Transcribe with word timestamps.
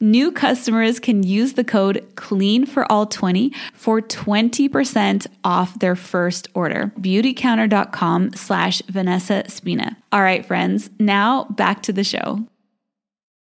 New 0.00 0.32
customers 0.32 0.98
can 0.98 1.22
use 1.22 1.52
the 1.52 1.64
code 1.64 2.04
CLEAN 2.16 2.66
for 2.66 2.90
all 2.90 3.06
20 3.06 3.52
for 3.72 4.00
20% 4.00 5.26
off 5.44 5.78
their 5.78 5.94
first 5.94 6.48
order. 6.54 6.92
Beautycounter.com 7.00 8.32
slash 8.34 8.82
Vanessa 8.88 9.44
Spina. 9.48 9.96
All 10.10 10.22
right, 10.22 10.44
friends, 10.44 10.90
now 10.98 11.44
back 11.44 11.82
to 11.82 11.92
the 11.92 12.04
show. 12.04 12.44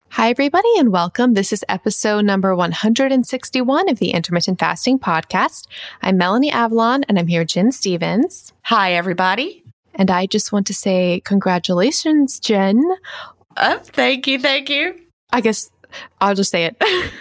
Hi, 0.09 0.29
everybody, 0.29 0.69
and 0.77 0.93
welcome. 0.93 1.33
This 1.33 1.51
is 1.51 1.65
episode 1.67 2.23
number 2.23 2.55
161 2.55 3.89
of 3.89 3.99
the 3.99 4.11
Intermittent 4.11 4.59
Fasting 4.59 4.97
Podcast. 4.97 5.67
I'm 6.01 6.15
Melanie 6.15 6.51
Avalon, 6.51 7.03
and 7.09 7.19
I'm 7.19 7.27
here 7.27 7.41
with 7.41 7.49
Gin 7.49 7.73
Stephens. 7.73 8.53
Hi, 8.61 8.93
everybody. 8.93 9.63
And 9.95 10.09
I 10.09 10.27
just 10.27 10.53
want 10.53 10.67
to 10.67 10.73
say 10.73 11.21
congratulations, 11.25 12.39
Gin. 12.39 12.81
Oh, 13.57 13.79
thank 13.83 14.27
you. 14.27 14.39
Thank 14.39 14.69
you. 14.69 15.01
I 15.33 15.41
guess 15.41 15.69
I'll 16.21 16.35
just 16.35 16.51
say 16.51 16.65
it 16.65 16.75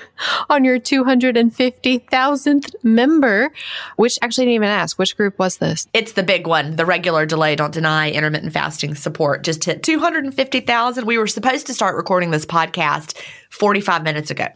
on 0.50 0.64
your 0.64 0.78
250,000th 0.78 2.74
member, 2.82 3.50
which 3.96 4.18
actually 4.22 4.44
didn't 4.46 4.54
even 4.56 4.68
ask 4.68 4.98
which 4.98 5.16
group 5.16 5.38
was 5.38 5.58
this? 5.58 5.86
It's 5.92 6.12
the 6.12 6.22
big 6.22 6.46
one, 6.46 6.76
the 6.76 6.86
regular 6.86 7.26
delay, 7.26 7.56
don't 7.56 7.72
deny 7.72 8.10
intermittent 8.10 8.52
fasting 8.52 8.94
support. 8.94 9.42
Just 9.42 9.64
hit 9.64 9.82
250,000. 9.82 11.06
We 11.06 11.18
were 11.18 11.26
supposed 11.26 11.66
to 11.68 11.74
start 11.74 11.96
recording 11.96 12.30
this 12.30 12.46
podcast 12.46 13.16
45 13.50 14.02
minutes 14.02 14.30
ago. 14.30 14.46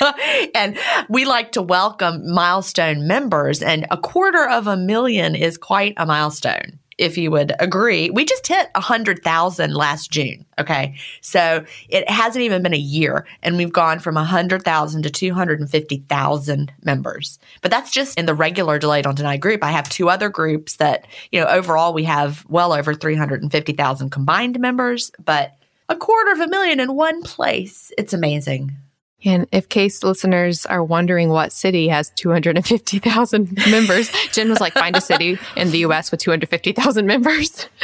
and 0.54 0.76
we 1.08 1.24
like 1.24 1.52
to 1.52 1.62
welcome 1.62 2.22
milestone 2.32 3.06
members, 3.06 3.62
and 3.62 3.86
a 3.90 3.96
quarter 3.96 4.48
of 4.48 4.66
a 4.66 4.76
million 4.76 5.34
is 5.34 5.56
quite 5.56 5.94
a 5.96 6.06
milestone 6.06 6.79
if 7.00 7.16
you 7.16 7.30
would 7.30 7.52
agree. 7.58 8.10
We 8.10 8.24
just 8.26 8.46
hit 8.46 8.68
100,000 8.74 9.74
last 9.74 10.10
June. 10.10 10.44
Okay. 10.58 10.94
So 11.22 11.64
it 11.88 12.08
hasn't 12.08 12.44
even 12.44 12.62
been 12.62 12.74
a 12.74 12.78
year 12.78 13.26
and 13.42 13.56
we've 13.56 13.72
gone 13.72 13.98
from 13.98 14.16
100,000 14.16 15.02
to 15.02 15.10
250,000 15.10 16.72
members. 16.82 17.38
But 17.62 17.70
that's 17.70 17.90
just 17.90 18.18
in 18.18 18.26
the 18.26 18.34
regular 18.34 18.78
Delay 18.78 19.00
Don't 19.00 19.16
Deny 19.16 19.38
group. 19.38 19.64
I 19.64 19.70
have 19.70 19.88
two 19.88 20.10
other 20.10 20.28
groups 20.28 20.76
that, 20.76 21.06
you 21.32 21.40
know, 21.40 21.46
overall 21.46 21.94
we 21.94 22.04
have 22.04 22.44
well 22.48 22.74
over 22.74 22.94
350,000 22.94 24.10
combined 24.10 24.60
members, 24.60 25.10
but 25.24 25.56
a 25.88 25.96
quarter 25.96 26.32
of 26.32 26.40
a 26.40 26.48
million 26.48 26.80
in 26.80 26.94
one 26.94 27.22
place. 27.22 27.90
It's 27.96 28.12
amazing. 28.12 28.76
And 29.24 29.46
if 29.52 29.68
case 29.68 30.02
listeners 30.02 30.66
are 30.66 30.82
wondering 30.82 31.28
what 31.28 31.52
city 31.52 31.88
has 31.88 32.10
250,000 32.16 33.58
members, 33.70 34.10
Gin 34.32 34.48
was 34.48 34.60
like, 34.60 34.72
find 34.72 34.96
a 34.96 35.00
city 35.00 35.38
in 35.56 35.70
the 35.70 35.78
US 35.78 36.10
with 36.10 36.20
250,000 36.20 37.06
members. 37.06 37.68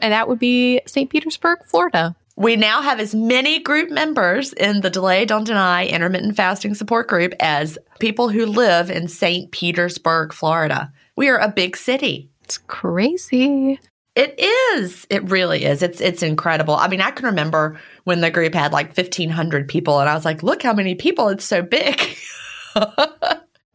And 0.00 0.12
that 0.12 0.28
would 0.28 0.38
be 0.38 0.80
St. 0.86 1.10
Petersburg, 1.10 1.58
Florida. 1.64 2.14
We 2.36 2.54
now 2.54 2.82
have 2.82 3.00
as 3.00 3.14
many 3.14 3.58
group 3.58 3.90
members 3.90 4.52
in 4.52 4.80
the 4.80 4.90
Delay 4.90 5.24
Don't 5.24 5.44
Deny 5.44 5.86
intermittent 5.86 6.36
fasting 6.36 6.74
support 6.74 7.08
group 7.08 7.34
as 7.40 7.78
people 7.98 8.28
who 8.28 8.46
live 8.46 8.90
in 8.90 9.08
St. 9.08 9.50
Petersburg, 9.50 10.32
Florida. 10.32 10.92
We 11.16 11.28
are 11.28 11.38
a 11.38 11.48
big 11.48 11.76
city. 11.76 12.30
It's 12.44 12.58
crazy. 12.58 13.80
It 14.14 14.38
is. 14.38 15.06
It 15.10 15.30
really 15.30 15.64
is. 15.64 15.82
It's 15.82 16.00
it's 16.00 16.22
incredible. 16.22 16.74
I 16.74 16.88
mean, 16.88 17.00
I 17.00 17.10
can 17.10 17.26
remember 17.26 17.78
when 18.04 18.20
the 18.20 18.30
group 18.30 18.54
had 18.54 18.72
like 18.72 18.96
1500 18.96 19.68
people 19.68 20.00
and 20.00 20.08
I 20.08 20.14
was 20.14 20.24
like, 20.24 20.42
"Look 20.42 20.62
how 20.62 20.72
many 20.72 20.94
people. 20.94 21.28
It's 21.28 21.44
so 21.44 21.62
big." 21.62 22.16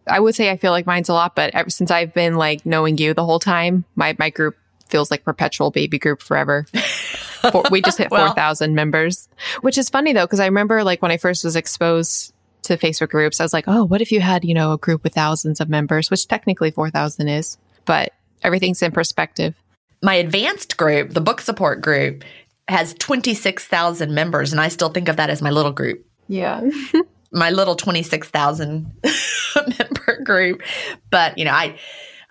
I 0.08 0.20
would 0.20 0.36
say 0.36 0.50
I 0.50 0.58
feel 0.58 0.72
like 0.72 0.86
mine's 0.86 1.10
a 1.10 1.14
lot, 1.14 1.36
but 1.36 1.54
ever 1.56 1.70
since 1.70 1.92
I've 1.92 2.14
been 2.14 2.36
like 2.36 2.66
knowing 2.66 2.98
you 2.98 3.14
the 3.14 3.26
whole 3.26 3.40
time, 3.40 3.86
my 3.96 4.16
my 4.20 4.30
group 4.30 4.56
feels 4.88 5.10
like 5.10 5.24
perpetual 5.24 5.72
baby 5.72 5.98
group 5.98 6.22
forever. 6.22 6.66
we 7.72 7.82
just 7.82 7.98
hit 7.98 8.12
well, 8.12 8.28
4,000 8.28 8.76
members, 8.76 9.28
which 9.62 9.78
is 9.78 9.90
funny 9.90 10.14
though, 10.14 10.26
because 10.26 10.40
I 10.40 10.46
remember 10.46 10.84
like 10.84 11.02
when 11.02 11.12
I 11.12 11.18
first 11.18 11.44
was 11.44 11.56
exposed 11.56 12.34
to 12.64 12.78
Facebook 12.78 13.10
groups, 13.10 13.40
I 13.40 13.44
was 13.44 13.54
like, 13.54 13.66
oh, 13.68 13.84
what 13.84 14.02
if 14.02 14.12
you 14.12 14.22
had, 14.22 14.46
you 14.46 14.54
know, 14.54 14.74
a 14.74 14.78
group 14.78 15.04
with 15.04 15.14
thousands 15.14 15.60
of 15.60 15.68
members, 15.68 16.10
which 16.10 16.28
technically 16.28 16.72
4,000 16.72 17.28
is, 17.28 17.58
but 17.86 18.14
everything's 18.44 18.82
in 18.82 18.92
perspective 18.92 19.56
my 20.04 20.16
advanced 20.16 20.76
group, 20.76 21.12
the 21.12 21.22
book 21.22 21.40
support 21.40 21.82
group, 21.82 22.24
has 22.68 22.94
26,000 22.96 24.14
members, 24.14 24.52
and 24.52 24.62
I 24.62 24.68
still 24.70 24.90
think 24.90 25.08
of 25.10 25.18
that 25.18 25.30
as 25.30 25.42
my 25.42 25.50
little 25.50 25.72
group. 25.72 26.06
Yeah. 26.28 26.62
my 27.32 27.50
little 27.50 27.76
26,000 27.76 28.92
member 29.56 30.22
group. 30.24 30.62
But, 31.10 31.38
you 31.38 31.46
know, 31.46 31.52
I, 31.52 31.78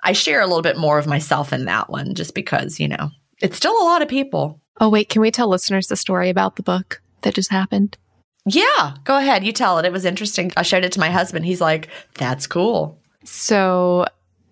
I 0.02 0.12
share 0.12 0.40
a 0.40 0.46
little 0.46 0.62
bit 0.62 0.78
more 0.78 0.98
of 0.98 1.06
myself 1.06 1.52
in 1.52 1.66
that 1.66 1.90
one 1.90 2.14
just 2.14 2.34
because, 2.34 2.80
you 2.80 2.88
know, 2.88 3.10
it's 3.40 3.56
still 3.56 3.76
a 3.82 3.84
lot 3.84 4.02
of 4.02 4.08
people. 4.08 4.60
Oh, 4.80 4.88
wait, 4.88 5.08
can 5.08 5.20
we 5.20 5.30
tell 5.30 5.48
listeners 5.48 5.88
the 5.88 5.96
story 5.96 6.30
about 6.30 6.56
the 6.56 6.62
book 6.62 7.02
that 7.22 7.34
just 7.34 7.50
happened? 7.50 7.98
Yeah, 8.46 8.96
go 9.04 9.18
ahead. 9.18 9.44
You 9.44 9.52
tell 9.52 9.78
it. 9.78 9.84
It 9.84 9.92
was 9.92 10.04
interesting. 10.04 10.52
I 10.56 10.62
showed 10.62 10.84
it 10.84 10.92
to 10.92 11.00
my 11.00 11.10
husband. 11.10 11.44
He's 11.44 11.60
like, 11.60 11.88
that's 12.14 12.46
cool. 12.46 12.98
So 13.24 14.06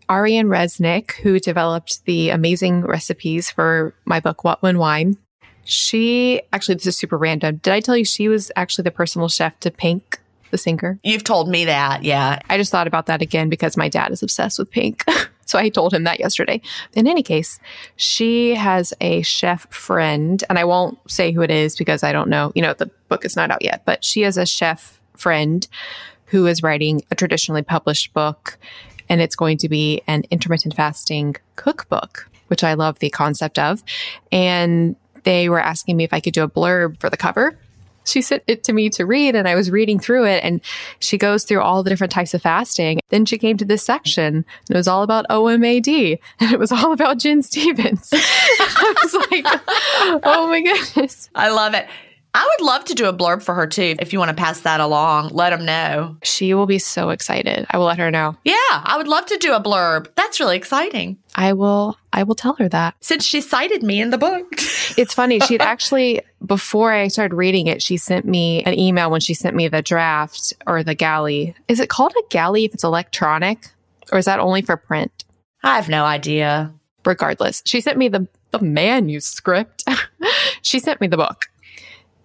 Ariane 0.08 0.46
Resnick, 0.46 1.12
who 1.12 1.40
developed 1.40 2.04
the 2.04 2.30
amazing 2.30 2.82
recipes 2.82 3.50
for 3.50 3.94
my 4.04 4.20
book, 4.20 4.44
What 4.44 4.62
When 4.62 4.78
Wine. 4.78 5.16
She 5.70 6.42
actually, 6.52 6.74
this 6.76 6.86
is 6.86 6.96
super 6.96 7.16
random. 7.16 7.56
Did 7.58 7.72
I 7.72 7.80
tell 7.80 7.96
you 7.96 8.04
she 8.04 8.28
was 8.28 8.50
actually 8.56 8.82
the 8.82 8.90
personal 8.90 9.28
chef 9.28 9.58
to 9.60 9.70
Pink, 9.70 10.18
the 10.50 10.58
singer? 10.58 10.98
You've 11.04 11.22
told 11.22 11.48
me 11.48 11.64
that, 11.66 12.02
yeah. 12.02 12.40
I 12.50 12.56
just 12.56 12.72
thought 12.72 12.88
about 12.88 13.06
that 13.06 13.22
again 13.22 13.48
because 13.48 13.76
my 13.76 13.88
dad 13.88 14.10
is 14.10 14.22
obsessed 14.22 14.58
with 14.58 14.70
Pink. 14.70 15.04
so 15.46 15.58
I 15.58 15.68
told 15.68 15.94
him 15.94 16.02
that 16.04 16.18
yesterday. 16.18 16.60
In 16.94 17.06
any 17.06 17.22
case, 17.22 17.60
she 17.94 18.56
has 18.56 18.92
a 19.00 19.22
chef 19.22 19.72
friend, 19.72 20.42
and 20.48 20.58
I 20.58 20.64
won't 20.64 20.98
say 21.08 21.30
who 21.30 21.42
it 21.42 21.52
is 21.52 21.76
because 21.76 22.02
I 22.02 22.10
don't 22.10 22.28
know. 22.28 22.50
You 22.56 22.62
know, 22.62 22.74
the 22.74 22.90
book 23.08 23.24
is 23.24 23.36
not 23.36 23.52
out 23.52 23.62
yet, 23.62 23.82
but 23.84 24.04
she 24.04 24.22
has 24.22 24.36
a 24.36 24.46
chef 24.46 25.00
friend 25.16 25.68
who 26.26 26.46
is 26.46 26.64
writing 26.64 27.02
a 27.10 27.14
traditionally 27.14 27.62
published 27.62 28.12
book 28.12 28.58
and 29.10 29.20
it's 29.20 29.36
going 29.36 29.58
to 29.58 29.68
be 29.68 30.02
an 30.06 30.22
intermittent 30.30 30.74
fasting 30.74 31.36
cookbook, 31.56 32.30
which 32.46 32.62
I 32.62 32.74
love 32.74 33.00
the 33.00 33.10
concept 33.10 33.58
of. 33.58 33.82
And 34.30 34.94
they 35.24 35.48
were 35.48 35.60
asking 35.60 35.96
me 35.96 36.04
if 36.04 36.12
I 36.12 36.20
could 36.20 36.34
do 36.34 36.42
a 36.42 36.48
blurb 36.48 37.00
for 37.00 37.10
the 37.10 37.16
cover. 37.16 37.56
She 38.04 38.22
sent 38.22 38.42
it 38.46 38.64
to 38.64 38.72
me 38.72 38.88
to 38.90 39.04
read, 39.04 39.36
and 39.36 39.46
I 39.46 39.54
was 39.54 39.70
reading 39.70 40.00
through 40.00 40.24
it, 40.24 40.42
and 40.42 40.60
she 41.00 41.18
goes 41.18 41.44
through 41.44 41.60
all 41.60 41.82
the 41.82 41.90
different 41.90 42.12
types 42.12 42.32
of 42.34 42.42
fasting. 42.42 42.98
Then 43.10 43.26
she 43.26 43.38
came 43.38 43.56
to 43.58 43.64
this 43.64 43.82
section, 43.82 44.36
and 44.36 44.44
it 44.70 44.74
was 44.74 44.88
all 44.88 45.02
about 45.02 45.26
OMAD, 45.28 46.18
and 46.40 46.52
it 46.52 46.58
was 46.58 46.72
all 46.72 46.92
about 46.92 47.18
Gin 47.18 47.42
Stephens. 47.42 48.08
I 48.12 48.94
was 49.02 49.14
like, 49.30 49.44
oh 50.24 50.48
my 50.48 50.60
goodness. 50.60 51.28
I 51.34 51.50
love 51.50 51.74
it. 51.74 51.86
I 52.32 52.48
would 52.48 52.64
love 52.64 52.84
to 52.86 52.94
do 52.94 53.06
a 53.06 53.12
blurb 53.12 53.42
for 53.42 53.54
her 53.54 53.66
too. 53.66 53.96
If 53.98 54.12
you 54.12 54.18
want 54.18 54.28
to 54.28 54.34
pass 54.34 54.60
that 54.60 54.80
along, 54.80 55.30
let 55.30 55.50
them 55.50 55.64
know. 55.64 56.16
She 56.22 56.54
will 56.54 56.66
be 56.66 56.78
so 56.78 57.10
excited. 57.10 57.66
I 57.70 57.78
will 57.78 57.86
let 57.86 57.98
her 57.98 58.10
know. 58.10 58.36
Yeah, 58.44 58.54
I 58.70 58.94
would 58.96 59.08
love 59.08 59.26
to 59.26 59.36
do 59.38 59.52
a 59.52 59.62
blurb. 59.62 60.08
That's 60.14 60.38
really 60.38 60.56
exciting. 60.56 61.18
I 61.34 61.52
will 61.52 61.96
I 62.12 62.22
will 62.22 62.34
tell 62.34 62.54
her 62.54 62.68
that. 62.68 62.94
Since 63.00 63.24
she 63.24 63.40
cited 63.40 63.82
me 63.82 64.00
in 64.00 64.10
the 64.10 64.18
book. 64.18 64.46
it's 64.96 65.14
funny. 65.14 65.40
She'd 65.40 65.62
actually 65.62 66.22
before 66.44 66.92
I 66.92 67.08
started 67.08 67.34
reading 67.34 67.66
it, 67.66 67.82
she 67.82 67.96
sent 67.96 68.24
me 68.24 68.62
an 68.62 68.78
email 68.78 69.10
when 69.10 69.20
she 69.20 69.34
sent 69.34 69.56
me 69.56 69.68
the 69.68 69.82
draft 69.82 70.52
or 70.66 70.82
the 70.82 70.94
galley. 70.94 71.54
Is 71.68 71.80
it 71.80 71.88
called 71.88 72.12
a 72.12 72.28
galley 72.30 72.64
if 72.64 72.74
it's 72.74 72.84
electronic? 72.84 73.68
Or 74.12 74.18
is 74.18 74.24
that 74.24 74.40
only 74.40 74.62
for 74.62 74.76
print? 74.76 75.24
I 75.62 75.76
have 75.76 75.88
no 75.88 76.04
idea. 76.04 76.72
Regardless, 77.04 77.62
she 77.64 77.80
sent 77.80 77.98
me 77.98 78.08
the 78.08 78.28
the 78.50 78.60
manuscript. 78.60 79.84
she 80.62 80.78
sent 80.78 81.00
me 81.00 81.06
the 81.06 81.16
book. 81.16 81.46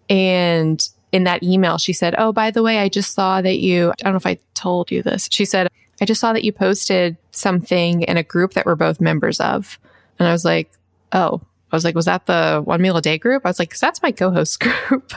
And 0.10 0.88
in 1.12 1.24
that 1.24 1.44
email, 1.44 1.78
she 1.78 1.94
said, 1.94 2.16
Oh, 2.18 2.32
by 2.32 2.52
the 2.52 2.64
way, 2.64 2.80
I 2.80 2.90
just 2.90 3.14
saw 3.14 3.42
that 3.42 3.60
you, 3.60 3.92
I 3.92 4.04
don't 4.04 4.14
know 4.14 4.18
if 4.18 4.28
I 4.28 4.38
told 4.54 4.92
you 4.92 5.02
this. 5.02 5.28
She 5.32 5.46
said, 5.46 5.70
I 6.02 6.06
just 6.06 6.20
saw 6.20 6.34
that 6.34 6.44
you 6.44 6.52
posted 6.52 7.18
something 7.32 8.02
in 8.02 8.18
a 8.18 8.24
group 8.24 8.54
that 8.54 8.66
we're 8.66 8.76
both 8.76 9.00
members 9.00 9.40
of. 9.40 9.80
And 10.20 10.28
I 10.28 10.32
was 10.32 10.46
like, 10.46 10.72
Oh, 11.14 11.42
I 11.72 11.76
was 11.76 11.84
like, 11.84 11.96
was 11.96 12.06
that 12.06 12.26
the 12.26 12.62
one 12.64 12.82
meal 12.82 12.98
a 12.98 13.02
day 13.02 13.18
group? 13.18 13.46
I 13.46 13.50
was 13.50 13.60
like, 13.60 13.78
that's 13.78 14.02
my 14.02 14.12
co-host 14.12 14.60
group. 14.90 15.14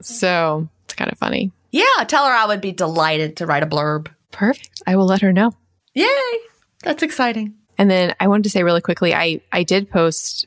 so 0.00 0.68
it's 0.84 0.94
kind 0.94 1.10
of 1.10 1.18
funny. 1.18 1.52
Yeah. 1.70 2.04
Tell 2.06 2.26
her 2.26 2.32
I 2.32 2.46
would 2.46 2.60
be 2.60 2.72
delighted 2.72 3.36
to 3.38 3.46
write 3.46 3.62
a 3.62 3.66
blurb. 3.66 4.08
Perfect. 4.30 4.82
I 4.86 4.96
will 4.96 5.06
let 5.06 5.20
her 5.22 5.32
know. 5.32 5.52
Yay. 5.94 6.08
That's 6.82 7.02
exciting. 7.02 7.54
And 7.76 7.90
then 7.90 8.14
I 8.20 8.28
wanted 8.28 8.44
to 8.44 8.50
say 8.50 8.62
really 8.62 8.80
quickly, 8.80 9.14
I, 9.14 9.40
I 9.52 9.62
did 9.62 9.90
post 9.90 10.46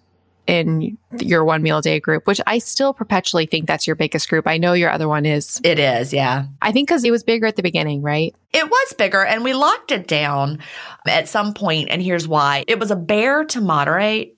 in 0.51 0.98
your 1.18 1.45
one 1.45 1.63
meal 1.63 1.77
a 1.77 1.81
day 1.81 1.98
group, 2.01 2.27
which 2.27 2.42
I 2.45 2.57
still 2.57 2.94
perpetually 2.94 3.45
think 3.45 3.68
that's 3.68 3.88
your 3.88 3.95
biggest 3.95 4.30
group. 4.30 4.45
I 4.48 4.57
know 4.57 4.74
your 4.74 4.92
other 4.92 5.07
one 5.07 5.25
is. 5.25 5.62
It 5.63 5.80
is, 5.80 6.12
yeah. 6.12 6.45
I 6.62 6.74
think 6.74 6.89
because 6.89 7.05
it 7.05 7.12
was 7.12 7.24
bigger 7.24 7.46
at 7.46 7.55
the 7.55 7.63
beginning, 7.63 8.01
right? 8.01 8.36
It 8.51 8.70
was 8.70 8.93
bigger 8.98 9.24
and 9.24 9.46
we 9.46 9.53
locked 9.53 9.93
it 9.93 10.08
down 10.08 10.60
at 11.08 11.29
some 11.29 11.53
point, 11.53 11.88
And 11.89 12.01
here's 12.01 12.27
why 12.27 12.65
it 12.67 12.79
was 12.79 12.91
a 12.91 12.98
bear 12.98 13.46
to 13.46 13.62
moderate 13.62 14.38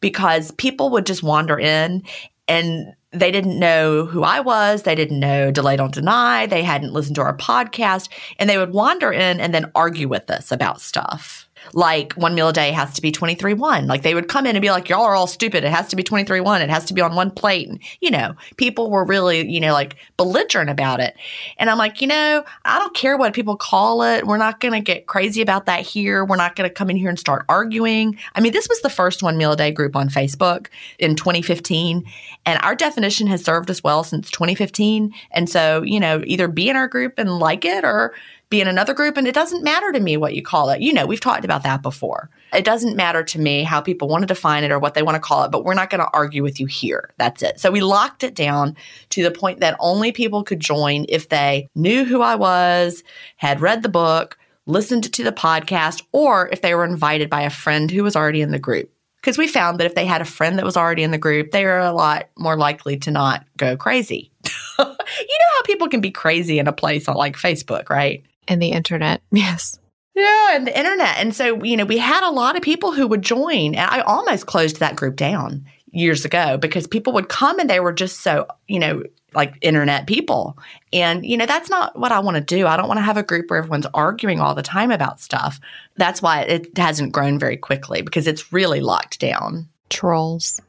because 0.00 0.50
people 0.52 0.90
would 0.90 1.06
just 1.06 1.22
wander 1.22 1.58
in 1.58 2.02
and 2.46 2.92
they 3.12 3.30
didn't 3.30 3.58
know 3.58 4.04
who 4.04 4.22
I 4.22 4.40
was. 4.40 4.82
They 4.82 4.94
didn't 4.94 5.18
know 5.18 5.50
Delay 5.50 5.76
Don't 5.76 5.94
Deny. 5.94 6.44
They 6.44 6.62
hadn't 6.62 6.92
listened 6.92 7.16
to 7.16 7.22
our 7.22 7.36
podcast 7.36 8.10
and 8.38 8.50
they 8.50 8.58
would 8.58 8.74
wander 8.74 9.10
in 9.10 9.40
and 9.40 9.54
then 9.54 9.72
argue 9.74 10.08
with 10.08 10.30
us 10.30 10.52
about 10.52 10.82
stuff 10.82 11.43
like 11.72 12.12
one 12.14 12.34
meal 12.34 12.48
a 12.48 12.52
day 12.52 12.70
has 12.72 12.94
to 12.94 13.02
be 13.02 13.10
23 13.10 13.54
1. 13.54 13.86
Like 13.86 14.02
they 14.02 14.14
would 14.14 14.28
come 14.28 14.46
in 14.46 14.56
and 14.56 14.62
be 14.62 14.70
like, 14.70 14.88
y'all 14.88 15.02
are 15.02 15.14
all 15.14 15.26
stupid. 15.26 15.64
It 15.64 15.70
has 15.70 15.88
to 15.88 15.96
be 15.96 16.02
23 16.02 16.40
1. 16.40 16.62
It 16.62 16.70
has 16.70 16.84
to 16.86 16.94
be 16.94 17.00
on 17.00 17.14
one 17.14 17.30
plate. 17.30 17.68
And, 17.68 17.80
you 18.00 18.10
know, 18.10 18.34
people 18.56 18.90
were 18.90 19.04
really, 19.04 19.48
you 19.48 19.60
know, 19.60 19.72
like 19.72 19.96
belligerent 20.16 20.70
about 20.70 21.00
it. 21.00 21.16
And 21.58 21.70
I'm 21.70 21.78
like, 21.78 22.00
you 22.00 22.06
know, 22.06 22.44
I 22.64 22.78
don't 22.78 22.94
care 22.94 23.16
what 23.16 23.34
people 23.34 23.56
call 23.56 24.02
it. 24.02 24.26
We're 24.26 24.36
not 24.36 24.60
going 24.60 24.74
to 24.74 24.80
get 24.80 25.06
crazy 25.06 25.42
about 25.42 25.66
that 25.66 25.80
here. 25.80 26.24
We're 26.24 26.36
not 26.36 26.56
going 26.56 26.68
to 26.68 26.74
come 26.74 26.90
in 26.90 26.96
here 26.96 27.08
and 27.08 27.18
start 27.18 27.44
arguing. 27.48 28.18
I 28.34 28.40
mean, 28.40 28.52
this 28.52 28.68
was 28.68 28.80
the 28.82 28.90
first 28.90 29.22
one 29.22 29.36
meal 29.36 29.52
a 29.52 29.56
day 29.56 29.70
group 29.70 29.96
on 29.96 30.08
Facebook 30.08 30.68
in 30.98 31.16
2015. 31.16 32.04
And 32.46 32.60
our 32.62 32.74
definition 32.74 33.26
has 33.28 33.44
served 33.44 33.70
us 33.70 33.82
well 33.82 34.04
since 34.04 34.30
2015. 34.30 35.14
And 35.30 35.48
so, 35.48 35.82
you 35.82 36.00
know, 36.00 36.22
either 36.26 36.48
be 36.48 36.68
in 36.68 36.76
our 36.76 36.88
group 36.88 37.14
and 37.18 37.38
like 37.38 37.64
it 37.64 37.84
or, 37.84 38.14
be 38.54 38.60
in 38.60 38.68
another 38.68 38.94
group. 38.94 39.16
And 39.16 39.26
it 39.26 39.34
doesn't 39.34 39.64
matter 39.64 39.90
to 39.90 39.98
me 39.98 40.16
what 40.16 40.34
you 40.34 40.42
call 40.42 40.70
it. 40.70 40.80
You 40.80 40.92
know, 40.92 41.06
we've 41.06 41.20
talked 41.20 41.44
about 41.44 41.64
that 41.64 41.82
before. 41.82 42.30
It 42.52 42.64
doesn't 42.64 42.94
matter 42.94 43.24
to 43.24 43.40
me 43.40 43.64
how 43.64 43.80
people 43.80 44.06
want 44.06 44.22
to 44.22 44.26
define 44.26 44.62
it 44.62 44.70
or 44.70 44.78
what 44.78 44.94
they 44.94 45.02
want 45.02 45.16
to 45.16 45.20
call 45.20 45.42
it, 45.42 45.50
but 45.50 45.64
we're 45.64 45.74
not 45.74 45.90
going 45.90 46.00
to 46.00 46.10
argue 46.12 46.44
with 46.44 46.60
you 46.60 46.66
here. 46.66 47.10
That's 47.18 47.42
it. 47.42 47.58
So 47.58 47.72
we 47.72 47.80
locked 47.80 48.22
it 48.22 48.36
down 48.36 48.76
to 49.10 49.24
the 49.24 49.32
point 49.32 49.58
that 49.58 49.76
only 49.80 50.12
people 50.12 50.44
could 50.44 50.60
join 50.60 51.04
if 51.08 51.30
they 51.30 51.68
knew 51.74 52.04
who 52.04 52.22
I 52.22 52.36
was, 52.36 53.02
had 53.36 53.60
read 53.60 53.82
the 53.82 53.88
book, 53.88 54.38
listened 54.66 55.12
to 55.12 55.24
the 55.24 55.32
podcast, 55.32 56.02
or 56.12 56.48
if 56.52 56.62
they 56.62 56.76
were 56.76 56.84
invited 56.84 57.28
by 57.28 57.42
a 57.42 57.50
friend 57.50 57.90
who 57.90 58.04
was 58.04 58.14
already 58.14 58.40
in 58.40 58.52
the 58.52 58.58
group 58.60 58.88
because 59.16 59.38
we 59.38 59.48
found 59.48 59.80
that 59.80 59.86
if 59.86 59.94
they 59.94 60.04
had 60.04 60.20
a 60.20 60.26
friend 60.26 60.58
that 60.58 60.66
was 60.66 60.76
already 60.76 61.02
in 61.02 61.10
the 61.10 61.16
group, 61.16 61.50
they 61.50 61.64
are 61.64 61.80
a 61.80 61.92
lot 61.92 62.28
more 62.36 62.58
likely 62.58 62.98
to 62.98 63.10
not 63.10 63.42
go 63.56 63.74
crazy. 63.74 64.30
you 64.78 64.84
know 64.84 65.52
how 65.56 65.62
people 65.64 65.88
can 65.88 66.02
be 66.02 66.10
crazy 66.10 66.58
in 66.58 66.68
a 66.68 66.74
place 66.74 67.08
like 67.08 67.36
Facebook, 67.36 67.88
right? 67.88 68.22
And 68.48 68.60
the 68.60 68.72
internet. 68.72 69.22
Yes. 69.32 69.78
Yeah, 70.16 70.54
and 70.54 70.64
the 70.64 70.78
internet. 70.78 71.18
And 71.18 71.34
so, 71.34 71.64
you 71.64 71.76
know, 71.76 71.84
we 71.84 71.98
had 71.98 72.22
a 72.22 72.30
lot 72.30 72.56
of 72.56 72.62
people 72.62 72.92
who 72.92 73.08
would 73.08 73.22
join. 73.22 73.74
And 73.74 73.90
I 73.90 74.00
almost 74.00 74.46
closed 74.46 74.78
that 74.78 74.94
group 74.94 75.16
down 75.16 75.66
years 75.90 76.24
ago 76.24 76.56
because 76.56 76.86
people 76.86 77.12
would 77.14 77.28
come 77.28 77.58
and 77.58 77.68
they 77.68 77.80
were 77.80 77.92
just 77.92 78.20
so, 78.20 78.46
you 78.68 78.78
know, 78.78 79.02
like 79.34 79.56
internet 79.60 80.06
people. 80.06 80.56
And, 80.92 81.26
you 81.26 81.36
know, 81.36 81.46
that's 81.46 81.68
not 81.68 81.98
what 81.98 82.12
I 82.12 82.20
want 82.20 82.36
to 82.36 82.40
do. 82.40 82.66
I 82.66 82.76
don't 82.76 82.86
want 82.86 82.98
to 82.98 83.04
have 83.04 83.16
a 83.16 83.22
group 83.22 83.50
where 83.50 83.58
everyone's 83.58 83.86
arguing 83.92 84.40
all 84.40 84.54
the 84.54 84.62
time 84.62 84.92
about 84.92 85.20
stuff. 85.20 85.58
That's 85.96 86.22
why 86.22 86.42
it 86.42 86.76
hasn't 86.78 87.12
grown 87.12 87.38
very 87.38 87.56
quickly 87.56 88.02
because 88.02 88.26
it's 88.26 88.52
really 88.52 88.80
locked 88.80 89.18
down. 89.18 89.68
Trolls. 89.90 90.60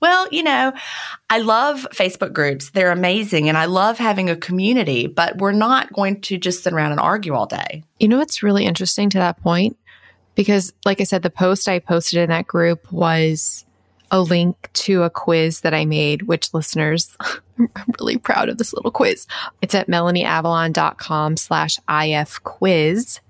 Well, 0.00 0.28
you 0.30 0.42
know, 0.42 0.72
I 1.28 1.38
love 1.40 1.86
Facebook 1.92 2.32
groups. 2.32 2.70
They're 2.70 2.92
amazing 2.92 3.48
and 3.48 3.58
I 3.58 3.64
love 3.64 3.98
having 3.98 4.30
a 4.30 4.36
community, 4.36 5.06
but 5.06 5.38
we're 5.38 5.52
not 5.52 5.92
going 5.92 6.20
to 6.22 6.38
just 6.38 6.62
sit 6.62 6.72
around 6.72 6.92
and 6.92 7.00
argue 7.00 7.34
all 7.34 7.46
day. 7.46 7.82
You 7.98 8.08
know 8.08 8.18
what's 8.18 8.42
really 8.42 8.64
interesting 8.64 9.10
to 9.10 9.18
that 9.18 9.40
point? 9.42 9.76
Because, 10.34 10.72
like 10.84 11.00
I 11.00 11.04
said, 11.04 11.22
the 11.22 11.30
post 11.30 11.66
I 11.68 11.80
posted 11.80 12.20
in 12.20 12.30
that 12.30 12.46
group 12.46 12.92
was 12.92 13.64
a 14.10 14.20
link 14.20 14.70
to 14.72 15.02
a 15.02 15.10
quiz 15.10 15.60
that 15.60 15.74
I 15.74 15.84
made, 15.84 16.22
which 16.22 16.54
listeners, 16.54 17.16
I'm 17.58 17.68
really 17.98 18.18
proud 18.18 18.48
of 18.48 18.56
this 18.58 18.72
little 18.72 18.92
quiz. 18.92 19.26
It's 19.62 19.74
at 19.74 19.88
melanieavalon.com 19.88 21.36
slash 21.36 21.78
if 21.88 22.42
quiz. 22.44 23.20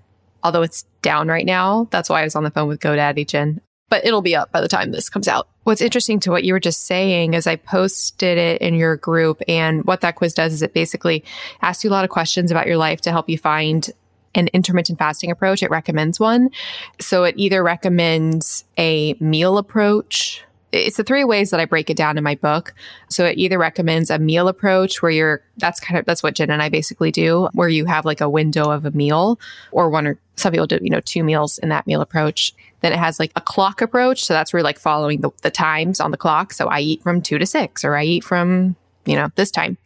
Although 0.43 0.61
it's 0.61 0.85
down 1.01 1.27
right 1.27 1.45
now. 1.45 1.87
That's 1.91 2.09
why 2.09 2.21
I 2.21 2.23
was 2.23 2.35
on 2.35 2.43
the 2.43 2.51
phone 2.51 2.67
with 2.67 2.79
GoDaddy, 2.79 3.27
Gin. 3.27 3.61
But 3.89 4.05
it'll 4.05 4.21
be 4.21 4.35
up 4.35 4.51
by 4.51 4.61
the 4.61 4.67
time 4.67 4.91
this 4.91 5.09
comes 5.09 5.27
out. 5.27 5.47
What's 5.63 5.81
interesting 5.81 6.19
to 6.21 6.31
what 6.31 6.43
you 6.43 6.53
were 6.53 6.59
just 6.59 6.85
saying 6.85 7.33
is 7.33 7.47
I 7.47 7.55
posted 7.55 8.37
it 8.37 8.61
in 8.61 8.75
your 8.75 8.95
group. 8.95 9.41
And 9.47 9.83
what 9.85 10.01
that 10.01 10.15
quiz 10.15 10.33
does 10.33 10.53
is 10.53 10.61
it 10.61 10.73
basically 10.73 11.23
asks 11.61 11.83
you 11.83 11.89
a 11.89 11.91
lot 11.91 12.03
of 12.03 12.09
questions 12.09 12.51
about 12.51 12.67
your 12.67 12.77
life 12.77 13.01
to 13.01 13.11
help 13.11 13.29
you 13.29 13.37
find 13.37 13.89
an 14.35 14.47
intermittent 14.53 14.99
fasting 14.99 15.31
approach. 15.31 15.63
It 15.63 15.71
recommends 15.71 16.19
one. 16.19 16.51
So 16.99 17.23
it 17.23 17.35
either 17.37 17.63
recommends 17.63 18.63
a 18.77 19.15
meal 19.19 19.57
approach, 19.57 20.43
it's 20.71 20.97
the 20.97 21.03
three 21.03 21.23
ways 21.23 21.49
that 21.49 21.59
I 21.59 21.65
break 21.65 21.89
it 21.89 21.97
down 21.97 22.17
in 22.17 22.23
my 22.23 22.35
book. 22.35 22.73
So 23.09 23.25
it 23.25 23.37
either 23.37 23.57
recommends 23.57 24.09
a 24.09 24.19
meal 24.19 24.47
approach 24.47 25.01
where 25.01 25.11
you're, 25.11 25.41
that's 25.57 25.79
kind 25.79 25.97
of, 25.97 26.05
that's 26.05 26.21
what 26.21 26.35
Gin 26.35 26.51
and 26.51 26.61
I 26.61 26.69
basically 26.69 27.11
do, 27.11 27.49
where 27.53 27.69
you 27.69 27.85
have 27.85 28.05
like 28.05 28.21
a 28.21 28.29
window 28.29 28.69
of 28.69 28.85
a 28.85 28.91
meal 28.91 29.39
or 29.71 29.89
one 29.89 30.05
or 30.05 30.19
some 30.35 30.51
people 30.51 30.67
do, 30.67 30.79
you 30.81 30.89
know, 30.89 31.01
two 31.01 31.23
meals 31.23 31.57
in 31.57 31.69
that 31.69 31.87
meal 31.87 32.01
approach. 32.01 32.53
Then 32.81 32.93
it 32.93 32.99
has 32.99 33.19
like 33.19 33.31
a 33.35 33.41
clock 33.41 33.81
approach. 33.81 34.23
So 34.23 34.33
that's 34.33 34.53
where 34.53 34.63
like 34.63 34.79
following 34.79 35.21
the, 35.21 35.31
the 35.41 35.51
times 35.51 35.99
on 35.99 36.11
the 36.11 36.17
clock. 36.17 36.53
So 36.53 36.67
I 36.67 36.79
eat 36.79 37.03
from 37.03 37.21
two 37.21 37.37
to 37.37 37.45
six 37.45 37.83
or 37.83 37.95
I 37.95 38.03
eat 38.03 38.23
from, 38.23 38.75
you 39.05 39.15
know, 39.15 39.29
this 39.35 39.51
time. 39.51 39.77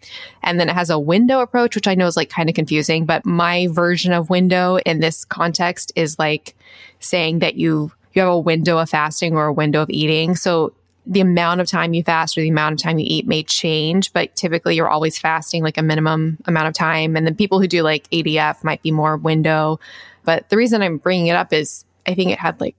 And 0.44 0.60
then 0.60 0.70
it 0.70 0.76
has 0.76 0.90
a 0.90 1.00
window 1.00 1.40
approach, 1.40 1.76
which 1.76 1.88
I 1.88 1.96
know 1.96 2.08
is 2.08 2.18
like 2.18 2.30
kind 2.30 2.50
of 2.50 2.56
confusing, 2.56 3.06
but 3.06 3.26
my 3.26 3.68
version 3.72 4.14
of 4.14 4.30
window 4.30 4.78
in 4.86 5.00
this 5.00 5.26
context 5.26 5.92
is 5.96 6.20
like 6.20 6.56
saying 7.00 7.40
that 7.40 7.56
you 7.56 7.92
you 8.14 8.22
have 8.22 8.32
a 8.32 8.40
window 8.40 8.78
of 8.78 8.90
fasting 8.90 9.36
or 9.36 9.48
a 9.48 9.54
window 9.54 9.82
of 9.82 9.90
eating. 9.90 10.36
So 10.36 10.74
the 11.06 11.20
amount 11.20 11.62
of 11.62 11.68
time 11.68 11.94
you 11.94 12.04
fast 12.04 12.38
or 12.38 12.42
the 12.42 12.50
amount 12.50 12.74
of 12.74 12.80
time 12.80 12.98
you 12.98 13.06
eat 13.08 13.28
may 13.28 13.44
change, 13.44 14.14
but 14.14 14.36
typically 14.36 14.76
you're 14.76 14.90
always 14.90 15.18
fasting 15.18 15.64
like 15.64 15.78
a 15.78 15.82
minimum 15.82 16.38
amount 16.46 16.68
of 16.68 16.74
time. 16.74 17.16
And 17.16 17.26
then 17.26 17.36
people 17.36 17.60
who 17.60 17.68
do 17.68 17.82
like 17.82 18.10
ADF 18.12 18.64
might 18.64 18.82
be 18.82 18.92
more 18.92 19.18
window. 19.18 19.80
But 20.24 20.50
the 20.50 20.58
reason 20.58 20.82
I'm 20.82 20.98
bringing 20.98 21.28
it 21.28 21.36
up 21.36 21.52
is 21.52 21.84
I 22.06 22.14
think 22.14 22.32
it 22.32 22.40
had 22.40 22.60
like 22.60 22.76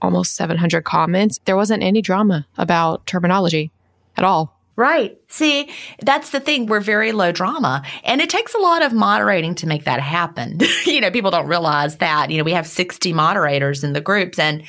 almost 0.00 0.36
700 0.36 0.84
comments. 0.84 1.40
There 1.44 1.56
wasn't 1.56 1.82
any 1.82 2.02
drama 2.02 2.46
about 2.56 3.06
terminology 3.06 3.70
at 4.16 4.24
all. 4.24 4.54
Right. 4.76 5.18
See, 5.26 5.68
that's 6.02 6.30
the 6.30 6.38
thing. 6.38 6.66
We're 6.66 6.78
very 6.78 7.10
low 7.10 7.32
drama. 7.32 7.82
And 8.04 8.20
it 8.20 8.30
takes 8.30 8.54
a 8.54 8.58
lot 8.58 8.82
of 8.82 8.92
moderating 8.92 9.56
to 9.56 9.66
make 9.66 9.84
that 9.84 9.98
happen. 9.98 10.60
you 10.86 11.00
know, 11.00 11.10
people 11.10 11.32
don't 11.32 11.48
realize 11.48 11.96
that. 11.96 12.30
You 12.30 12.38
know, 12.38 12.44
we 12.44 12.52
have 12.52 12.66
60 12.66 13.12
moderators 13.12 13.82
in 13.82 13.92
the 13.92 14.00
groups. 14.00 14.38
And, 14.38 14.62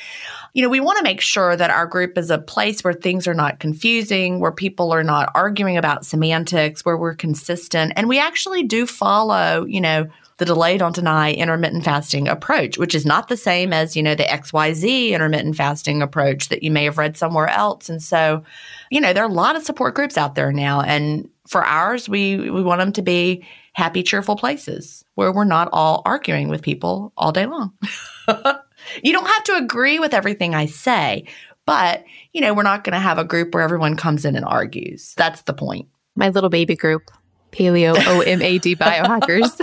you 0.54 0.62
know, 0.62 0.68
we 0.68 0.80
want 0.80 0.98
to 0.98 1.04
make 1.04 1.20
sure 1.20 1.56
that 1.56 1.70
our 1.70 1.86
group 1.86 2.18
is 2.18 2.30
a 2.30 2.38
place 2.38 2.82
where 2.82 2.92
things 2.92 3.28
are 3.28 3.34
not 3.34 3.60
confusing, 3.60 4.40
where 4.40 4.52
people 4.52 4.92
are 4.92 5.04
not 5.04 5.30
arguing 5.34 5.76
about 5.76 6.04
semantics, 6.04 6.84
where 6.84 6.96
we're 6.96 7.14
consistent. 7.14 7.92
And 7.96 8.08
we 8.08 8.18
actually 8.18 8.64
do 8.64 8.86
follow, 8.86 9.64
you 9.66 9.80
know, 9.80 10.08
the 10.38 10.46
delay 10.46 10.78
don't 10.78 10.94
deny 10.94 11.32
intermittent 11.32 11.84
fasting 11.84 12.26
approach, 12.26 12.78
which 12.78 12.94
is 12.94 13.04
not 13.04 13.28
the 13.28 13.36
same 13.36 13.74
as, 13.74 13.94
you 13.94 14.02
know, 14.02 14.14
the 14.14 14.24
XYZ 14.24 15.10
intermittent 15.10 15.54
fasting 15.54 16.00
approach 16.00 16.48
that 16.48 16.62
you 16.62 16.70
may 16.70 16.84
have 16.84 16.96
read 16.96 17.16
somewhere 17.16 17.48
else. 17.48 17.90
And 17.90 18.02
so, 18.02 18.42
you 18.90 19.02
know, 19.02 19.12
there 19.12 19.22
are 19.22 19.28
a 19.28 19.32
lot 19.32 19.54
of 19.54 19.62
support 19.62 19.94
groups 19.94 20.16
out 20.16 20.36
there 20.36 20.50
now. 20.50 20.80
And 20.80 21.28
for 21.46 21.62
ours, 21.62 22.08
we, 22.08 22.50
we 22.50 22.62
want 22.62 22.80
them 22.80 22.92
to 22.92 23.02
be 23.02 23.46
happy, 23.74 24.02
cheerful 24.02 24.34
places 24.34 25.04
where 25.14 25.30
we're 25.30 25.44
not 25.44 25.68
all 25.72 26.00
arguing 26.06 26.48
with 26.48 26.62
people 26.62 27.12
all 27.18 27.32
day 27.32 27.44
long. 27.44 27.72
you 29.02 29.12
don't 29.12 29.26
have 29.26 29.44
to 29.44 29.56
agree 29.56 29.98
with 29.98 30.14
everything 30.14 30.54
I 30.54 30.66
say, 30.66 31.26
but, 31.66 32.04
you 32.32 32.40
know, 32.40 32.54
we're 32.54 32.62
not 32.62 32.84
going 32.84 32.94
to 32.94 33.00
have 33.00 33.18
a 33.18 33.24
group 33.24 33.54
where 33.54 33.62
everyone 33.62 33.96
comes 33.96 34.24
in 34.24 34.36
and 34.36 34.44
argues. 34.44 35.14
That's 35.16 35.42
the 35.42 35.52
point. 35.52 35.88
My 36.16 36.28
little 36.30 36.50
baby 36.50 36.76
group, 36.76 37.10
Paleo 37.52 37.94
OMAD 37.94 38.76
Biohackers. 38.78 39.60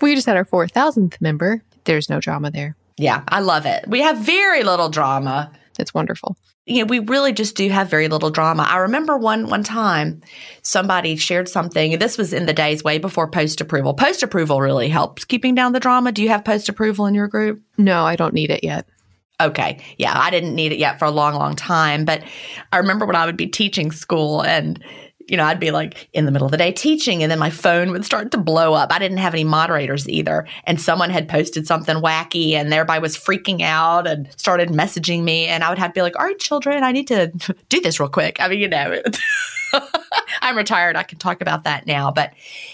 we 0.00 0.14
just 0.14 0.26
had 0.26 0.36
our 0.36 0.44
4,000th 0.44 1.20
member. 1.20 1.62
There's 1.84 2.08
no 2.08 2.20
drama 2.20 2.50
there. 2.50 2.76
Yeah, 2.96 3.22
I 3.28 3.40
love 3.40 3.66
it. 3.66 3.84
We 3.86 4.00
have 4.00 4.18
very 4.18 4.62
little 4.62 4.88
drama. 4.88 5.52
It's 5.78 5.92
wonderful. 5.92 6.36
You 6.66 6.80
know, 6.80 6.86
we 6.86 6.98
really 6.98 7.32
just 7.32 7.54
do 7.54 7.68
have 7.70 7.88
very 7.88 8.08
little 8.08 8.30
drama. 8.30 8.66
I 8.68 8.78
remember 8.78 9.16
one 9.16 9.48
one 9.48 9.62
time 9.62 10.20
somebody 10.62 11.14
shared 11.14 11.48
something. 11.48 11.98
This 11.98 12.18
was 12.18 12.32
in 12.32 12.46
the 12.46 12.52
days 12.52 12.82
way 12.82 12.98
before 12.98 13.28
post 13.28 13.60
approval. 13.60 13.94
Post 13.94 14.24
approval 14.24 14.60
really 14.60 14.88
helps 14.88 15.24
keeping 15.24 15.54
down 15.54 15.72
the 15.72 15.80
drama. 15.80 16.10
Do 16.10 16.22
you 16.22 16.28
have 16.28 16.44
post 16.44 16.68
approval 16.68 17.06
in 17.06 17.14
your 17.14 17.28
group? 17.28 17.62
No, 17.78 18.04
I 18.04 18.16
don't 18.16 18.34
need 18.34 18.50
it 18.50 18.64
yet. 18.64 18.86
Okay. 19.40 19.78
Yeah, 19.98 20.18
I 20.18 20.30
didn't 20.30 20.54
need 20.54 20.72
it 20.72 20.78
yet 20.78 20.98
for 20.98 21.04
a 21.04 21.10
long, 21.10 21.34
long 21.34 21.54
time. 21.54 22.04
But 22.04 22.24
I 22.72 22.78
remember 22.78 23.06
when 23.06 23.16
I 23.16 23.26
would 23.26 23.36
be 23.36 23.46
teaching 23.46 23.92
school 23.92 24.42
and 24.42 24.82
you 25.28 25.36
know, 25.36 25.44
I'd 25.44 25.60
be 25.60 25.70
like 25.70 26.08
in 26.12 26.24
the 26.24 26.30
middle 26.30 26.46
of 26.46 26.52
the 26.52 26.56
day 26.56 26.72
teaching 26.72 27.22
and 27.22 27.30
then 27.30 27.38
my 27.38 27.50
phone 27.50 27.90
would 27.90 28.04
start 28.04 28.30
to 28.30 28.38
blow 28.38 28.74
up. 28.74 28.92
I 28.92 28.98
didn't 28.98 29.18
have 29.18 29.34
any 29.34 29.44
moderators 29.44 30.08
either. 30.08 30.46
And 30.64 30.80
someone 30.80 31.10
had 31.10 31.28
posted 31.28 31.66
something 31.66 31.96
wacky 31.96 32.52
and 32.52 32.72
everybody 32.72 33.00
was 33.00 33.16
freaking 33.16 33.62
out 33.62 34.06
and 34.06 34.28
started 34.36 34.68
messaging 34.68 35.24
me. 35.24 35.46
And 35.46 35.64
I 35.64 35.68
would 35.68 35.78
have 35.78 35.90
to 35.90 35.94
be 35.94 36.02
like, 36.02 36.18
all 36.18 36.26
right, 36.26 36.38
children, 36.38 36.84
I 36.84 36.92
need 36.92 37.08
to 37.08 37.28
do 37.68 37.80
this 37.80 37.98
real 37.98 38.08
quick. 38.08 38.40
I 38.40 38.48
mean, 38.48 38.60
you 38.60 38.68
know, 38.68 39.02
I'm 40.42 40.56
retired. 40.56 40.96
I 40.96 41.02
can 41.02 41.18
talk 41.18 41.40
about 41.40 41.64
that 41.64 41.86
now. 41.86 42.10
But, 42.10 42.32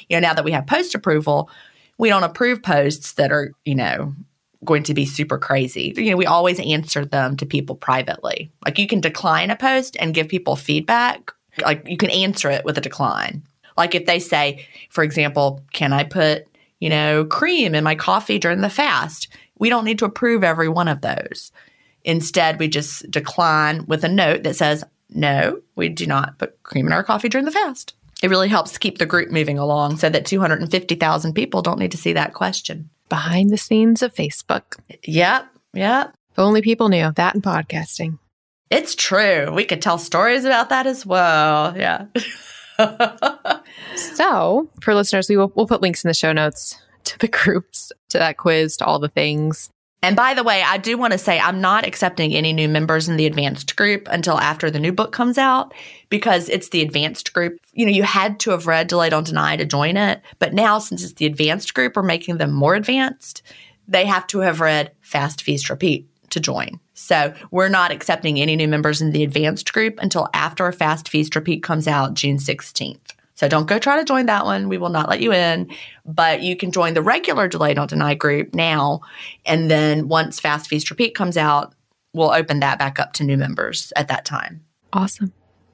you 0.08 0.16
know, 0.16 0.28
now 0.28 0.34
that 0.34 0.44
we 0.44 0.52
have 0.52 0.66
post 0.66 0.94
approval, 0.94 1.50
we 1.98 2.08
don't 2.08 2.24
approve 2.24 2.62
posts 2.62 3.14
that 3.14 3.32
are, 3.32 3.52
you 3.64 3.74
know, 3.74 4.14
going 4.64 4.82
to 4.84 4.94
be 4.94 5.06
super 5.06 5.38
crazy. 5.38 5.92
You 5.96 6.10
know, 6.10 6.16
we 6.16 6.26
always 6.26 6.60
answer 6.60 7.04
them 7.04 7.36
to 7.38 7.46
people 7.46 7.74
privately. 7.74 8.50
Like 8.64 8.78
you 8.78 8.86
can 8.86 9.00
decline 9.00 9.50
a 9.50 9.56
post 9.56 9.96
and 9.98 10.14
give 10.14 10.28
people 10.28 10.54
feedback 10.54 11.32
like 11.60 11.86
you 11.86 11.96
can 11.96 12.10
answer 12.10 12.50
it 12.50 12.64
with 12.64 12.78
a 12.78 12.82
decline. 12.82 13.42
Like 13.76 13.94
if 13.94 14.06
they 14.06 14.18
say, 14.18 14.66
for 14.90 15.04
example, 15.04 15.62
can 15.72 15.92
I 15.92 16.04
put, 16.04 16.46
you 16.80 16.88
know, 16.88 17.24
cream 17.24 17.74
in 17.74 17.84
my 17.84 17.94
coffee 17.94 18.38
during 18.38 18.60
the 18.60 18.70
fast? 18.70 19.28
We 19.58 19.68
don't 19.68 19.84
need 19.84 19.98
to 20.00 20.04
approve 20.04 20.44
every 20.44 20.68
one 20.68 20.88
of 20.88 21.00
those. 21.00 21.52
Instead, 22.04 22.58
we 22.58 22.68
just 22.68 23.10
decline 23.10 23.86
with 23.86 24.04
a 24.04 24.08
note 24.08 24.42
that 24.42 24.56
says, 24.56 24.84
no, 25.10 25.60
we 25.76 25.88
do 25.88 26.06
not 26.06 26.38
put 26.38 26.60
cream 26.62 26.86
in 26.86 26.92
our 26.92 27.04
coffee 27.04 27.28
during 27.28 27.44
the 27.44 27.52
fast. 27.52 27.94
It 28.22 28.30
really 28.30 28.48
helps 28.48 28.78
keep 28.78 28.98
the 28.98 29.06
group 29.06 29.30
moving 29.30 29.58
along 29.58 29.96
so 29.96 30.08
that 30.08 30.26
250,000 30.26 31.34
people 31.34 31.62
don't 31.62 31.78
need 31.78 31.90
to 31.92 31.96
see 31.96 32.12
that 32.12 32.34
question. 32.34 32.88
Behind 33.08 33.50
the 33.50 33.58
scenes 33.58 34.02
of 34.02 34.14
Facebook. 34.14 34.78
Yep. 35.04 35.46
Yep. 35.74 36.14
If 36.30 36.38
only 36.38 36.62
people 36.62 36.88
knew 36.88 37.10
that 37.14 37.34
in 37.34 37.42
podcasting. 37.42 38.18
It's 38.72 38.94
true. 38.94 39.52
We 39.52 39.66
could 39.66 39.82
tell 39.82 39.98
stories 39.98 40.46
about 40.46 40.70
that 40.70 40.86
as 40.86 41.04
well. 41.04 41.76
Yeah. 41.76 42.06
so, 43.96 44.70
for 44.80 44.94
listeners, 44.94 45.28
we 45.28 45.36
will 45.36 45.52
we'll 45.54 45.66
put 45.66 45.82
links 45.82 46.02
in 46.02 46.08
the 46.08 46.14
show 46.14 46.32
notes 46.32 46.80
to 47.04 47.18
the 47.18 47.28
groups, 47.44 47.92
to 48.08 48.18
that 48.18 48.38
quiz, 48.38 48.78
to 48.78 48.86
all 48.86 48.98
the 48.98 49.10
things. 49.10 49.68
And 50.04 50.16
by 50.16 50.32
the 50.32 50.42
way, 50.42 50.62
I 50.62 50.78
do 50.78 50.96
want 50.96 51.12
to 51.12 51.18
say 51.18 51.38
I'm 51.38 51.60
not 51.60 51.86
accepting 51.86 52.34
any 52.34 52.54
new 52.54 52.68
members 52.68 53.10
in 53.10 53.18
the 53.18 53.26
advanced 53.26 53.76
group 53.76 54.08
until 54.10 54.38
after 54.38 54.70
the 54.70 54.80
new 54.80 54.90
book 54.90 55.12
comes 55.12 55.36
out 55.36 55.74
because 56.08 56.48
it's 56.48 56.70
the 56.70 56.80
advanced 56.80 57.34
group. 57.34 57.58
You 57.74 57.84
know, 57.84 57.92
you 57.92 58.02
had 58.02 58.40
to 58.40 58.50
have 58.52 58.66
read 58.66 58.88
Delay 58.88 59.10
Don't 59.10 59.26
Deny 59.26 59.56
to 59.56 59.66
join 59.66 59.98
it. 59.98 60.22
But 60.38 60.54
now, 60.54 60.78
since 60.78 61.04
it's 61.04 61.12
the 61.12 61.26
advanced 61.26 61.74
group, 61.74 61.94
we're 61.94 62.02
making 62.02 62.38
them 62.38 62.52
more 62.52 62.74
advanced. 62.74 63.42
They 63.86 64.06
have 64.06 64.26
to 64.28 64.40
have 64.40 64.60
read 64.60 64.92
Fast, 65.02 65.42
Feast, 65.42 65.68
Repeat 65.68 66.08
to 66.30 66.40
join. 66.40 66.80
So 67.02 67.34
we're 67.50 67.68
not 67.68 67.90
accepting 67.90 68.40
any 68.40 68.56
new 68.56 68.68
members 68.68 69.02
in 69.02 69.10
the 69.10 69.24
advanced 69.24 69.72
group 69.72 69.98
until 70.00 70.28
after 70.34 70.70
Fast 70.72 71.08
Feast 71.08 71.34
Repeat 71.34 71.62
comes 71.62 71.88
out 71.88 72.14
June 72.14 72.38
16th. 72.38 72.98
So 73.34 73.48
don't 73.48 73.66
go 73.66 73.78
try 73.78 73.96
to 73.98 74.04
join 74.04 74.26
that 74.26 74.44
one. 74.44 74.68
We 74.68 74.78
will 74.78 74.88
not 74.88 75.08
let 75.08 75.20
you 75.20 75.32
in. 75.32 75.68
But 76.04 76.42
you 76.42 76.54
can 76.56 76.70
join 76.70 76.94
the 76.94 77.02
regular 77.02 77.48
Delay 77.48 77.74
Don't 77.74 77.90
Deny 77.90 78.14
group 78.14 78.54
now. 78.54 79.00
And 79.44 79.70
then 79.70 80.06
once 80.08 80.38
Fast 80.38 80.68
Feast 80.68 80.90
Repeat 80.90 81.14
comes 81.14 81.36
out, 81.36 81.74
we'll 82.14 82.30
open 82.30 82.60
that 82.60 82.78
back 82.78 83.00
up 83.00 83.14
to 83.14 83.24
new 83.24 83.36
members 83.36 83.92
at 83.96 84.08
that 84.08 84.24
time. 84.24 84.64
Awesome. 84.92 85.32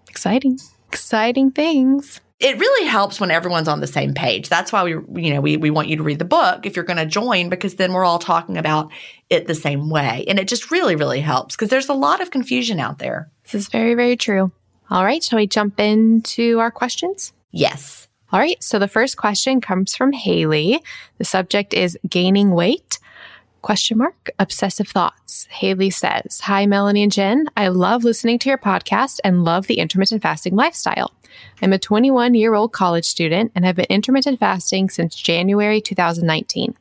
Exciting. 0.08 0.58
Exciting 0.88 1.50
things. 1.50 2.20
It 2.40 2.56
really 2.56 2.86
helps 2.86 3.18
when 3.18 3.32
everyone's 3.32 3.66
on 3.66 3.80
the 3.80 3.88
same 3.88 4.14
page. 4.14 4.48
That's 4.48 4.72
why 4.72 4.84
we, 4.84 5.22
you 5.22 5.34
know, 5.34 5.40
we, 5.40 5.56
we 5.56 5.70
want 5.70 5.88
you 5.88 5.96
to 5.96 6.04
read 6.04 6.20
the 6.20 6.24
book 6.24 6.66
if 6.66 6.76
you're 6.76 6.84
going 6.84 6.98
to 6.98 7.06
join, 7.06 7.48
because 7.48 7.74
then 7.74 7.92
we're 7.92 8.04
all 8.04 8.20
talking 8.20 8.56
about 8.56 8.92
it 9.28 9.48
the 9.48 9.56
same 9.56 9.90
way. 9.90 10.24
And 10.28 10.38
it 10.38 10.46
just 10.46 10.70
really, 10.70 10.94
really 10.94 11.20
helps 11.20 11.56
because 11.56 11.68
there's 11.68 11.88
a 11.88 11.94
lot 11.94 12.20
of 12.20 12.30
confusion 12.30 12.78
out 12.78 12.98
there. 12.98 13.28
This 13.42 13.54
is 13.54 13.68
very, 13.68 13.94
very 13.94 14.16
true. 14.16 14.52
All 14.88 15.04
right. 15.04 15.22
Shall 15.22 15.38
we 15.38 15.46
jump 15.48 15.80
into 15.80 16.60
our 16.60 16.70
questions? 16.70 17.32
Yes. 17.50 18.08
All 18.30 18.38
right. 18.38 18.62
So 18.62 18.78
the 18.78 18.88
first 18.88 19.16
question 19.16 19.60
comes 19.60 19.96
from 19.96 20.12
Haley. 20.12 20.80
The 21.18 21.24
subject 21.24 21.74
is 21.74 21.98
gaining 22.08 22.52
weight. 22.52 22.98
Question 23.62 23.98
mark, 23.98 24.30
obsessive 24.38 24.86
thoughts. 24.86 25.46
Haley 25.50 25.90
says, 25.90 26.40
Hi, 26.44 26.64
Melanie 26.66 27.02
and 27.02 27.12
Gin. 27.12 27.48
I 27.56 27.68
love 27.68 28.04
listening 28.04 28.38
to 28.40 28.48
your 28.48 28.58
podcast 28.58 29.18
and 29.24 29.44
love 29.44 29.66
the 29.66 29.78
intermittent 29.78 30.22
fasting 30.22 30.54
lifestyle. 30.54 31.12
I'm 31.60 31.72
a 31.72 31.78
21 31.78 32.34
year 32.34 32.54
old 32.54 32.72
college 32.72 33.04
student 33.04 33.52
and 33.54 33.64
have 33.64 33.76
been 33.76 33.86
intermittent 33.88 34.40
fasting 34.40 34.90
since 34.90 35.14
January 35.14 35.80
2019. 35.80 36.74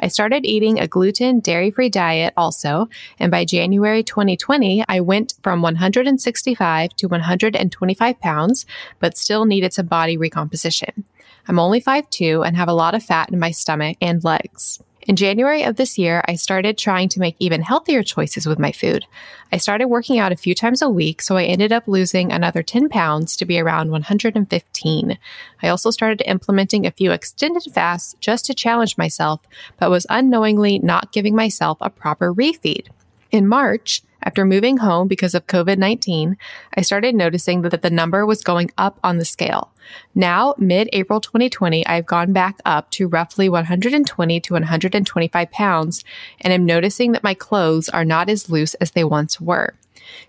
I 0.00 0.08
started 0.08 0.46
eating 0.46 0.78
a 0.78 0.86
gluten, 0.86 1.40
dairy 1.40 1.70
free 1.70 1.88
diet 1.88 2.32
also, 2.36 2.88
and 3.18 3.30
by 3.30 3.44
January 3.44 4.02
2020, 4.02 4.84
I 4.88 5.00
went 5.00 5.34
from 5.42 5.60
165 5.62 6.90
to 6.96 7.06
125 7.08 8.20
pounds, 8.20 8.66
but 9.00 9.16
still 9.16 9.44
needed 9.44 9.72
some 9.72 9.86
body 9.86 10.16
recomposition. 10.16 11.04
I'm 11.48 11.58
only 11.58 11.80
5'2 11.80 12.46
and 12.46 12.56
have 12.56 12.68
a 12.68 12.74
lot 12.74 12.94
of 12.94 13.02
fat 13.02 13.30
in 13.30 13.38
my 13.38 13.50
stomach 13.50 13.96
and 14.00 14.22
legs. 14.22 14.80
In 15.08 15.16
January 15.16 15.62
of 15.62 15.76
this 15.76 15.96
year, 15.96 16.22
I 16.28 16.34
started 16.34 16.76
trying 16.76 17.08
to 17.08 17.18
make 17.18 17.34
even 17.38 17.62
healthier 17.62 18.02
choices 18.02 18.46
with 18.46 18.58
my 18.58 18.72
food. 18.72 19.06
I 19.50 19.56
started 19.56 19.86
working 19.86 20.18
out 20.18 20.32
a 20.32 20.36
few 20.36 20.54
times 20.54 20.82
a 20.82 20.90
week, 20.90 21.22
so 21.22 21.38
I 21.38 21.44
ended 21.44 21.72
up 21.72 21.88
losing 21.88 22.30
another 22.30 22.62
10 22.62 22.90
pounds 22.90 23.34
to 23.38 23.46
be 23.46 23.58
around 23.58 23.90
115. 23.90 25.18
I 25.62 25.68
also 25.68 25.90
started 25.90 26.22
implementing 26.26 26.84
a 26.84 26.90
few 26.90 27.10
extended 27.10 27.62
fasts 27.72 28.16
just 28.20 28.44
to 28.44 28.54
challenge 28.54 28.98
myself, 28.98 29.40
but 29.78 29.88
was 29.88 30.06
unknowingly 30.10 30.78
not 30.78 31.10
giving 31.10 31.34
myself 31.34 31.78
a 31.80 31.88
proper 31.88 32.34
refeed. 32.34 32.88
In 33.30 33.48
March, 33.48 34.02
after 34.28 34.44
moving 34.44 34.76
home 34.76 35.08
because 35.08 35.34
of 35.34 35.46
COVID 35.46 35.78
19, 35.78 36.36
I 36.76 36.82
started 36.82 37.14
noticing 37.14 37.62
that 37.62 37.80
the 37.80 37.88
number 37.88 38.26
was 38.26 38.44
going 38.44 38.70
up 38.76 39.00
on 39.02 39.16
the 39.16 39.24
scale. 39.24 39.72
Now, 40.14 40.54
mid 40.58 40.90
April 40.92 41.18
2020, 41.18 41.86
I've 41.86 42.04
gone 42.04 42.34
back 42.34 42.58
up 42.66 42.90
to 42.90 43.08
roughly 43.08 43.48
120 43.48 44.40
to 44.40 44.52
125 44.52 45.50
pounds 45.50 46.04
and 46.42 46.52
am 46.52 46.66
noticing 46.66 47.12
that 47.12 47.24
my 47.24 47.32
clothes 47.32 47.88
are 47.88 48.04
not 48.04 48.28
as 48.28 48.50
loose 48.50 48.74
as 48.74 48.90
they 48.90 49.02
once 49.02 49.40
were. 49.40 49.72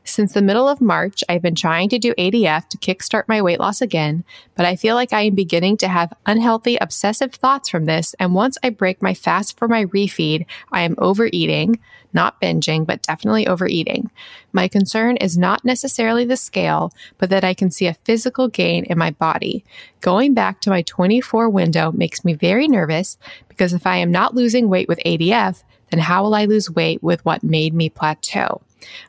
Since 0.05 0.33
the 0.33 0.41
middle 0.41 0.69
of 0.69 0.79
March, 0.79 1.23
I've 1.27 1.41
been 1.41 1.55
trying 1.55 1.89
to 1.89 1.99
do 1.99 2.13
ADF 2.13 2.69
to 2.69 2.77
kickstart 2.77 3.23
my 3.27 3.41
weight 3.41 3.59
loss 3.59 3.81
again, 3.81 4.23
but 4.55 4.65
I 4.65 4.75
feel 4.75 4.95
like 4.95 5.13
I 5.13 5.21
am 5.23 5.35
beginning 5.35 5.77
to 5.77 5.87
have 5.87 6.13
unhealthy, 6.25 6.77
obsessive 6.77 7.33
thoughts 7.33 7.69
from 7.69 7.85
this. 7.85 8.15
And 8.19 8.33
once 8.33 8.57
I 8.63 8.69
break 8.69 9.01
my 9.01 9.13
fast 9.13 9.57
for 9.57 9.67
my 9.67 9.85
refeed, 9.85 10.45
I 10.71 10.81
am 10.81 10.95
overeating, 10.97 11.79
not 12.13 12.39
binging, 12.41 12.85
but 12.85 13.01
definitely 13.01 13.47
overeating. 13.47 14.09
My 14.51 14.67
concern 14.67 15.17
is 15.17 15.37
not 15.37 15.65
necessarily 15.65 16.25
the 16.25 16.37
scale, 16.37 16.91
but 17.17 17.29
that 17.29 17.43
I 17.43 17.53
can 17.53 17.71
see 17.71 17.87
a 17.87 17.93
physical 18.05 18.47
gain 18.47 18.85
in 18.85 18.97
my 18.97 19.11
body. 19.11 19.63
Going 20.01 20.33
back 20.33 20.61
to 20.61 20.69
my 20.69 20.81
24 20.83 21.49
window 21.49 21.91
makes 21.91 22.25
me 22.25 22.33
very 22.33 22.67
nervous 22.67 23.17
because 23.47 23.73
if 23.73 23.85
I 23.85 23.97
am 23.97 24.11
not 24.11 24.35
losing 24.35 24.69
weight 24.69 24.87
with 24.87 24.99
ADF, 25.05 25.63
then 25.91 25.99
how 25.99 26.23
will 26.23 26.35
I 26.35 26.45
lose 26.45 26.69
weight 26.69 27.01
with 27.03 27.23
what 27.25 27.43
made 27.43 27.73
me 27.73 27.89
plateau? 27.89 28.61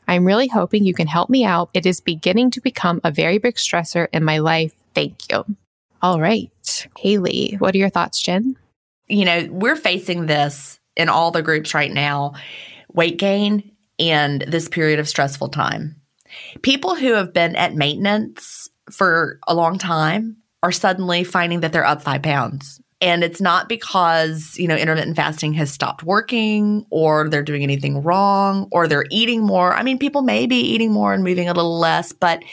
I'm 0.07 0.25
really 0.25 0.47
hoping 0.47 0.83
you 0.83 0.93
can 0.93 1.07
help 1.07 1.29
me 1.29 1.45
out. 1.45 1.69
It 1.73 1.85
is 1.85 2.01
beginning 2.01 2.51
to 2.51 2.61
become 2.61 2.99
a 3.03 3.11
very 3.11 3.37
big 3.37 3.55
stressor 3.55 4.07
in 4.11 4.23
my 4.23 4.39
life. 4.39 4.73
Thank 4.93 5.31
you. 5.31 5.45
All 6.01 6.19
right. 6.19 6.87
Haley, 6.97 7.55
what 7.59 7.75
are 7.75 7.77
your 7.77 7.89
thoughts, 7.89 8.21
Gin? 8.21 8.57
You 9.07 9.25
know, 9.25 9.47
we're 9.51 9.75
facing 9.75 10.25
this 10.25 10.79
in 10.95 11.09
all 11.09 11.31
the 11.31 11.41
groups 11.41 11.73
right 11.73 11.91
now 11.91 12.33
weight 12.93 13.17
gain 13.17 13.71
and 13.99 14.41
this 14.47 14.67
period 14.67 14.99
of 14.99 15.07
stressful 15.07 15.49
time. 15.49 15.95
People 16.61 16.95
who 16.95 17.13
have 17.13 17.33
been 17.33 17.55
at 17.55 17.75
maintenance 17.75 18.69
for 18.89 19.39
a 19.47 19.55
long 19.55 19.77
time 19.77 20.37
are 20.63 20.71
suddenly 20.71 21.23
finding 21.23 21.61
that 21.61 21.73
they're 21.73 21.85
up 21.85 22.01
five 22.01 22.21
pounds. 22.21 22.81
And 23.01 23.23
it's 23.23 23.41
not 23.41 23.67
because, 23.67 24.55
you 24.57 24.67
know, 24.67 24.75
intermittent 24.75 25.15
fasting 25.15 25.53
has 25.53 25.71
stopped 25.71 26.03
working 26.03 26.85
or 26.91 27.29
they're 27.29 27.41
doing 27.41 27.63
anything 27.63 28.03
wrong 28.03 28.67
or 28.71 28.87
they're 28.87 29.05
eating 29.09 29.41
more. 29.41 29.73
I 29.73 29.81
mean, 29.81 29.97
people 29.97 30.21
may 30.21 30.45
be 30.45 30.59
eating 30.59 30.91
more 30.91 31.13
and 31.13 31.23
moving 31.23 31.49
a 31.49 31.53
little 31.53 31.79
less, 31.79 32.13
but 32.13 32.43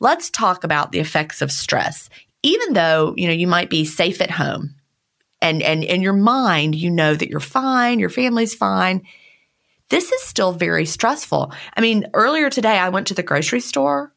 let's 0.00 0.30
talk 0.30 0.64
about 0.64 0.92
the 0.92 1.00
effects 1.00 1.42
of 1.42 1.52
stress. 1.52 2.08
Even 2.42 2.72
though, 2.72 3.12
you 3.18 3.26
know, 3.26 3.34
you 3.34 3.46
might 3.46 3.68
be 3.68 3.84
safe 3.84 4.22
at 4.22 4.30
home 4.30 4.74
and 5.42 5.62
and 5.62 5.84
in 5.84 6.02
your 6.02 6.12
mind, 6.12 6.74
you 6.74 6.90
know 6.90 7.14
that 7.14 7.28
you're 7.28 7.40
fine, 7.40 7.98
your 7.98 8.10
family's 8.10 8.54
fine. 8.54 9.02
This 9.90 10.10
is 10.10 10.22
still 10.22 10.52
very 10.52 10.86
stressful. 10.86 11.52
I 11.76 11.80
mean, 11.80 12.06
earlier 12.14 12.48
today 12.48 12.78
I 12.78 12.88
went 12.88 13.08
to 13.08 13.14
the 13.14 13.22
grocery 13.22 13.60
store 13.60 14.14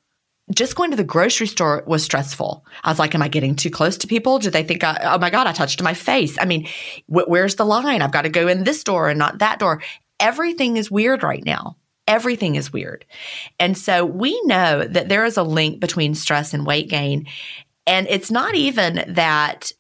just 0.54 0.76
going 0.76 0.92
to 0.92 0.98
the 0.98 1.04
grocery 1.04 1.48
store 1.48 1.84
was 1.88 2.04
stressful. 2.04 2.66
I 2.84 2.90
was 2.90 3.00
like, 3.00 3.16
am 3.16 3.22
I 3.22 3.28
getting 3.28 3.56
too 3.56 3.70
close 3.70 3.98
to 3.98 4.08
people? 4.08 4.40
Do 4.40 4.50
they 4.50 4.64
think, 4.64 4.84
I, 4.84 5.00
oh 5.04 5.18
my 5.18 5.30
God, 5.30 5.48
I 5.48 5.54
touched 5.54 5.82
my 5.82 5.94
face? 5.94 6.38
I 6.40 6.46
mean, 6.46 6.68
wh- 7.08 7.28
where's 7.28 7.56
the 7.56 7.66
line? 7.66 8.02
I've 8.02 8.12
got 8.12 8.24
to 8.24 8.30
go 8.30 8.48
in 8.48 8.64
this 8.64 8.84
door 8.84 9.10
and 9.10 9.18
not 9.18 9.40
that 9.40 9.60
door. 9.60 9.82
Everything 10.20 10.78
is 10.78 10.92
weird 10.92 11.24
right 11.24 11.44
now. 11.46 11.78
Everything 12.08 12.56
is 12.56 12.74
weird. 12.74 13.06
And 13.60 13.78
so 13.78 14.06
we 14.06 14.40
know 14.44 14.84
that 14.84 15.08
there 15.08 15.24
is 15.24 15.38
a 15.38 15.44
link 15.44 15.80
between 15.80 16.14
stress 16.14 16.54
and 16.54 16.66
weight 16.66 16.90
gain. 16.90 17.28
And 17.88 18.08
it's 18.10 18.30
not 18.30 18.56
even 18.56 19.06
that 19.14 19.72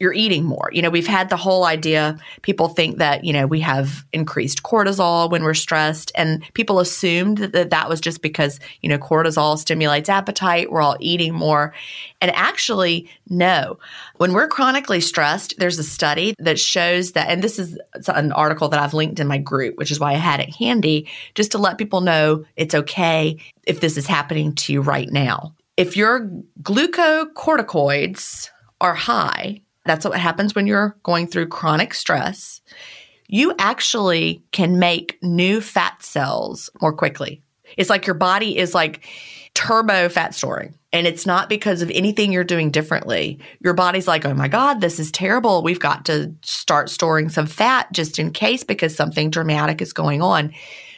you're 0.00 0.12
eating 0.12 0.44
more. 0.44 0.70
You 0.72 0.82
know, 0.82 0.90
we've 0.90 1.06
had 1.06 1.28
the 1.28 1.36
whole 1.36 1.64
idea, 1.64 2.18
people 2.42 2.68
think 2.68 2.98
that, 2.98 3.24
you 3.24 3.32
know, 3.32 3.46
we 3.46 3.60
have 3.60 4.04
increased 4.12 4.62
cortisol 4.62 5.30
when 5.30 5.42
we're 5.42 5.54
stressed. 5.54 6.12
And 6.14 6.42
people 6.54 6.78
assumed 6.80 7.38
that 7.38 7.70
that 7.70 7.88
was 7.88 8.00
just 8.00 8.22
because, 8.22 8.60
you 8.80 8.88
know, 8.88 8.98
cortisol 8.98 9.58
stimulates 9.58 10.08
appetite, 10.08 10.70
we're 10.70 10.80
all 10.80 10.96
eating 11.00 11.34
more. 11.34 11.74
And 12.20 12.30
actually, 12.32 13.10
no. 13.28 13.78
When 14.16 14.32
we're 14.32 14.48
chronically 14.48 15.00
stressed, 15.00 15.54
there's 15.58 15.78
a 15.78 15.84
study 15.84 16.34
that 16.38 16.58
shows 16.58 17.12
that, 17.12 17.28
and 17.28 17.42
this 17.42 17.58
is 17.58 17.78
an 18.06 18.32
article 18.32 18.68
that 18.68 18.80
I've 18.80 18.94
linked 18.94 19.20
in 19.20 19.26
my 19.26 19.38
group, 19.38 19.76
which 19.76 19.90
is 19.90 19.98
why 20.00 20.12
I 20.12 20.16
had 20.16 20.40
it 20.40 20.54
handy, 20.54 21.08
just 21.34 21.52
to 21.52 21.58
let 21.58 21.78
people 21.78 22.00
know 22.00 22.44
it's 22.56 22.74
okay 22.74 23.38
if 23.66 23.80
this 23.80 23.96
is 23.96 24.06
happening 24.06 24.54
to 24.54 24.72
you 24.72 24.80
right 24.80 25.10
now. 25.10 25.54
If 25.76 25.96
your 25.96 26.30
glucocorticoids 26.62 28.50
are 28.80 28.94
high, 28.94 29.62
that's 29.88 30.04
what 30.04 30.18
happens 30.18 30.54
when 30.54 30.66
you're 30.66 30.96
going 31.02 31.26
through 31.26 31.48
chronic 31.48 31.94
stress. 31.94 32.60
You 33.26 33.54
actually 33.58 34.42
can 34.52 34.78
make 34.78 35.18
new 35.22 35.60
fat 35.60 36.02
cells 36.02 36.70
more 36.80 36.92
quickly. 36.92 37.42
It's 37.76 37.90
like 37.90 38.06
your 38.06 38.14
body 38.14 38.56
is 38.56 38.74
like 38.74 39.04
turbo 39.54 40.08
fat 40.08 40.34
storing. 40.34 40.74
And 40.92 41.06
it's 41.06 41.26
not 41.26 41.50
because 41.50 41.82
of 41.82 41.90
anything 41.90 42.32
you're 42.32 42.44
doing 42.44 42.70
differently. 42.70 43.40
Your 43.60 43.74
body's 43.74 44.08
like, 44.08 44.24
oh 44.24 44.32
my 44.32 44.48
God, 44.48 44.80
this 44.80 44.98
is 44.98 45.12
terrible. 45.12 45.62
We've 45.62 45.80
got 45.80 46.06
to 46.06 46.32
start 46.42 46.88
storing 46.88 47.28
some 47.28 47.46
fat 47.46 47.92
just 47.92 48.18
in 48.18 48.30
case 48.30 48.64
because 48.64 48.96
something 48.96 49.30
dramatic 49.30 49.82
is 49.82 49.92
going 49.92 50.22
on. 50.22 50.54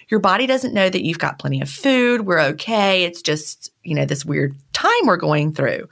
Your 0.08 0.20
body 0.20 0.46
doesn't 0.46 0.74
know 0.74 0.88
that 0.88 1.04
you've 1.04 1.18
got 1.18 1.38
plenty 1.40 1.60
of 1.60 1.68
food. 1.68 2.26
We're 2.26 2.40
okay. 2.40 3.04
It's 3.04 3.22
just, 3.22 3.72
you 3.82 3.94
know, 3.94 4.04
this 4.04 4.24
weird 4.24 4.54
time 4.72 5.06
we're 5.06 5.16
going 5.16 5.52
through. 5.52 5.88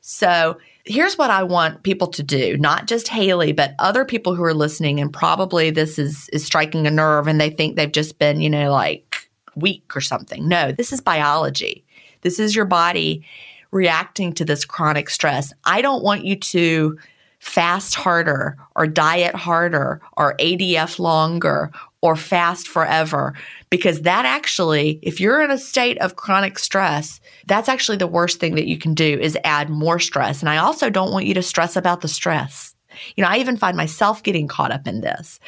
So 0.00 0.58
here's 0.86 1.18
what 1.18 1.30
I 1.30 1.42
want 1.42 1.82
people 1.82 2.06
to 2.08 2.22
do, 2.22 2.56
not 2.56 2.86
just 2.86 3.08
Haley, 3.08 3.52
but 3.52 3.74
other 3.78 4.04
people 4.04 4.34
who 4.34 4.44
are 4.44 4.54
listening. 4.54 5.00
And 5.00 5.12
probably 5.12 5.70
this 5.70 5.98
is, 5.98 6.28
is 6.32 6.44
striking 6.44 6.86
a 6.86 6.90
nerve 6.90 7.26
and 7.26 7.40
they 7.40 7.50
think 7.50 7.76
they've 7.76 7.90
just 7.90 8.18
been, 8.18 8.40
you 8.40 8.48
know, 8.48 8.70
like 8.70 9.28
weak 9.56 9.96
or 9.96 10.00
something. 10.00 10.48
No, 10.48 10.72
this 10.72 10.92
is 10.92 11.00
biology. 11.00 11.84
This 12.22 12.38
is 12.38 12.54
your 12.54 12.64
body 12.64 13.24
reacting 13.72 14.32
to 14.34 14.44
this 14.44 14.64
chronic 14.64 15.10
stress. 15.10 15.52
I 15.64 15.82
don't 15.82 16.04
want 16.04 16.24
you 16.24 16.36
to 16.36 16.98
fast 17.40 17.94
harder 17.94 18.56
or 18.74 18.86
diet 18.86 19.34
harder 19.34 20.00
or 20.16 20.36
ADF 20.38 20.98
longer 20.98 21.70
or 22.00 22.16
fast 22.16 22.68
forever 22.68 23.34
because 23.76 24.02
that 24.02 24.24
actually 24.24 24.98
if 25.02 25.20
you're 25.20 25.42
in 25.42 25.50
a 25.50 25.58
state 25.58 25.98
of 25.98 26.16
chronic 26.16 26.58
stress 26.58 27.20
that's 27.46 27.68
actually 27.68 27.98
the 27.98 28.06
worst 28.06 28.40
thing 28.40 28.54
that 28.54 28.66
you 28.66 28.78
can 28.78 28.94
do 28.94 29.18
is 29.20 29.38
add 29.44 29.68
more 29.68 29.98
stress. 29.98 30.40
And 30.40 30.48
i 30.48 30.56
also 30.56 30.88
don't 30.88 31.12
want 31.12 31.26
you 31.26 31.34
to 31.34 31.42
stress 31.42 31.76
about 31.76 32.00
the 32.00 32.08
stress. 32.08 32.74
You 33.14 33.22
know 33.22 33.28
i 33.28 33.36
even 33.36 33.56
find 33.56 33.76
myself 33.76 34.22
getting 34.22 34.48
caught 34.48 34.72
up 34.72 34.86
in 34.86 35.02
this. 35.02 35.38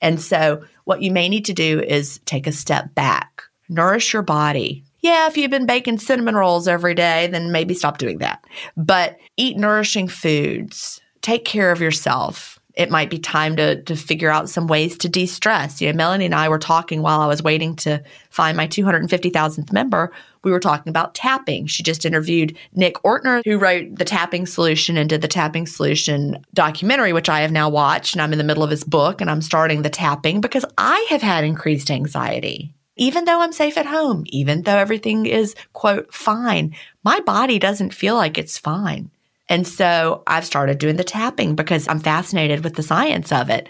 And 0.00 0.20
so 0.20 0.64
what 0.84 1.02
you 1.02 1.12
may 1.12 1.28
need 1.28 1.44
to 1.44 1.52
do 1.52 1.80
is 1.80 2.20
take 2.24 2.46
a 2.46 2.52
step 2.52 2.94
back. 2.94 3.42
Nourish 3.68 4.12
your 4.12 4.22
body. 4.22 4.84
Yeah, 5.00 5.28
if 5.28 5.36
you've 5.36 5.50
been 5.50 5.66
baking 5.66 5.98
cinnamon 5.98 6.34
rolls 6.34 6.66
every 6.66 6.94
day, 6.94 7.28
then 7.28 7.52
maybe 7.52 7.74
stop 7.74 7.98
doing 7.98 8.18
that. 8.18 8.44
But 8.76 9.18
eat 9.36 9.56
nourishing 9.56 10.08
foods, 10.08 11.00
take 11.22 11.44
care 11.44 11.70
of 11.70 11.80
yourself, 11.80 12.55
it 12.76 12.90
might 12.90 13.08
be 13.08 13.18
time 13.18 13.56
to 13.56 13.82
to 13.82 13.96
figure 13.96 14.30
out 14.30 14.50
some 14.50 14.66
ways 14.66 14.98
to 14.98 15.08
de-stress. 15.08 15.80
You 15.80 15.88
know, 15.88 15.96
Melanie 15.96 16.26
and 16.26 16.34
I 16.34 16.48
were 16.48 16.58
talking 16.58 17.02
while 17.02 17.20
I 17.20 17.26
was 17.26 17.42
waiting 17.42 17.74
to 17.76 18.02
find 18.30 18.56
my 18.56 18.68
250,000th 18.68 19.72
member. 19.72 20.12
We 20.44 20.52
were 20.52 20.60
talking 20.60 20.90
about 20.90 21.14
tapping. 21.14 21.66
She 21.66 21.82
just 21.82 22.04
interviewed 22.04 22.56
Nick 22.74 22.94
Ortner, 22.96 23.42
who 23.44 23.58
wrote 23.58 23.96
the 23.96 24.04
Tapping 24.04 24.46
Solution 24.46 24.96
and 24.96 25.08
did 25.08 25.22
the 25.22 25.28
Tapping 25.28 25.66
Solution 25.66 26.44
documentary, 26.54 27.12
which 27.12 27.28
I 27.28 27.40
have 27.40 27.50
now 27.50 27.68
watched. 27.68 28.14
And 28.14 28.22
I'm 28.22 28.32
in 28.32 28.38
the 28.38 28.44
middle 28.44 28.62
of 28.62 28.70
his 28.70 28.84
book 28.84 29.20
and 29.20 29.30
I'm 29.30 29.42
starting 29.42 29.82
the 29.82 29.90
tapping 29.90 30.40
because 30.40 30.64
I 30.78 31.04
have 31.10 31.22
had 31.22 31.44
increased 31.44 31.90
anxiety. 31.90 32.72
Even 32.98 33.24
though 33.24 33.40
I'm 33.40 33.52
safe 33.52 33.76
at 33.76 33.86
home, 33.86 34.24
even 34.26 34.62
though 34.62 34.76
everything 34.76 35.26
is, 35.26 35.54
quote, 35.72 36.12
fine, 36.14 36.74
my 37.04 37.20
body 37.20 37.58
doesn't 37.58 37.92
feel 37.92 38.14
like 38.14 38.38
it's 38.38 38.56
fine. 38.56 39.10
And 39.48 39.66
so 39.66 40.22
I've 40.26 40.44
started 40.44 40.78
doing 40.78 40.96
the 40.96 41.04
tapping 41.04 41.54
because 41.54 41.86
I'm 41.88 42.00
fascinated 42.00 42.64
with 42.64 42.74
the 42.74 42.82
science 42.82 43.32
of 43.32 43.50
it. 43.50 43.68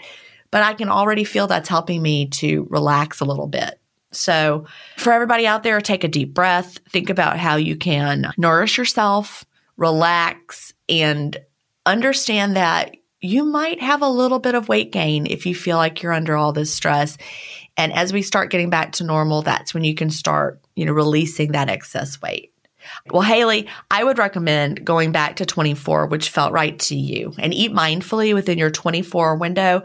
But 0.49 0.63
I 0.63 0.73
can 0.73 0.89
already 0.89 1.23
feel 1.23 1.47
that's 1.47 1.69
helping 1.69 2.01
me 2.01 2.27
to 2.29 2.67
relax 2.69 3.19
a 3.19 3.25
little 3.25 3.47
bit. 3.47 3.79
So, 4.11 4.65
for 4.95 5.11
everybody 5.11 5.45
out 5.45 5.63
there, 5.63 5.81
take 5.81 6.05
a 6.05 6.07
deep 6.07 6.33
breath. 6.33 6.79
Think 6.89 7.09
about 7.09 7.37
how 7.37 7.57
you 7.57 7.75
can 7.75 8.31
nourish 8.37 8.77
yourself, 8.77 9.43
relax, 9.75 10.73
and 10.87 11.37
understand 11.85 12.55
that 12.55 12.95
you 13.19 13.43
might 13.43 13.81
have 13.81 14.01
a 14.01 14.09
little 14.09 14.39
bit 14.39 14.55
of 14.55 14.69
weight 14.69 14.91
gain 14.91 15.25
if 15.25 15.45
you 15.45 15.53
feel 15.53 15.77
like 15.77 16.01
you're 16.01 16.13
under 16.13 16.37
all 16.37 16.53
this 16.53 16.73
stress. 16.73 17.17
And 17.75 17.91
as 17.93 18.13
we 18.13 18.21
start 18.21 18.49
getting 18.49 18.69
back 18.69 18.93
to 18.93 19.03
normal, 19.03 19.41
that's 19.41 19.73
when 19.73 19.83
you 19.83 19.93
can 19.93 20.09
start, 20.09 20.61
you 20.75 20.85
know, 20.85 20.93
releasing 20.93 21.51
that 21.51 21.69
excess 21.69 22.21
weight. 22.21 22.53
Well, 23.11 23.21
Haley, 23.21 23.67
I 23.91 24.03
would 24.03 24.17
recommend 24.17 24.85
going 24.85 25.11
back 25.11 25.37
to 25.37 25.45
24, 25.45 26.07
which 26.07 26.29
felt 26.29 26.53
right 26.53 26.77
to 26.79 26.95
you, 26.95 27.33
and 27.37 27.53
eat 27.53 27.71
mindfully 27.71 28.33
within 28.33 28.57
your 28.57 28.71
24 28.71 29.35
window. 29.35 29.83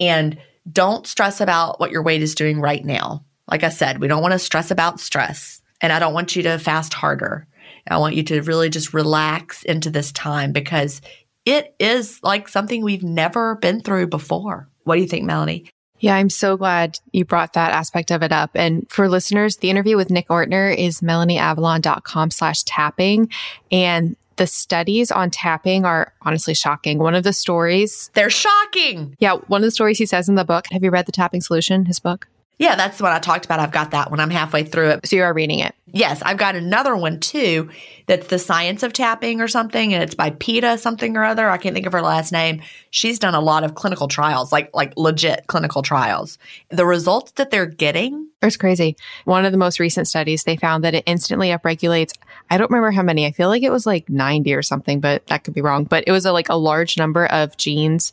And 0.00 0.38
don't 0.70 1.06
stress 1.06 1.40
about 1.40 1.78
what 1.80 1.90
your 1.90 2.02
weight 2.02 2.22
is 2.22 2.34
doing 2.34 2.60
right 2.60 2.84
now. 2.84 3.24
Like 3.50 3.62
I 3.62 3.68
said, 3.68 4.00
we 4.00 4.08
don't 4.08 4.22
want 4.22 4.32
to 4.32 4.38
stress 4.38 4.70
about 4.70 5.00
stress. 5.00 5.62
And 5.80 5.92
I 5.92 5.98
don't 5.98 6.14
want 6.14 6.34
you 6.34 6.42
to 6.44 6.58
fast 6.58 6.94
harder. 6.94 7.46
I 7.88 7.98
want 7.98 8.16
you 8.16 8.24
to 8.24 8.42
really 8.42 8.68
just 8.68 8.92
relax 8.92 9.62
into 9.62 9.90
this 9.90 10.10
time 10.10 10.52
because 10.52 11.00
it 11.44 11.74
is 11.78 12.18
like 12.22 12.48
something 12.48 12.82
we've 12.82 13.04
never 13.04 13.54
been 13.56 13.80
through 13.80 14.08
before. 14.08 14.68
What 14.82 14.96
do 14.96 15.02
you 15.02 15.08
think, 15.08 15.24
Melanie? 15.24 15.70
Yeah, 16.06 16.14
I'm 16.14 16.30
so 16.30 16.56
glad 16.56 17.00
you 17.10 17.24
brought 17.24 17.54
that 17.54 17.72
aspect 17.72 18.12
of 18.12 18.22
it 18.22 18.30
up. 18.30 18.50
And 18.54 18.88
for 18.88 19.08
listeners, 19.08 19.56
the 19.56 19.70
interview 19.70 19.96
with 19.96 20.08
Nick 20.08 20.28
Ortner 20.28 20.72
is 20.72 21.00
melanieavalon.com 21.00 22.30
slash 22.30 22.62
tapping. 22.62 23.28
And 23.72 24.14
the 24.36 24.46
studies 24.46 25.10
on 25.10 25.32
tapping 25.32 25.84
are 25.84 26.12
honestly 26.22 26.54
shocking. 26.54 27.00
One 27.00 27.16
of 27.16 27.24
the 27.24 27.32
stories. 27.32 28.12
They're 28.14 28.30
shocking. 28.30 29.16
Yeah. 29.18 29.38
One 29.48 29.62
of 29.62 29.66
the 29.66 29.72
stories 29.72 29.98
he 29.98 30.06
says 30.06 30.28
in 30.28 30.36
the 30.36 30.44
book. 30.44 30.66
Have 30.70 30.84
you 30.84 30.90
read 30.90 31.06
The 31.06 31.12
Tapping 31.12 31.40
Solution, 31.40 31.86
his 31.86 31.98
book? 31.98 32.28
Yeah, 32.58 32.74
that's 32.74 33.00
what 33.00 33.12
I 33.12 33.18
talked 33.18 33.44
about. 33.44 33.60
I've 33.60 33.72
got 33.72 33.90
that 33.90 34.10
when 34.10 34.18
I'm 34.18 34.30
halfway 34.30 34.64
through 34.64 34.90
it. 34.90 35.06
So 35.06 35.16
you 35.16 35.22
are 35.22 35.34
reading 35.34 35.58
it? 35.58 35.74
Yes, 35.92 36.22
I've 36.22 36.38
got 36.38 36.56
another 36.56 36.96
one 36.96 37.20
too 37.20 37.70
that's 38.06 38.28
the 38.28 38.38
science 38.38 38.82
of 38.82 38.92
tapping 38.92 39.40
or 39.40 39.48
something, 39.48 39.92
and 39.92 40.02
it's 40.02 40.14
by 40.14 40.30
Peta 40.30 40.78
something 40.78 41.16
or 41.16 41.24
other. 41.24 41.50
I 41.50 41.58
can't 41.58 41.74
think 41.74 41.86
of 41.86 41.92
her 41.92 42.02
last 42.02 42.32
name. 42.32 42.62
She's 42.90 43.18
done 43.18 43.34
a 43.34 43.40
lot 43.40 43.64
of 43.64 43.74
clinical 43.74 44.08
trials, 44.08 44.52
like 44.52 44.70
like 44.74 44.94
legit 44.96 45.46
clinical 45.48 45.82
trials. 45.82 46.38
The 46.70 46.86
results 46.86 47.32
that 47.32 47.50
they're 47.50 47.66
getting 47.66 48.26
it's 48.42 48.56
crazy. 48.56 48.96
One 49.24 49.44
of 49.44 49.52
the 49.52 49.58
most 49.58 49.80
recent 49.80 50.06
studies, 50.06 50.44
they 50.44 50.56
found 50.56 50.84
that 50.84 50.94
it 50.94 51.04
instantly 51.06 51.48
upregulates. 51.48 52.12
I 52.50 52.58
don't 52.58 52.70
remember 52.70 52.90
how 52.90 53.02
many. 53.02 53.26
I 53.26 53.32
feel 53.32 53.48
like 53.48 53.62
it 53.62 53.72
was 53.72 53.86
like 53.86 54.08
90 54.08 54.54
or 54.54 54.62
something, 54.62 55.00
but 55.00 55.26
that 55.26 55.44
could 55.44 55.54
be 55.54 55.62
wrong. 55.62 55.84
But 55.84 56.04
it 56.06 56.12
was 56.12 56.26
a, 56.26 56.32
like 56.32 56.48
a 56.48 56.54
large 56.54 56.98
number 56.98 57.26
of 57.26 57.56
genes 57.56 58.12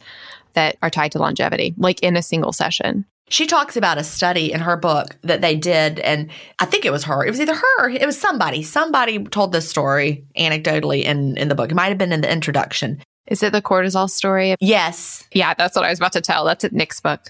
that 0.53 0.77
are 0.81 0.89
tied 0.89 1.11
to 1.13 1.19
longevity, 1.19 1.73
like 1.77 2.01
in 2.01 2.15
a 2.15 2.21
single 2.21 2.53
session. 2.53 3.05
She 3.33 3.47
talks 3.47 3.75
about 3.75 3.97
a 3.97 4.03
study 4.03 4.51
in 4.51 4.59
her 4.59 4.77
book 4.77 5.17
that 5.23 5.41
they 5.41 5.55
did, 5.55 5.97
and 6.01 6.29
I 6.59 6.65
think 6.65 6.85
it 6.85 6.91
was 6.91 7.03
her. 7.05 7.25
It 7.25 7.31
was 7.31 7.41
either 7.41 7.55
her, 7.55 7.89
it 7.89 8.05
was 8.05 8.15
somebody. 8.15 8.61
Somebody 8.61 9.23
told 9.23 9.51
this 9.51 9.67
story 9.67 10.23
anecdotally 10.37 11.01
in, 11.01 11.35
in 11.37 11.47
the 11.47 11.55
book. 11.55 11.71
It 11.71 11.73
might 11.73 11.87
have 11.87 11.97
been 11.97 12.13
in 12.13 12.21
the 12.21 12.31
introduction. 12.31 13.01
Is 13.25 13.41
it 13.41 13.51
the 13.51 13.59
cortisol 13.59 14.07
story? 14.07 14.53
Yes. 14.59 15.27
Yeah, 15.31 15.55
that's 15.55 15.75
what 15.75 15.83
I 15.83 15.89
was 15.89 15.97
about 15.97 16.11
to 16.11 16.21
tell. 16.21 16.45
That's 16.45 16.63
at 16.63 16.73
Nick's 16.73 17.01
book. 17.01 17.21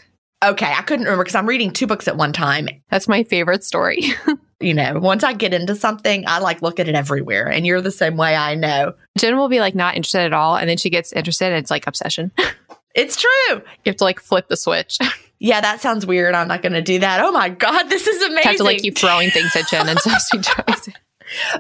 Okay, 0.44 0.74
I 0.74 0.82
couldn't 0.82 1.06
remember 1.06 1.24
because 1.24 1.36
I'm 1.36 1.48
reading 1.48 1.72
two 1.72 1.88
books 1.88 2.06
at 2.10 2.18
one 2.18 2.34
time. 2.34 2.68
That's 2.90 3.08
my 3.08 3.24
favorite 3.24 3.64
story. 3.64 4.04
you 4.60 4.74
know, 4.74 5.00
once 5.00 5.24
I 5.24 5.32
get 5.32 5.54
into 5.54 5.74
something, 5.74 6.26
I 6.28 6.40
like 6.40 6.62
look 6.62 6.82
at 6.82 6.90
it 6.90 6.96
everywhere. 6.96 7.50
And 7.50 7.66
you're 7.66 7.80
the 7.80 7.92
same 7.92 8.18
way, 8.18 8.36
I 8.36 8.56
know. 8.56 8.94
Gin 9.18 9.38
will 9.38 9.48
be 9.48 9.62
like 9.62 9.74
not 9.74 9.96
interested 9.96 10.26
at 10.26 10.34
all. 10.34 10.58
And 10.58 10.70
then 10.70 10.76
she 10.76 10.90
gets 10.90 11.14
interested 11.14 11.46
and 11.46 11.56
it's 11.56 11.72
like 11.72 11.88
obsession. 11.88 12.34
it's 12.94 13.16
true. 13.16 13.30
You 13.52 13.62
have 13.86 13.96
to 13.96 14.04
like 14.04 14.20
flip 14.20 14.50
the 14.50 14.58
switch. 14.58 14.98
yeah, 15.44 15.60
that 15.60 15.82
sounds 15.82 16.06
weird. 16.06 16.36
I'm 16.36 16.48
not 16.48 16.62
going 16.62 16.72
to 16.72 16.82
do 16.82 17.00
that. 17.00 17.20
Oh 17.20 17.34
my 17.34 17.50
God, 17.50 17.90
this 17.90 18.08
is 18.08 18.22
amazing. 18.24 18.44
have 18.44 18.56
to 18.56 18.64
like 18.64 18.78
keep 18.78 18.98
throwing 18.98 19.30
things 19.30 19.54
at 19.58 19.68
Gin 19.68 19.90
until 19.90 20.14
she 20.32 20.38
tries 20.40 20.88
it. 20.88 20.96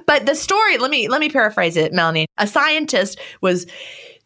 But 0.06 0.26
the 0.26 0.36
story, 0.36 0.78
let 0.78 0.90
me 0.90 1.10
let 1.10 1.20
me 1.20 1.30
paraphrase 1.30 1.76
it, 1.76 1.92
Melanie. 1.92 2.28
A 2.38 2.48
scientist 2.48 3.20
was 3.42 3.68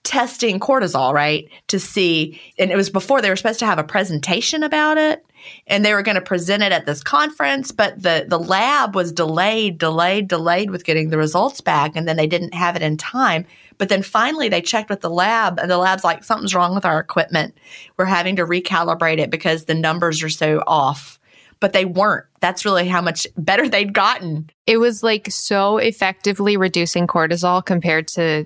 testing 0.04 0.60
cortisol, 0.60 1.12
right? 1.12 1.50
To 1.70 1.80
see, 1.80 2.39
and 2.60 2.70
it 2.70 2.76
was 2.76 2.91
before 2.91 3.20
they 3.20 3.30
were 3.30 3.36
supposed 3.36 3.60
to 3.60 3.65
have 3.65 3.80
a 3.80 3.84
presentation 3.84 4.62
about 4.62 5.00
it 5.00 5.26
and 5.65 5.84
they 5.84 5.93
were 5.93 6.04
going 6.04 6.15
to 6.15 6.22
present 6.22 6.62
it 6.62 6.72
at 6.72 6.86
this 6.86 7.02
conference, 7.02 7.72
but 7.72 8.02
the, 8.02 8.26
the 8.28 8.39
lab 8.39 8.96
was 8.96 9.12
delayed, 9.12 9.78
delayed, 9.78 10.28
delayed 10.28 10.70
with 10.70 10.84
getting 10.84 11.10
the 11.10 11.17
results 11.17 11.62
back. 11.62 11.96
And 11.96 12.08
then 12.08 12.15
they 12.15 12.28
didn't 12.28 12.54
have 12.54 12.76
it 12.76 12.82
in 12.82 12.98
time. 12.98 13.46
But 13.78 13.90
then 13.90 14.02
finally 14.02 14.50
they 14.50 14.62
checked 14.62 14.90
with 14.90 15.02
the 15.02 15.10
lab 15.10 15.60
and 15.60 15.70
the 15.70 15.78
lab's 15.78 16.04
like, 16.04 16.24
something's 16.24 16.56
wrong 16.56 16.74
with 16.74 16.86
our 16.86 17.00
equipment. 17.00 17.58
We're 17.98 18.06
having 18.06 18.36
to 18.38 18.46
recalibrate 18.46 19.20
it 19.20 19.30
because 19.30 19.66
the 19.66 19.76
numbers 19.76 20.24
are 20.24 20.30
so 20.30 20.63
off. 20.66 21.20
But 21.60 21.74
they 21.74 21.86
weren't. 21.86 22.26
That's 22.40 22.66
really 22.66 22.88
how 22.88 23.02
much 23.02 23.26
better 23.38 23.68
they'd 23.70 23.94
gotten. 23.94 24.50
It 24.66 24.78
was 24.78 25.04
like 25.04 25.32
so 25.32 25.78
effectively 25.78 26.58
reducing 26.58 27.08
cortisol 27.08 27.66
compared 27.66 28.08
to 28.10 28.46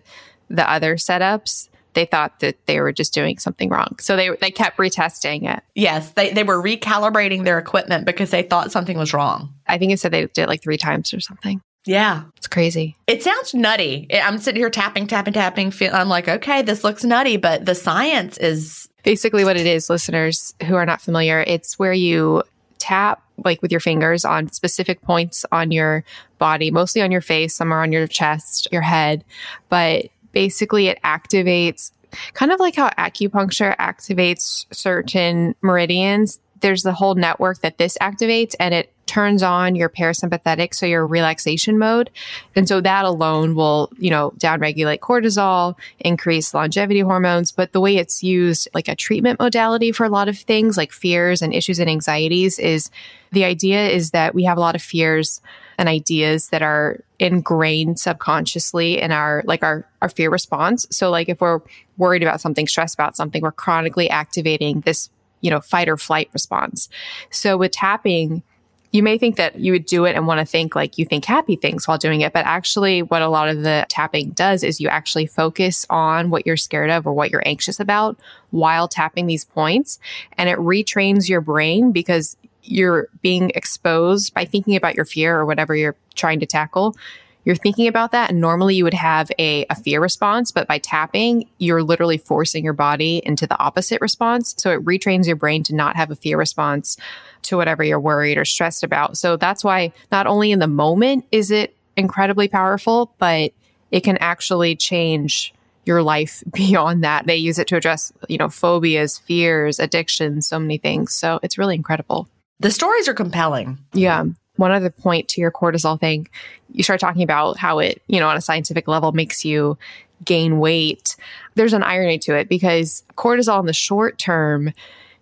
the 0.50 0.70
other 0.70 0.96
setups, 0.96 1.70
they 1.94 2.06
thought 2.06 2.40
that 2.40 2.58
they 2.68 2.80
were 2.80 2.92
just 2.92 3.14
doing 3.14 3.38
something 3.38 3.70
wrong. 3.70 3.96
So 4.00 4.16
they 4.16 4.30
they 4.30 4.52
kept 4.52 4.78
retesting 4.78 5.54
it. 5.54 5.64
Yes, 5.76 6.12
they 6.12 6.32
they 6.32 6.44
were 6.44 6.62
recalibrating 6.62 7.44
their 7.44 7.58
equipment 7.58 8.06
because 8.06 8.30
they 8.30 8.44
thought 8.44 8.72
something 8.72 8.98
was 8.98 9.14
wrong. 9.14 9.54
I 9.68 9.78
think 9.78 9.92
it 9.92 10.00
said 10.00 10.12
they 10.12 10.26
did 10.28 10.44
it 10.44 10.48
like 10.48 10.62
3 10.62 10.78
times 10.78 11.14
or 11.14 11.20
something. 11.20 11.62
Yeah. 11.86 12.24
It's 12.38 12.48
crazy. 12.48 12.96
It 13.08 13.24
sounds 13.24 13.54
nutty. 13.54 14.08
I'm 14.14 14.38
sitting 14.38 14.62
here 14.62 14.70
tapping, 14.70 15.08
tapping, 15.08 15.34
tapping. 15.34 15.74
I'm 15.92 16.10
like, 16.10 16.28
okay, 16.28 16.62
this 16.62 16.84
looks 16.84 17.04
nutty, 17.04 17.38
but 17.38 17.66
the 17.66 17.76
science 17.76 18.38
is. 18.38 18.88
Basically, 19.04 19.44
what 19.44 19.58
it 19.58 19.66
is, 19.66 19.90
listeners 19.90 20.54
who 20.68 20.76
are 20.76 20.86
not 20.86 21.02
familiar, 21.02 21.44
it's 21.48 21.80
where 21.80 21.94
you 21.94 22.44
tap 22.78 23.24
like 23.44 23.62
with 23.64 23.72
your 23.72 23.80
fingers 23.80 24.24
on 24.24 24.52
specific 24.52 25.02
points 25.02 25.44
on 25.52 25.72
your 25.72 26.04
body, 26.38 26.70
mostly 26.70 27.02
on 27.02 27.10
your 27.12 27.22
face, 27.22 27.56
some 27.56 27.72
are 27.72 27.82
on 27.82 27.92
your 27.92 28.06
chest, 28.06 28.68
your 28.72 28.84
head. 28.84 29.24
But 29.70 30.10
basically 30.32 30.88
it 30.88 31.00
activates 31.04 31.92
kind 32.34 32.52
of 32.52 32.60
like 32.60 32.76
how 32.76 32.90
acupuncture 32.92 33.76
activates 33.78 34.66
certain 34.72 35.56
meridians. 35.62 36.40
There's 36.62 36.84
the 36.84 36.94
whole 36.94 37.16
network 37.16 37.60
that 37.60 37.78
this 37.78 37.98
activates 38.02 38.56
and 38.60 38.74
it 38.74 38.94
turns 39.06 39.44
on 39.44 39.76
your 39.76 39.90
parasympathetic, 39.90 40.74
so 40.74 40.86
your 40.86 41.06
relaxation 41.06 41.78
mode. 41.78 42.10
And 42.56 42.66
so 42.66 42.80
that 42.80 43.04
alone 43.04 43.56
will, 43.56 43.92
you 43.98 44.10
know, 44.10 44.32
downregulate 44.38 45.00
cortisol, 45.00 45.76
increase 46.00 46.54
longevity 46.54 47.02
hormones. 47.02 47.52
But 47.52 47.74
the 47.74 47.82
way 47.82 47.98
it's 47.98 48.24
used, 48.24 48.70
like 48.74 48.88
a 48.88 48.96
treatment 48.96 49.40
modality 49.40 49.92
for 49.92 50.06
a 50.06 50.10
lot 50.10 50.30
of 50.30 50.38
things 50.38 50.78
like 50.78 50.94
fears 50.94 51.42
and 51.42 51.54
issues 51.54 51.78
and 51.78 51.90
anxieties, 51.90 52.58
is 52.58 52.90
the 53.34 53.44
idea 53.44 53.90
is 53.90 54.12
that 54.12 54.34
we 54.34 54.46
have 54.46 54.58
a 54.58 54.62
lot 54.62 54.76
of 54.76 54.82
fears 54.82 55.42
and 55.78 55.90
ideas 55.90 56.50
that 56.50 56.62
are 56.62 57.04
ingrained 57.20 58.00
subconsciously 58.00 59.02
in 59.02 59.12
our 59.12 59.44
like 59.46 59.64
our 59.64 59.86
our 60.02 60.10
fear 60.10 60.30
response. 60.30 60.88
So 60.90 61.10
like 61.10 61.28
if 61.28 61.42
we're 61.42 61.60
worried 61.98 62.24
about 62.24 62.40
something, 62.40 62.68
stressed 62.68 62.94
about 62.94 63.18
something, 63.18 63.42
we're 63.42 63.52
chronically 63.52 64.10
activating 64.10 64.82
this, 64.82 65.10
you 65.42 65.50
know, 65.50 65.60
fight 65.60 65.90
or 65.90 65.98
flight 65.98 66.30
response. 66.34 66.90
So 67.30 67.58
with 67.58 67.72
tapping, 67.72 68.44
you 68.92 69.04
may 69.04 69.18
think 69.18 69.38
that 69.38 69.58
you 69.58 69.72
would 69.72 69.86
do 69.86 70.06
it 70.06 70.16
and 70.16 70.28
want 70.28 70.40
to 70.40 70.46
think 70.46 70.76
like 70.76 70.98
you 70.98 71.06
think 71.06 71.24
happy 71.24 71.56
things 71.56 71.88
while 71.88 71.98
doing 71.98 72.22
it. 72.22 72.34
But 72.34 72.46
actually, 72.46 73.02
what 73.02 73.22
a 73.22 73.30
lot 73.30 73.48
of 73.48 73.64
the 73.64 73.86
tapping 73.90 74.32
does 74.32 74.64
is 74.64 74.82
you 74.82 74.90
actually 74.90 75.28
focus 75.28 75.86
on 75.90 76.30
what 76.30 76.46
you're 76.46 76.58
scared 76.58 76.90
of 76.90 77.08
or 77.08 77.14
what 77.14 77.32
you're 77.32 77.44
anxious 77.46 77.80
about 77.80 78.18
while 78.50 78.88
tapping 78.88 79.28
these 79.28 79.46
points. 79.46 80.00
And 80.38 80.50
it 80.50 80.58
retrains 80.58 81.30
your 81.30 81.42
brain 81.42 81.92
because 81.92 82.36
you're 82.64 83.08
being 83.22 83.52
exposed 83.56 84.34
by 84.34 84.46
thinking 84.46 84.76
about 84.76 84.96
your 84.96 85.06
fear 85.06 85.40
or 85.40 85.46
whatever 85.46 85.76
you're 85.76 85.96
trying 86.16 86.40
to 86.42 86.46
tackle. 86.46 86.96
You're 87.44 87.56
thinking 87.56 87.88
about 87.88 88.12
that, 88.12 88.30
and 88.30 88.40
normally 88.40 88.76
you 88.76 88.84
would 88.84 88.94
have 88.94 89.32
a, 89.40 89.66
a 89.70 89.76
fear 89.76 90.00
response, 90.00 90.52
but 90.52 90.68
by 90.68 90.78
tapping, 90.78 91.50
you're 91.58 91.82
literally 91.82 92.18
forcing 92.18 92.64
your 92.64 92.74
body 92.74 93.22
into 93.26 93.48
the 93.48 93.58
opposite 93.58 94.00
response. 94.00 94.54
So 94.58 94.72
it 94.72 94.86
retrains 94.86 95.26
your 95.26 95.36
brain 95.36 95.64
to 95.64 95.76
not 95.76 95.96
have 95.96 96.12
a 96.12 96.16
fear 96.16 96.38
response 96.38 96.98
to 97.44 97.58
whatever 97.58 97.84
you're 97.84 98.00
worried 98.00 98.38
or 98.38 98.46
stressed 98.46 98.84
about. 98.84 99.18
So 99.18 99.38
that's 99.38 99.64
why 99.64 99.92
not 100.12 100.28
only 100.28 100.52
in 100.52 100.60
the 100.60 100.68
moment 100.68 101.26
is 101.32 101.50
it 101.50 101.76
incredibly 101.98 102.48
powerful, 102.48 103.14
but 103.18 103.52
it 103.90 104.02
can 104.02 104.18
actually 104.18 104.76
change 104.76 105.54
your 105.86 106.04
life 106.04 106.44
beyond 106.54 107.04
that. 107.04 107.26
They 107.26 107.38
use 107.38 107.60
it 107.60 107.68
to 107.70 107.76
address, 107.76 108.12
you 108.30 108.38
know, 108.38 108.50
phobias, 108.50 109.18
fears, 109.18 109.80
addictions, 109.80 110.48
so 110.48 110.60
many 110.60 110.78
things. 110.78 111.14
So 111.14 111.40
it's 111.44 111.58
really 111.58 111.76
incredible. 111.76 112.28
The 112.60 112.72
stories 112.72 113.08
are 113.08 113.16
compelling. 113.16 113.80
Yeah. 113.94 114.26
One 114.62 114.72
other 114.72 114.92
point 114.92 115.28
to 115.30 115.42
your 115.42 115.50
cortisol 115.50 116.00
thing, 116.00 116.28
you 116.72 116.84
start 116.84 117.00
talking 117.00 117.24
about 117.24 117.58
how 117.58 117.80
it, 117.80 118.00
you 118.06 118.20
know, 118.20 118.28
on 118.28 118.38
a 118.38 118.42
scientific 118.42 118.88
level 118.88 119.12
makes 119.12 119.44
you 119.44 119.76
gain 120.24 120.60
weight. 120.60 121.16
There's 121.56 121.74
an 121.74 121.82
irony 121.82 122.20
to 122.20 122.36
it 122.36 122.48
because 122.48 123.02
cortisol 123.18 123.60
in 123.60 123.66
the 123.66 123.74
short 123.74 124.20
term 124.20 124.72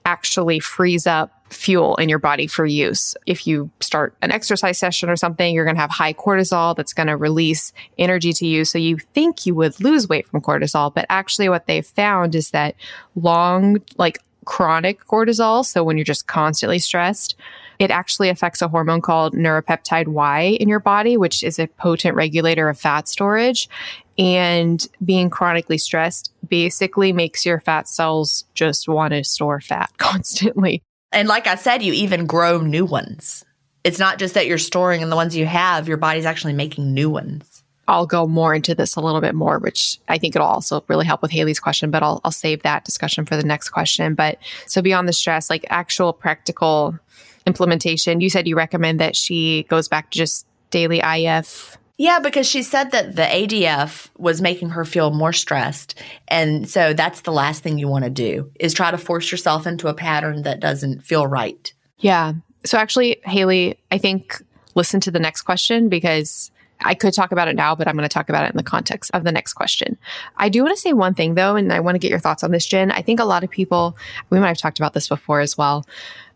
actually 0.04 0.60
frees 0.60 1.08
up 1.08 1.32
fuel 1.54 1.96
in 1.96 2.10
your 2.10 2.20
body 2.20 2.48
for 2.48 2.66
use. 2.66 3.16
If 3.28 3.48
you 3.48 3.70
start 3.80 4.14
an 4.22 4.34
exercise 4.34 4.78
session 4.78 5.10
or 5.10 5.16
something, 5.16 5.56
you're 5.56 5.64
going 5.64 5.78
to 5.78 5.82
have 5.82 5.90
high 5.90 6.14
cortisol 6.14 6.76
that's 6.76 6.92
going 6.92 7.08
to 7.08 7.16
release 7.16 7.72
energy 7.98 8.34
to 8.34 8.46
you. 8.46 8.66
So 8.66 8.78
you 8.78 8.98
think 9.14 9.46
you 9.46 9.56
would 9.56 9.80
lose 9.80 10.10
weight 10.10 10.28
from 10.28 10.42
cortisol, 10.42 10.94
but 10.94 11.06
actually 11.08 11.48
what 11.48 11.66
they've 11.66 11.86
found 11.86 12.36
is 12.36 12.52
that 12.52 12.76
long, 13.16 13.78
like 13.98 14.20
chronic 14.44 15.06
cortisol, 15.06 15.66
so 15.66 15.82
when 15.82 15.98
you're 15.98 16.04
just 16.04 16.28
constantly 16.28 16.80
stressed, 16.80 17.36
it 17.80 17.92
actually 17.92 18.28
affects 18.28 18.62
a 18.62 18.68
hormone 18.68 19.02
called 19.02 19.34
neuropeptide 19.34 20.10
Y 20.10 20.58
in 20.60 20.68
your 20.68 20.82
body, 20.82 21.16
which 21.16 21.44
is 21.44 21.58
a 21.58 21.68
potent 21.68 22.16
regulator 22.16 22.68
of 22.68 22.78
fat 22.78 23.08
storage. 23.08 23.70
And 24.18 24.86
being 25.04 25.30
chronically 25.30 25.78
stressed 25.78 26.34
basically 26.50 27.14
makes 27.14 27.46
your 27.46 27.62
fat 27.62 27.88
cells 27.88 28.44
just 28.54 28.90
want 28.90 29.14
to 29.14 29.24
store 29.24 29.62
fat 29.62 29.92
constantly. 29.98 30.84
And 31.14 31.30
like 31.30 31.48
I 31.48 31.56
said, 31.56 31.82
you 31.82 31.94
even 31.94 32.26
grow 32.26 32.60
new 32.60 32.86
ones. 32.86 33.46
It's 33.86 33.98
not 33.98 34.20
just 34.20 34.34
that 34.34 34.46
you're 34.46 34.58
storing 34.58 35.00
in 35.02 35.10
the 35.10 35.16
ones 35.16 35.36
you 35.36 35.46
have, 35.46 35.88
your 35.88 35.98
body's 35.98 36.26
actually 36.26 36.54
making 36.54 36.94
new 36.94 37.10
ones. 37.10 37.64
I'll 37.88 38.06
go 38.06 38.28
more 38.28 38.54
into 38.54 38.76
this 38.76 38.96
a 38.96 39.02
little 39.02 39.22
bit 39.22 39.34
more, 39.34 39.58
which 39.58 40.00
I 40.10 40.20
think 40.20 40.36
it'll 40.36 40.48
also 40.48 40.84
really 40.90 41.08
help 41.08 41.24
with 41.24 41.32
Haley's 41.32 41.60
question, 41.60 41.90
but 41.90 42.04
I'll, 42.04 42.22
I'll 42.24 42.32
save 42.32 42.62
that 42.62 42.86
discussion 42.86 43.26
for 43.26 43.36
the 43.36 43.44
next 43.44 43.70
question. 43.70 44.14
But 44.14 44.38
so 44.68 44.84
beyond 44.84 45.08
the 45.08 45.14
stress, 45.14 45.50
like 45.50 45.66
actual 45.70 46.14
practical 46.14 47.00
implementation, 47.50 48.22
you 48.22 48.30
said 48.30 48.48
you 48.48 48.56
recommend 48.56 49.00
that 49.00 49.16
she 49.16 49.64
goes 49.64 49.88
back 49.88 50.12
to 50.12 50.18
just 50.18 50.46
daily 50.70 51.00
IF 51.00 51.78
yeah, 52.00 52.20
because 52.20 52.48
she 52.48 52.64
said 52.64 52.92
that 52.92 53.18
the 53.18 53.24
ADF 53.24 54.10
was 54.18 54.42
making 54.42 54.70
her 54.70 54.86
feel 54.86 55.12
more 55.12 55.34
stressed. 55.34 56.02
And 56.30 56.68
so 56.68 56.94
that's 56.94 57.22
the 57.22 57.34
last 57.34 57.62
thing 57.62 57.78
you 57.78 57.90
want 57.90 58.06
to 58.06 58.10
do 58.10 58.50
is 58.58 58.74
try 58.74 58.90
to 58.90 58.98
force 58.98 59.30
yourself 59.30 59.68
into 59.68 59.90
a 59.90 59.94
pattern 59.94 60.44
that 60.44 60.62
doesn't 60.62 61.02
feel 61.02 61.28
right. 61.28 61.74
Yeah. 61.98 62.36
So 62.66 62.78
actually, 62.78 63.20
Haley, 63.26 63.78
I 63.92 63.98
think 63.98 64.42
listen 64.76 65.02
to 65.02 65.12
the 65.12 65.20
next 65.20 65.42
question 65.42 65.90
because 65.90 66.52
I 66.80 66.94
could 66.94 67.14
talk 67.14 67.34
about 67.34 67.50
it 67.50 67.58
now, 67.58 67.76
but 67.76 67.90
I'm 67.90 67.98
going 67.98 68.08
to 68.08 68.14
talk 68.14 68.30
about 68.30 68.46
it 68.46 68.52
in 68.52 68.58
the 68.58 68.64
context 68.64 69.12
of 69.14 69.26
the 69.26 69.34
next 69.34 69.52
question. 69.52 69.98
I 70.38 70.48
do 70.48 70.64
want 70.64 70.74
to 70.74 70.82
say 70.82 70.94
one 70.94 71.16
thing 71.16 71.36
though, 71.36 71.58
and 71.58 71.74
I 71.74 71.82
want 71.82 71.96
to 71.96 72.00
get 72.00 72.12
your 72.12 72.20
thoughts 72.20 72.46
on 72.46 72.52
this, 72.52 72.66
Gin. 72.66 72.92
I 72.92 73.02
think 73.02 73.20
a 73.20 73.26
lot 73.26 73.44
of 73.44 73.50
people, 73.50 73.98
we 74.30 74.40
might 74.40 74.48
have 74.48 74.58
talked 74.58 74.80
about 74.80 74.94
this 74.94 75.10
before 75.10 75.42
as 75.42 75.58
well. 75.58 75.86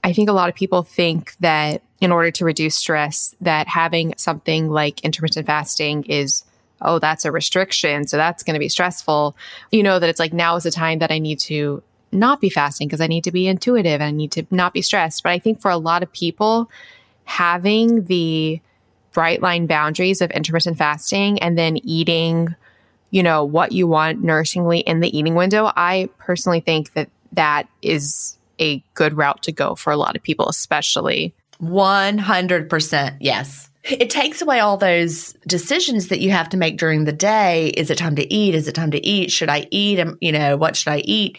I 0.04 0.14
think 0.14 0.30
a 0.30 0.34
lot 0.34 0.50
of 0.50 0.56
people 0.56 0.84
think 0.84 1.36
that 1.40 1.82
in 2.02 2.12
order 2.12 2.32
to 2.32 2.46
reduce 2.46 2.76
stress, 2.76 3.34
that 3.42 3.68
having 3.68 4.14
something 4.18 4.70
like 4.70 5.02
intermittent 5.02 5.48
fasting 5.48 6.04
is 6.04 6.44
oh, 6.84 7.00
that's 7.00 7.26
a 7.26 7.32
restriction. 7.32 8.06
So 8.08 8.18
that's 8.18 8.44
going 8.44 8.56
to 8.56 8.60
be 8.60 8.70
stressful. 8.70 9.36
You 9.72 9.84
know, 9.84 10.00
that 10.00 10.10
it's 10.10 10.20
like 10.20 10.34
now 10.34 10.56
is 10.56 10.64
the 10.64 10.72
time 10.72 11.00
that 11.00 11.12
I 11.12 11.20
need 11.20 11.40
to 11.42 11.82
not 12.12 12.42
be 12.42 12.50
fasting 12.50 12.88
because 12.88 13.02
I 13.02 13.08
need 13.08 13.24
to 13.24 13.32
be 13.32 13.48
intuitive 13.48 14.02
and 14.02 14.04
I 14.04 14.12
need 14.12 14.32
to 14.34 14.46
not 14.52 14.74
be 14.74 14.82
stressed. 14.82 15.24
But 15.24 15.32
I 15.32 15.40
think 15.40 15.62
for 15.62 15.72
a 15.72 15.78
lot 15.78 16.04
of 16.04 16.12
people, 16.12 16.70
having 17.24 18.06
the 18.06 18.60
bright 19.14 19.42
line 19.42 19.66
boundaries 19.66 20.22
of 20.22 20.30
intermittent 20.32 20.78
fasting 20.78 21.42
and 21.42 21.58
then 21.58 21.78
eating, 21.78 22.56
you 23.12 23.24
know, 23.24 23.44
what 23.44 23.72
you 23.72 23.88
want 23.88 24.24
nourishingly 24.24 24.84
in 24.84 25.00
the 25.00 25.18
eating 25.18 25.36
window, 25.36 25.72
I 25.76 26.10
personally 26.18 26.60
think 26.60 26.94
that 26.94 27.10
that 27.32 27.68
is 27.82 28.38
a 28.64 28.84
good 28.94 29.18
route 29.18 29.44
to 29.44 29.52
go 29.52 29.76
for 29.76 29.92
a 29.92 29.98
lot 29.98 30.16
of 30.16 30.24
people, 30.24 30.48
especially. 30.48 31.36
100%. 31.62 33.18
Yes. 33.20 33.70
It 33.84 34.10
takes 34.10 34.42
away 34.42 34.60
all 34.60 34.78
those 34.78 35.34
decisions 35.46 36.08
that 36.08 36.22
you 36.22 36.32
have 36.32 36.48
to 36.50 36.58
make 36.58 36.78
during 36.78 37.04
the 37.04 37.12
day. 37.12 37.68
Is 37.70 37.90
it 37.90 37.98
time 37.98 38.16
to 38.16 38.34
eat? 38.34 38.56
Is 38.56 38.68
it 38.68 38.76
time 38.76 38.92
to 38.92 39.06
eat? 39.06 39.30
Should 39.30 39.50
I 39.50 39.68
eat? 39.72 40.00
You 40.22 40.32
know, 40.32 40.56
what 40.56 40.78
should 40.78 40.94
I 40.94 41.00
eat? 41.00 41.38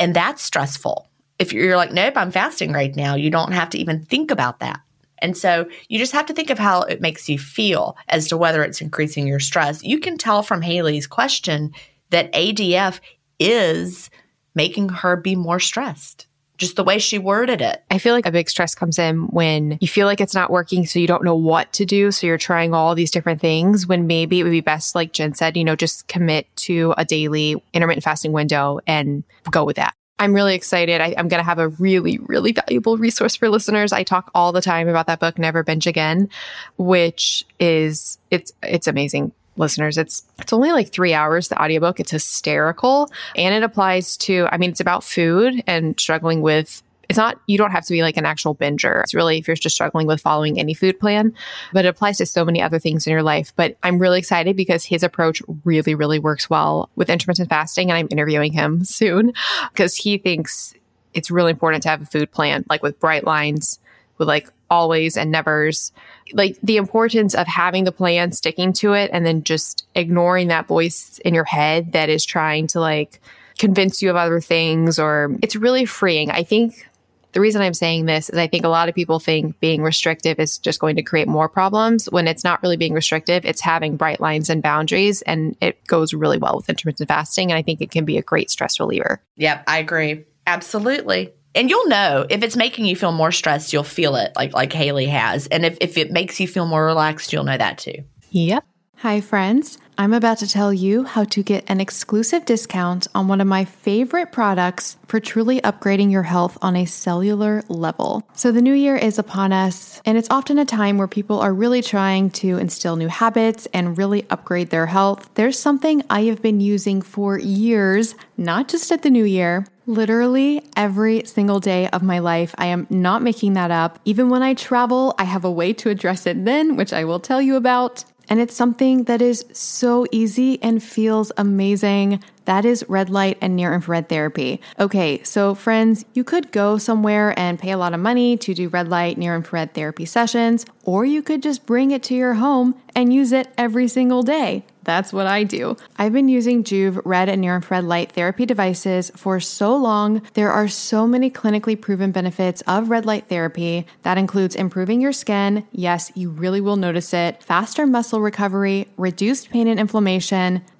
And 0.00 0.14
that's 0.14 0.42
stressful. 0.42 1.08
If 1.38 1.52
you're 1.52 1.76
like, 1.76 1.92
nope, 1.92 2.14
I'm 2.16 2.32
fasting 2.32 2.72
right 2.72 2.94
now, 2.94 3.14
you 3.14 3.30
don't 3.30 3.52
have 3.52 3.70
to 3.70 3.78
even 3.78 4.04
think 4.04 4.30
about 4.30 4.60
that. 4.60 4.80
And 5.18 5.36
so 5.36 5.66
you 5.88 5.98
just 5.98 6.12
have 6.12 6.26
to 6.26 6.34
think 6.34 6.50
of 6.50 6.58
how 6.58 6.82
it 6.82 7.00
makes 7.00 7.28
you 7.28 7.38
feel 7.38 7.96
as 8.08 8.28
to 8.28 8.36
whether 8.36 8.62
it's 8.62 8.80
increasing 8.80 9.26
your 9.26 9.40
stress. 9.40 9.82
You 9.82 9.98
can 10.00 10.18
tell 10.18 10.42
from 10.42 10.62
Haley's 10.62 11.06
question 11.06 11.72
that 12.10 12.32
ADF 12.32 13.00
is 13.38 14.10
making 14.54 14.88
her 14.88 15.16
be 15.16 15.34
more 15.34 15.60
stressed 15.60 16.26
just 16.58 16.76
the 16.76 16.84
way 16.84 16.98
she 16.98 17.18
worded 17.18 17.60
it. 17.60 17.82
I 17.90 17.98
feel 17.98 18.14
like 18.14 18.26
a 18.26 18.32
big 18.32 18.48
stress 18.48 18.74
comes 18.74 18.98
in 18.98 19.26
when 19.28 19.78
you 19.80 19.88
feel 19.88 20.06
like 20.06 20.20
it's 20.20 20.34
not 20.34 20.50
working, 20.50 20.86
so 20.86 20.98
you 20.98 21.06
don't 21.06 21.24
know 21.24 21.34
what 21.34 21.72
to 21.74 21.84
do. 21.84 22.10
So 22.10 22.26
you're 22.26 22.38
trying 22.38 22.74
all 22.74 22.94
these 22.94 23.10
different 23.10 23.40
things 23.40 23.86
when 23.86 24.06
maybe 24.06 24.40
it 24.40 24.44
would 24.44 24.50
be 24.50 24.60
best, 24.60 24.94
like 24.94 25.12
Gin 25.12 25.34
said, 25.34 25.56
you 25.56 25.64
know, 25.64 25.76
just 25.76 26.06
commit 26.08 26.46
to 26.56 26.94
a 26.96 27.04
daily 27.04 27.62
intermittent 27.72 28.04
fasting 28.04 28.32
window 28.32 28.80
and 28.86 29.24
go 29.50 29.64
with 29.64 29.76
that. 29.76 29.94
I'm 30.18 30.32
really 30.32 30.54
excited. 30.54 31.00
I, 31.00 31.08
am 31.08 31.26
going 31.26 31.40
to 31.40 31.44
have 31.44 31.58
a 31.58 31.68
really, 31.68 32.18
really 32.18 32.52
valuable 32.52 32.96
resource 32.96 33.34
for 33.34 33.48
listeners. 33.48 33.92
I 33.92 34.04
talk 34.04 34.30
all 34.32 34.52
the 34.52 34.62
time 34.62 34.88
about 34.88 35.08
that 35.08 35.18
book, 35.18 35.38
Never 35.38 35.64
Binge 35.64 35.88
Again, 35.88 36.28
which 36.76 37.44
is, 37.58 38.16
it's, 38.30 38.52
it's 38.62 38.86
amazing 38.86 39.32
listeners. 39.56 39.98
It's 39.98 40.24
it's 40.38 40.52
only 40.52 40.72
like 40.72 40.90
3 40.90 41.14
hours 41.14 41.48
the 41.48 41.62
audiobook. 41.62 42.00
It's 42.00 42.10
hysterical 42.10 43.10
and 43.36 43.54
it 43.54 43.62
applies 43.62 44.16
to 44.18 44.48
I 44.50 44.56
mean 44.56 44.70
it's 44.70 44.80
about 44.80 45.04
food 45.04 45.62
and 45.66 45.98
struggling 45.98 46.40
with 46.42 46.82
it's 47.08 47.18
not 47.18 47.38
you 47.46 47.58
don't 47.58 47.70
have 47.70 47.84
to 47.84 47.92
be 47.92 48.02
like 48.02 48.16
an 48.16 48.26
actual 48.26 48.54
binger. 48.54 49.02
It's 49.02 49.14
really 49.14 49.38
if 49.38 49.46
you're 49.46 49.56
just 49.56 49.74
struggling 49.74 50.06
with 50.06 50.20
following 50.20 50.58
any 50.58 50.74
food 50.74 50.98
plan, 50.98 51.34
but 51.72 51.84
it 51.84 51.88
applies 51.88 52.18
to 52.18 52.26
so 52.26 52.44
many 52.44 52.62
other 52.62 52.78
things 52.78 53.06
in 53.06 53.12
your 53.12 53.22
life. 53.22 53.52
But 53.56 53.76
I'm 53.82 53.98
really 53.98 54.18
excited 54.18 54.56
because 54.56 54.84
his 54.84 55.02
approach 55.02 55.42
really 55.64 55.94
really 55.94 56.18
works 56.18 56.48
well 56.48 56.90
with 56.96 57.10
intermittent 57.10 57.50
fasting 57.50 57.90
and 57.90 57.98
I'm 57.98 58.08
interviewing 58.10 58.52
him 58.52 58.84
soon 58.84 59.32
because 59.72 59.96
he 59.96 60.18
thinks 60.18 60.74
it's 61.12 61.30
really 61.30 61.50
important 61.50 61.82
to 61.84 61.88
have 61.88 62.02
a 62.02 62.06
food 62.06 62.30
plan 62.30 62.64
like 62.68 62.82
with 62.82 62.98
bright 62.98 63.24
lines 63.24 63.78
with 64.18 64.28
like 64.28 64.48
always 64.70 65.16
and 65.16 65.30
nevers 65.30 65.92
like 66.32 66.58
the 66.62 66.76
importance 66.76 67.34
of 67.34 67.46
having 67.46 67.84
the 67.84 67.92
plan, 67.92 68.32
sticking 68.32 68.72
to 68.74 68.94
it, 68.94 69.10
and 69.12 69.26
then 69.26 69.42
just 69.44 69.86
ignoring 69.94 70.48
that 70.48 70.66
voice 70.66 71.20
in 71.24 71.34
your 71.34 71.44
head 71.44 71.92
that 71.92 72.08
is 72.08 72.24
trying 72.24 72.66
to 72.68 72.80
like 72.80 73.20
convince 73.58 74.02
you 74.02 74.10
of 74.10 74.16
other 74.16 74.40
things, 74.40 74.98
or 74.98 75.36
it's 75.42 75.56
really 75.56 75.84
freeing. 75.84 76.30
I 76.30 76.42
think 76.42 76.88
the 77.32 77.40
reason 77.40 77.62
I'm 77.62 77.74
saying 77.74 78.06
this 78.06 78.30
is 78.30 78.38
I 78.38 78.46
think 78.46 78.64
a 78.64 78.68
lot 78.68 78.88
of 78.88 78.94
people 78.94 79.18
think 79.18 79.58
being 79.60 79.82
restrictive 79.82 80.38
is 80.38 80.58
just 80.58 80.80
going 80.80 80.96
to 80.96 81.02
create 81.02 81.28
more 81.28 81.48
problems 81.48 82.06
when 82.06 82.26
it's 82.26 82.44
not 82.44 82.62
really 82.62 82.76
being 82.76 82.94
restrictive. 82.94 83.44
It's 83.44 83.60
having 83.60 83.96
bright 83.96 84.20
lines 84.20 84.48
and 84.48 84.62
boundaries, 84.62 85.20
and 85.22 85.56
it 85.60 85.84
goes 85.86 86.14
really 86.14 86.38
well 86.38 86.56
with 86.56 86.68
intermittent 86.68 87.08
fasting. 87.08 87.50
And 87.50 87.58
I 87.58 87.62
think 87.62 87.80
it 87.80 87.90
can 87.90 88.04
be 88.04 88.18
a 88.18 88.22
great 88.22 88.50
stress 88.50 88.80
reliever. 88.80 89.20
Yep, 89.36 89.64
I 89.66 89.78
agree. 89.78 90.24
Absolutely 90.46 91.32
and 91.54 91.70
you'll 91.70 91.88
know 91.88 92.26
if 92.28 92.42
it's 92.42 92.56
making 92.56 92.84
you 92.84 92.96
feel 92.96 93.12
more 93.12 93.32
stressed, 93.32 93.72
you'll 93.72 93.84
feel 93.84 94.16
it 94.16 94.32
like 94.36 94.52
like 94.52 94.72
Haley 94.72 95.06
has. 95.06 95.46
And 95.48 95.64
if, 95.64 95.78
if 95.80 95.96
it 95.96 96.10
makes 96.10 96.40
you 96.40 96.48
feel 96.48 96.66
more 96.66 96.84
relaxed, 96.84 97.32
you'll 97.32 97.44
know 97.44 97.56
that 97.56 97.78
too. 97.78 98.04
Yep. 98.30 98.64
Hi, 98.98 99.20
friends. 99.20 99.76
I'm 99.98 100.14
about 100.14 100.38
to 100.38 100.48
tell 100.48 100.72
you 100.72 101.04
how 101.04 101.24
to 101.24 101.42
get 101.42 101.64
an 101.68 101.78
exclusive 101.78 102.46
discount 102.46 103.06
on 103.14 103.28
one 103.28 103.42
of 103.42 103.46
my 103.46 103.66
favorite 103.66 104.32
products 104.32 104.96
for 105.06 105.20
truly 105.20 105.60
upgrading 105.60 106.10
your 106.10 106.22
health 106.22 106.56
on 106.62 106.74
a 106.74 106.86
cellular 106.86 107.62
level. 107.68 108.26
So, 108.32 108.50
the 108.50 108.62
new 108.62 108.72
year 108.72 108.96
is 108.96 109.18
upon 109.18 109.52
us, 109.52 110.00
and 110.06 110.16
it's 110.16 110.30
often 110.30 110.58
a 110.58 110.64
time 110.64 110.96
where 110.96 111.06
people 111.06 111.38
are 111.40 111.52
really 111.52 111.82
trying 111.82 112.30
to 112.30 112.56
instill 112.56 112.96
new 112.96 113.08
habits 113.08 113.68
and 113.74 113.98
really 113.98 114.24
upgrade 114.30 114.70
their 114.70 114.86
health. 114.86 115.28
There's 115.34 115.58
something 115.58 116.02
I 116.08 116.22
have 116.22 116.40
been 116.40 116.60
using 116.60 117.02
for 117.02 117.38
years, 117.38 118.14
not 118.38 118.68
just 118.68 118.90
at 118.90 119.02
the 119.02 119.10
new 119.10 119.24
year. 119.24 119.66
Literally 119.86 120.62
every 120.78 121.24
single 121.26 121.60
day 121.60 121.88
of 121.88 122.02
my 122.02 122.18
life. 122.18 122.54
I 122.56 122.66
am 122.66 122.86
not 122.88 123.20
making 123.20 123.52
that 123.52 123.70
up. 123.70 123.98
Even 124.06 124.30
when 124.30 124.42
I 124.42 124.54
travel, 124.54 125.14
I 125.18 125.24
have 125.24 125.44
a 125.44 125.50
way 125.50 125.74
to 125.74 125.90
address 125.90 126.26
it 126.26 126.46
then, 126.46 126.76
which 126.76 126.94
I 126.94 127.04
will 127.04 127.20
tell 127.20 127.42
you 127.42 127.54
about. 127.56 128.04
And 128.28 128.40
it's 128.40 128.54
something 128.54 129.04
that 129.04 129.20
is 129.22 129.44
so 129.52 130.06
easy 130.12 130.62
and 130.62 130.82
feels 130.82 131.32
amazing. 131.36 132.22
That 132.44 132.64
is 132.64 132.84
red 132.88 133.10
light 133.10 133.38
and 133.40 133.56
near 133.56 133.74
infrared 133.74 134.08
therapy. 134.08 134.60
Okay, 134.78 135.22
so 135.22 135.54
friends, 135.54 136.04
you 136.14 136.24
could 136.24 136.52
go 136.52 136.78
somewhere 136.78 137.38
and 137.38 137.58
pay 137.58 137.70
a 137.70 137.78
lot 137.78 137.94
of 137.94 138.00
money 138.00 138.36
to 138.38 138.54
do 138.54 138.68
red 138.68 138.88
light, 138.88 139.18
near 139.18 139.34
infrared 139.34 139.74
therapy 139.74 140.04
sessions, 140.04 140.66
or 140.84 141.04
you 141.04 141.22
could 141.22 141.42
just 141.42 141.66
bring 141.66 141.90
it 141.90 142.02
to 142.04 142.14
your 142.14 142.34
home 142.34 142.74
and 142.94 143.12
use 143.12 143.32
it 143.32 143.48
every 143.56 143.88
single 143.88 144.22
day. 144.22 144.64
That's 144.84 145.12
what 145.12 145.26
I 145.26 145.44
do. 145.44 145.76
I've 145.96 146.12
been 146.12 146.28
using 146.28 146.62
Joovv 146.62 147.00
red 147.04 147.28
and 147.28 147.40
near 147.40 147.56
infrared 147.56 147.84
light 147.84 148.12
therapy 148.12 148.46
devices 148.46 149.10
for 149.16 149.40
so 149.40 149.74
long. 149.76 150.22
There 150.34 150.52
are 150.52 150.68
so 150.68 151.06
many 151.06 151.30
clinically 151.30 151.80
proven 151.80 152.12
benefits 152.12 152.62
of 152.66 152.90
red 152.90 153.06
light 153.06 153.28
therapy. 153.28 153.86
That 154.02 154.18
includes 154.18 154.54
improving 154.54 155.00
your 155.00 155.12
skin. 155.12 155.66
Yes, 155.72 156.12
you 156.14 156.30
really 156.30 156.60
will 156.60 156.76
notice 156.76 157.12
it. 157.14 157.42
Faster 157.42 157.86
muscle 157.86 158.20
recovery, 158.20 158.88
reduced 158.96 159.50
pain 159.50 159.66
and 159.66 159.80
inflammation, 159.80 160.62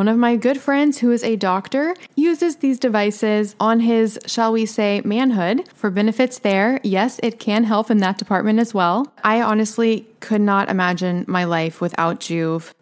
One 0.00 0.08
of 0.08 0.16
my 0.16 0.36
good 0.36 0.58
friends, 0.58 0.96
who 0.96 1.10
is 1.10 1.22
a 1.22 1.36
doctor, 1.36 1.94
uses 2.16 2.56
these 2.56 2.78
devices 2.78 3.54
on 3.60 3.80
his, 3.80 4.18
shall 4.24 4.50
we 4.50 4.64
say, 4.64 5.02
manhood 5.04 5.68
for 5.74 5.90
benefits 5.90 6.38
there. 6.38 6.80
Yes, 6.82 7.20
it 7.22 7.38
can 7.38 7.64
help 7.64 7.90
in 7.90 7.98
that 7.98 8.16
department 8.16 8.60
as 8.60 8.72
well. 8.72 9.12
I 9.22 9.42
honestly 9.42 10.06
could 10.20 10.40
not 10.40 10.70
imagine 10.70 11.26
my 11.28 11.44
life 11.44 11.82
without 11.82 12.18
Joovv. 12.18 12.72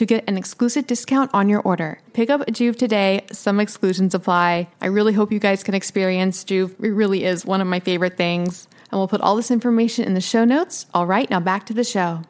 to 0.00 0.06
get 0.06 0.24
an 0.26 0.38
exclusive 0.38 0.86
discount 0.86 1.30
on 1.34 1.50
your 1.50 1.60
order. 1.60 2.00
Pick 2.14 2.30
up 2.30 2.40
Joovv 2.46 2.78
today. 2.78 3.20
Some 3.32 3.60
exclusions 3.60 4.14
apply. 4.14 4.66
I 4.80 4.86
really 4.86 5.12
hope 5.12 5.30
you 5.30 5.38
guys 5.38 5.62
can 5.62 5.74
experience 5.74 6.42
Joovv. 6.42 6.82
It 6.82 6.92
really 6.92 7.24
is 7.24 7.44
one 7.44 7.60
of 7.60 7.66
my 7.66 7.80
favorite 7.80 8.16
things. 8.16 8.66
And 8.90 8.98
we'll 8.98 9.08
put 9.08 9.20
all 9.20 9.36
this 9.36 9.50
information 9.50 10.06
in 10.06 10.14
the 10.14 10.22
show 10.22 10.46
notes. 10.46 10.86
All 10.94 11.06
right, 11.06 11.28
now 11.28 11.38
back 11.38 11.66
to 11.66 11.74
the 11.74 11.84
show. 11.84 12.22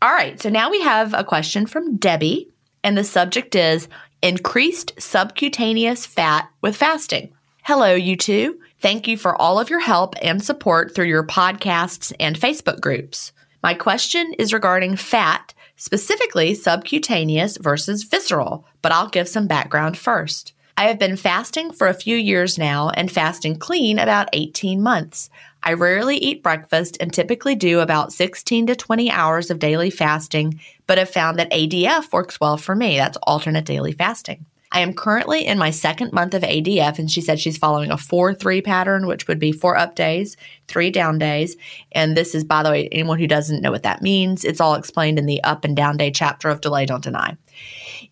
All 0.00 0.10
right, 0.10 0.40
so 0.40 0.48
now 0.48 0.70
we 0.70 0.80
have 0.80 1.12
a 1.12 1.24
question 1.24 1.66
from 1.66 1.98
Debi, 1.98 2.52
and 2.82 2.96
the 2.96 3.04
subject 3.04 3.54
is 3.54 3.86
increased 4.22 4.94
subcutaneous 4.98 6.06
fat 6.06 6.48
with 6.62 6.74
fasting. 6.74 7.34
Hello, 7.64 7.92
you 7.92 8.16
two. 8.16 8.58
Thank 8.80 9.08
you 9.08 9.18
for 9.18 9.36
all 9.36 9.60
of 9.60 9.68
your 9.68 9.80
help 9.80 10.14
and 10.22 10.42
support 10.42 10.94
through 10.94 11.08
your 11.08 11.26
podcasts 11.26 12.14
and 12.18 12.34
Facebook 12.34 12.80
groups. 12.80 13.34
My 13.62 13.74
question 13.74 14.32
is 14.38 14.54
regarding 14.54 14.96
fat 14.96 15.52
specifically 15.78 16.52
subcutaneous 16.52 17.56
versus 17.56 18.02
visceral, 18.02 18.66
but 18.82 18.92
I'll 18.92 19.08
give 19.08 19.28
some 19.28 19.46
background 19.46 19.96
first. 19.96 20.52
I 20.76 20.84
have 20.84 20.98
been 20.98 21.16
fasting 21.16 21.72
for 21.72 21.88
a 21.88 21.94
few 21.94 22.16
years 22.16 22.58
now 22.58 22.90
and 22.90 23.10
fasting 23.10 23.58
clean 23.58 23.98
about 23.98 24.28
18 24.32 24.82
months. 24.82 25.30
I 25.62 25.72
rarely 25.72 26.18
eat 26.18 26.42
breakfast 26.42 26.96
and 27.00 27.12
typically 27.12 27.54
do 27.54 27.80
about 27.80 28.12
16 28.12 28.66
to 28.68 28.76
20 28.76 29.10
hours 29.10 29.50
of 29.50 29.58
daily 29.58 29.90
fasting, 29.90 30.60
but 30.86 30.98
have 30.98 31.10
found 31.10 31.38
that 31.38 31.50
ADF 31.50 32.12
works 32.12 32.38
well 32.38 32.56
for 32.56 32.76
me. 32.76 32.96
That's 32.96 33.16
alternate 33.24 33.64
daily 33.64 33.92
fasting. 33.92 34.46
I 34.72 34.80
am 34.80 34.92
currently 34.92 35.46
in 35.46 35.58
my 35.58 35.70
second 35.70 36.12
month 36.12 36.34
of 36.34 36.42
ADF, 36.42 36.98
and 36.98 37.10
she 37.10 37.20
said 37.20 37.40
she's 37.40 37.56
following 37.56 37.90
a 37.90 37.96
4 37.96 38.34
3 38.34 38.60
pattern, 38.60 39.06
which 39.06 39.26
would 39.26 39.38
be 39.38 39.52
four 39.52 39.76
up 39.76 39.94
days, 39.94 40.36
three 40.66 40.90
down 40.90 41.18
days. 41.18 41.56
And 41.92 42.16
this 42.16 42.34
is, 42.34 42.44
by 42.44 42.62
the 42.62 42.70
way, 42.70 42.88
anyone 42.92 43.18
who 43.18 43.26
doesn't 43.26 43.62
know 43.62 43.70
what 43.70 43.82
that 43.84 44.02
means, 44.02 44.44
it's 44.44 44.60
all 44.60 44.74
explained 44.74 45.18
in 45.18 45.26
the 45.26 45.42
up 45.42 45.64
and 45.64 45.74
down 45.74 45.96
day 45.96 46.10
chapter 46.10 46.48
of 46.48 46.60
Delay 46.60 46.86
Don't 46.86 47.02
Deny. 47.02 47.36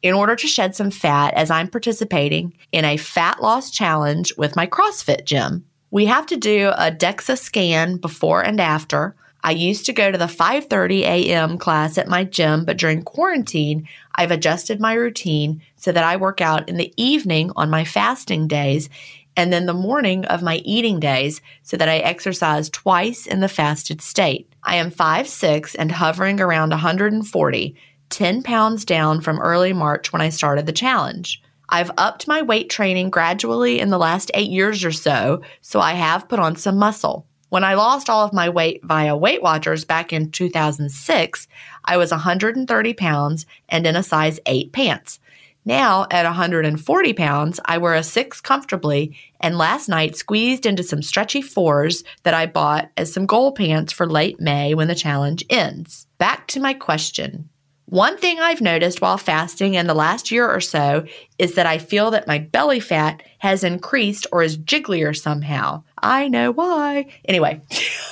In 0.03 0.15
order 0.15 0.35
to 0.37 0.47
shed 0.47 0.75
some 0.75 0.91
fat, 0.91 1.35
as 1.35 1.51
I'm 1.51 1.69
participating 1.69 2.55
in 2.73 2.85
a 2.85 2.97
fat 2.97 3.43
loss 3.43 3.71
challenge 3.71 4.33
with 4.39 4.57
my 4.57 4.67
CrossFit 4.67 5.25
gym, 5.25 5.65
we 5.91 6.07
have 6.07 6.27
to 6.27 6.37
do 6.37 6.73
a 6.77 6.91
DEXA 6.91 7.39
scan 7.39 7.97
before 7.97 8.43
and 8.43 8.61
after 8.61 9.15
I 9.47 9.53
used 9.53 9.87
to 9.87 9.93
go 9.93 10.11
to 10.11 10.19
the 10.19 10.25
5:30 10.25 11.03
a.m. 11.03 11.57
class 11.57 11.99
at 11.99 12.09
my 12.09 12.25
gym, 12.25 12.65
but 12.65 12.79
during 12.79 13.05
quarantine, 13.05 13.87
I've 14.17 14.33
adjusted 14.33 14.81
my 14.81 14.95
routine 14.95 15.63
so 15.77 15.93
that 15.93 16.03
I 16.03 16.17
work 16.17 16.41
out 16.41 16.69
in 16.69 16.79
the 16.79 16.93
evening 16.97 17.53
on 17.55 17.71
my 17.71 17.85
fasting 17.85 18.49
days 18.49 18.91
and 19.37 19.53
then 19.53 19.67
the 19.67 19.73
morning 19.73 20.25
of 20.25 20.43
my 20.43 20.57
eating 20.65 20.99
days 20.99 21.41
so 21.63 21.77
that 21.77 21.89
I 21.89 21.99
exercise 21.99 22.69
twice 22.71 23.25
in 23.25 23.39
the 23.39 23.49
fasted 23.49 24.03
state. 24.03 24.53
I 24.65 24.77
am 24.77 24.91
5'6 24.91 25.77
and 25.79 25.93
hovering 25.93 26.41
around 26.41 26.71
140, 26.71 27.77
10 28.11 28.43
pounds 28.43 28.85
down 28.85 29.21
from 29.21 29.39
early 29.39 29.73
March 29.73 30.13
when 30.13 30.23
I 30.23 30.31
started 30.31 30.67
the 30.67 30.73
challenge. 30.73 31.41
I've 31.69 31.93
upped 31.99 32.27
my 32.27 32.43
weight 32.43 32.69
training 32.69 33.11
gradually 33.11 33.79
in 33.79 33.91
the 33.91 33.99
last 33.99 34.33
eight 34.35 34.51
years 34.51 34.85
or 34.85 34.91
so, 34.91 35.43
so 35.61 35.79
I 35.79 35.93
have 35.93 36.29
put 36.29 36.41
on 36.41 36.57
some 36.57 36.79
muscle. 36.79 37.29
When 37.49 37.63
I 37.63 37.75
lost 37.75 38.11
all 38.11 38.25
of 38.25 38.33
my 38.33 38.49
weight 38.49 38.85
via 38.85 39.17
Weight 39.17 39.41
Watchers 39.41 39.85
back 39.85 40.13
in 40.13 40.33
2006, 40.33 41.49
I 41.85 41.97
was 41.97 42.11
130 42.11 42.95
pounds 42.95 43.47
and 43.69 43.87
in 43.87 43.95
a 43.95 44.03
size 44.03 44.41
8 44.47 44.73
pants. 44.73 45.21
Now, 45.65 46.07
at 46.11 46.25
140 46.25 47.13
pounds, 47.13 47.61
I 47.65 47.79
wear 47.79 47.95
a 47.95 48.03
6 48.03 48.41
comfortably 48.41 49.17
and 49.41 49.59
last 49.59 49.89
night 49.89 50.17
squeezed 50.17 50.67
into 50.67 50.83
some 50.83 51.03
stretchy 51.03 51.43
4s 51.43 52.05
that 52.25 52.35
I 52.35 52.47
bought 52.47 52.91
as 52.97 53.13
some 53.13 53.27
goal 53.27 53.53
pants 53.53 53.93
for 53.93 54.09
late 54.09 54.41
May 54.41 54.75
when 54.75 54.89
the 54.89 54.95
challenge 54.95 55.45
ends. 55.49 56.09
Back 56.19 56.49
to 56.49 56.61
my 56.61 56.75
question 56.75 57.49
one 57.89 58.19
thing 58.19 58.41
I've 58.41 58.61
noticed 58.61 59.01
while 59.01 59.17
fasting 59.17 59.75
in 59.75 59.87
the 59.87 59.95
last 59.95 60.33
year 60.33 60.51
or 60.51 60.61
so 60.61 61.05
is 61.39 61.55
that 61.55 61.67
I 61.67 61.79
feel 61.79 62.11
that 62.11 62.27
my 62.27 62.39
belly 62.39 62.81
fat 62.81 63.23
has 63.39 63.63
increased 63.63 64.27
or 64.33 64.43
is 64.43 64.59
jigglier 64.59 65.17
somehow. 65.17 65.85
I 65.99 66.29
know 66.29 66.53
why. 66.53 67.07
Anyway, 67.25 67.61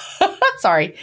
sorry. 0.59 0.97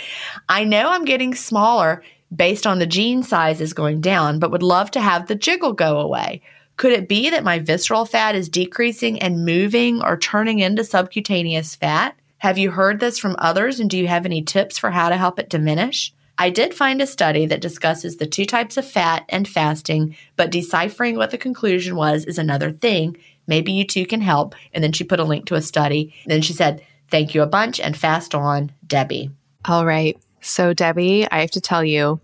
I 0.49 0.63
know 0.63 0.89
I'm 0.89 1.05
getting 1.05 1.35
smaller 1.35 2.03
based 2.35 2.65
on 2.65 2.79
the 2.79 2.85
jean 2.85 3.23
sizes 3.23 3.73
going 3.73 4.01
down, 4.01 4.39
but 4.39 4.51
would 4.51 4.63
love 4.63 4.91
to 4.91 5.01
have 5.01 5.27
the 5.27 5.35
jiggle 5.35 5.73
go 5.73 5.99
away. 5.99 6.41
Could 6.77 6.93
it 6.93 7.07
be 7.07 7.29
that 7.29 7.43
my 7.43 7.59
visceral 7.59 8.05
fat 8.05 8.35
is 8.35 8.49
decreasing 8.49 9.21
and 9.21 9.45
moving 9.45 10.01
or 10.01 10.17
turning 10.17 10.59
into 10.59 10.83
subcutaneous 10.83 11.75
fat? 11.75 12.15
Have 12.39 12.57
you 12.57 12.71
heard 12.71 12.99
this 12.99 13.19
from 13.19 13.35
others 13.37 13.79
and 13.79 13.89
do 13.89 13.97
you 13.97 14.07
have 14.07 14.25
any 14.25 14.41
tips 14.41 14.79
for 14.79 14.89
how 14.89 15.09
to 15.09 15.17
help 15.17 15.37
it 15.37 15.49
diminish? 15.49 16.11
I 16.39 16.49
did 16.49 16.73
find 16.73 16.99
a 16.99 17.05
study 17.05 17.45
that 17.45 17.61
discusses 17.61 18.17
the 18.17 18.25
two 18.25 18.45
types 18.45 18.77
of 18.77 18.89
fat 18.89 19.25
and 19.29 19.47
fasting, 19.47 20.15
but 20.37 20.49
deciphering 20.49 21.15
what 21.17 21.29
the 21.29 21.37
conclusion 21.37 21.95
was 21.95 22.25
is 22.25 22.39
another 22.39 22.71
thing. 22.71 23.15
Maybe 23.51 23.73
you 23.73 23.85
two 23.85 24.05
can 24.05 24.21
help. 24.21 24.55
And 24.73 24.81
then 24.81 24.93
she 24.93 25.03
put 25.03 25.19
a 25.19 25.25
link 25.25 25.45
to 25.47 25.55
a 25.55 25.61
study. 25.61 26.15
And 26.23 26.31
Then 26.31 26.41
she 26.41 26.53
said, 26.53 26.81
Thank 27.09 27.35
you 27.35 27.41
a 27.41 27.47
bunch 27.47 27.81
and 27.81 27.97
fast 27.97 28.33
on, 28.33 28.71
Debi. 28.87 29.29
All 29.65 29.85
right. 29.85 30.17
So, 30.39 30.73
Debi, 30.73 31.27
I 31.29 31.41
have 31.41 31.51
to 31.51 31.59
tell 31.59 31.83
you, 31.83 32.21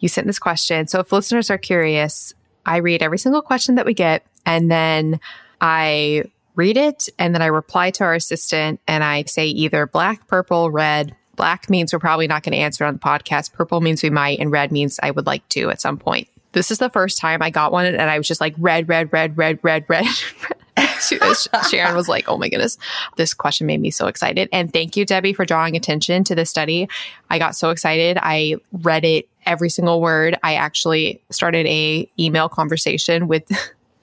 you 0.00 0.08
sent 0.08 0.26
this 0.26 0.40
question. 0.40 0.88
So, 0.88 0.98
if 0.98 1.12
listeners 1.12 1.48
are 1.50 1.58
curious, 1.58 2.34
I 2.66 2.78
read 2.78 3.00
every 3.00 3.18
single 3.18 3.42
question 3.42 3.76
that 3.76 3.86
we 3.86 3.94
get 3.94 4.26
and 4.44 4.68
then 4.68 5.20
I 5.60 6.24
read 6.56 6.76
it 6.76 7.08
and 7.16 7.32
then 7.32 7.42
I 7.42 7.46
reply 7.46 7.92
to 7.92 8.04
our 8.04 8.14
assistant 8.14 8.80
and 8.88 9.04
I 9.04 9.22
say 9.24 9.46
either 9.46 9.86
black, 9.86 10.26
purple, 10.26 10.72
red, 10.72 11.14
Black 11.36 11.70
means 11.70 11.92
we're 11.92 11.98
probably 11.98 12.26
not 12.26 12.42
going 12.42 12.52
to 12.52 12.58
answer 12.58 12.84
on 12.84 12.94
the 12.94 13.00
podcast. 13.00 13.52
Purple 13.52 13.80
means 13.80 14.02
we 14.02 14.10
might, 14.10 14.40
and 14.40 14.50
red 14.50 14.72
means 14.72 14.98
I 15.02 15.10
would 15.10 15.26
like 15.26 15.46
to 15.50 15.70
at 15.70 15.80
some 15.80 15.98
point. 15.98 16.28
This 16.56 16.70
is 16.70 16.78
the 16.78 16.88
first 16.88 17.18
time 17.18 17.42
I 17.42 17.50
got 17.50 17.70
one 17.70 17.84
and 17.84 18.00
I 18.00 18.16
was 18.16 18.26
just 18.26 18.40
like 18.40 18.54
red, 18.56 18.88
red, 18.88 19.12
red, 19.12 19.36
red, 19.36 19.58
red, 19.62 19.84
red. 19.88 20.06
Sharon 21.68 21.94
was 21.94 22.08
like, 22.08 22.30
oh 22.30 22.38
my 22.38 22.48
goodness, 22.48 22.78
this 23.16 23.34
question 23.34 23.66
made 23.66 23.78
me 23.78 23.90
so 23.90 24.06
excited. 24.06 24.48
And 24.54 24.72
thank 24.72 24.96
you, 24.96 25.04
Debi, 25.04 25.36
for 25.36 25.44
drawing 25.44 25.76
attention 25.76 26.24
to 26.24 26.34
this 26.34 26.48
study. 26.48 26.88
I 27.28 27.38
got 27.38 27.56
so 27.56 27.68
excited. 27.68 28.16
I 28.22 28.56
read 28.72 29.04
it 29.04 29.28
every 29.44 29.68
single 29.68 30.00
word. 30.00 30.38
I 30.42 30.54
actually 30.54 31.20
started 31.28 31.66
a 31.66 32.10
email 32.18 32.48
conversation 32.48 33.28
with 33.28 33.44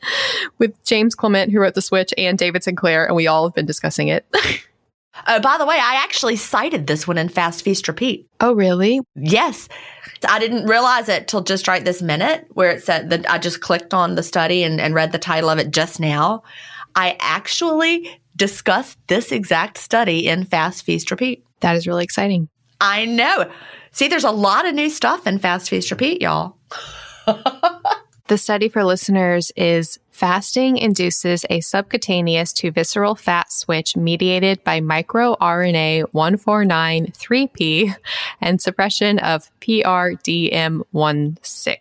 with 0.60 0.76
James 0.84 1.16
Clement, 1.16 1.51
who 1.51 1.60
wrote 1.60 1.74
The 1.74 1.82
Switch, 1.82 2.14
and 2.20 2.38
David 2.38 2.64
Sinclair, 2.64 3.08
and 3.08 3.16
we 3.16 3.26
all 3.26 3.47
have 3.47 3.56
been 3.56 3.66
discussing 3.66 4.10
it. 4.10 4.28
Oh, 5.28 5.39
by 5.39 5.57
the 5.57 5.66
way, 5.66 5.76
I 5.76 6.01
actually 6.03 6.36
cited 6.36 6.88
this 6.88 7.07
one 7.07 7.18
in 7.18 7.30
Fast 7.30 7.64
Feast 7.64 7.88
Repeat. 7.88 8.28
Oh, 8.39 8.53
really? 8.53 8.99
Yes. 9.16 9.70
I 10.28 10.39
didn't 10.39 10.66
realize 10.66 11.07
it 11.07 11.28
till 11.28 11.41
just 11.41 11.68
right 11.68 11.84
this 11.86 12.01
minute 12.01 12.47
where 12.53 12.72
it 12.72 12.84
said 12.84 13.09
that 13.11 13.30
I 13.30 13.38
just 13.38 13.61
clicked 13.61 13.93
on 13.93 14.16
the 14.16 14.24
study 14.24 14.64
and, 14.64 14.82
and 14.82 14.95
read 14.95 15.11
the 15.11 15.20
title 15.20 15.49
of 15.49 15.59
it 15.59 15.72
just 15.72 15.99
now. 15.99 16.43
I 16.95 17.16
actually 17.20 18.09
discussed 18.36 18.97
this 19.07 19.32
exact 19.32 19.78
study 19.78 20.28
in 20.28 20.45
Fast 20.45 20.84
Feast 20.84 21.11
Repeat. 21.11 21.43
That 21.59 21.76
is 21.76 21.88
really 21.88 22.03
exciting. 22.03 22.49
I 22.82 23.05
know. 23.05 23.49
See, 23.91 24.07
there's 24.07 24.24
a 24.24 24.32
lot 24.32 24.68
of 24.68 24.74
new 24.74 24.89
stuff 24.89 25.28
in 25.28 25.39
Fast 25.39 25.70
Feast 25.70 25.91
Repeat, 25.91 26.22
y'all. 26.22 26.57
the 28.28 28.38
study 28.38 28.69
for 28.69 28.86
listeners 28.86 29.51
is 29.55 29.97
fasting 30.11 30.78
induces 30.78 31.43
a 31.49 31.59
subcutaneous 31.59 32.53
to 32.53 32.71
visceral 32.71 33.15
fat 33.15 33.51
switch 33.51 33.97
mediated 33.97 34.63
by 34.63 34.80
microRNA 34.80 36.05
149-3P 36.13 37.95
and 38.39 38.61
suppression 38.61 39.19
of 39.19 39.51
PRDM16. 39.59 41.78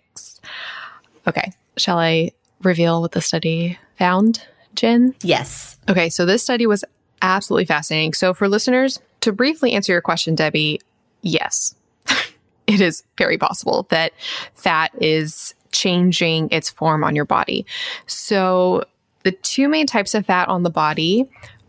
Okay, 1.29 1.53
shall 1.77 1.99
I 1.99 2.33
reveal 2.63 3.03
what 3.03 3.13
the 3.13 3.21
study 3.21 3.79
found? 3.97 4.45
Gin? 4.75 5.15
Yes. 5.23 5.79
Okay, 5.89 6.09
so 6.09 6.27
this 6.27 6.43
study 6.43 6.67
was 6.67 6.85
absolutely 7.21 7.67
fascinating. 7.67 8.15
So, 8.15 8.35
for 8.35 8.49
listeners, 8.49 8.99
to 9.21 9.33
briefly 9.33 9.75
answer 9.75 9.93
your 9.93 10.01
question, 10.01 10.35
Debi, 10.35 10.81
yes, 11.21 11.77
it 12.67 12.81
is 12.81 13.05
very 13.17 13.39
possible 13.39 13.87
that 13.91 14.13
fat 14.55 14.91
is 15.01 15.55
changing 15.73 16.49
its 16.51 16.71
form 16.71 17.05
on 17.05 17.17
your 17.17 17.25
body. 17.25 17.67
So, 18.07 18.85
the 19.25 19.33
two 19.33 19.69
main 19.69 19.87
types 19.87 20.15
of 20.15 20.27
fat 20.27 20.49
on 20.49 20.65
the 20.65 20.71
body 20.71 21.29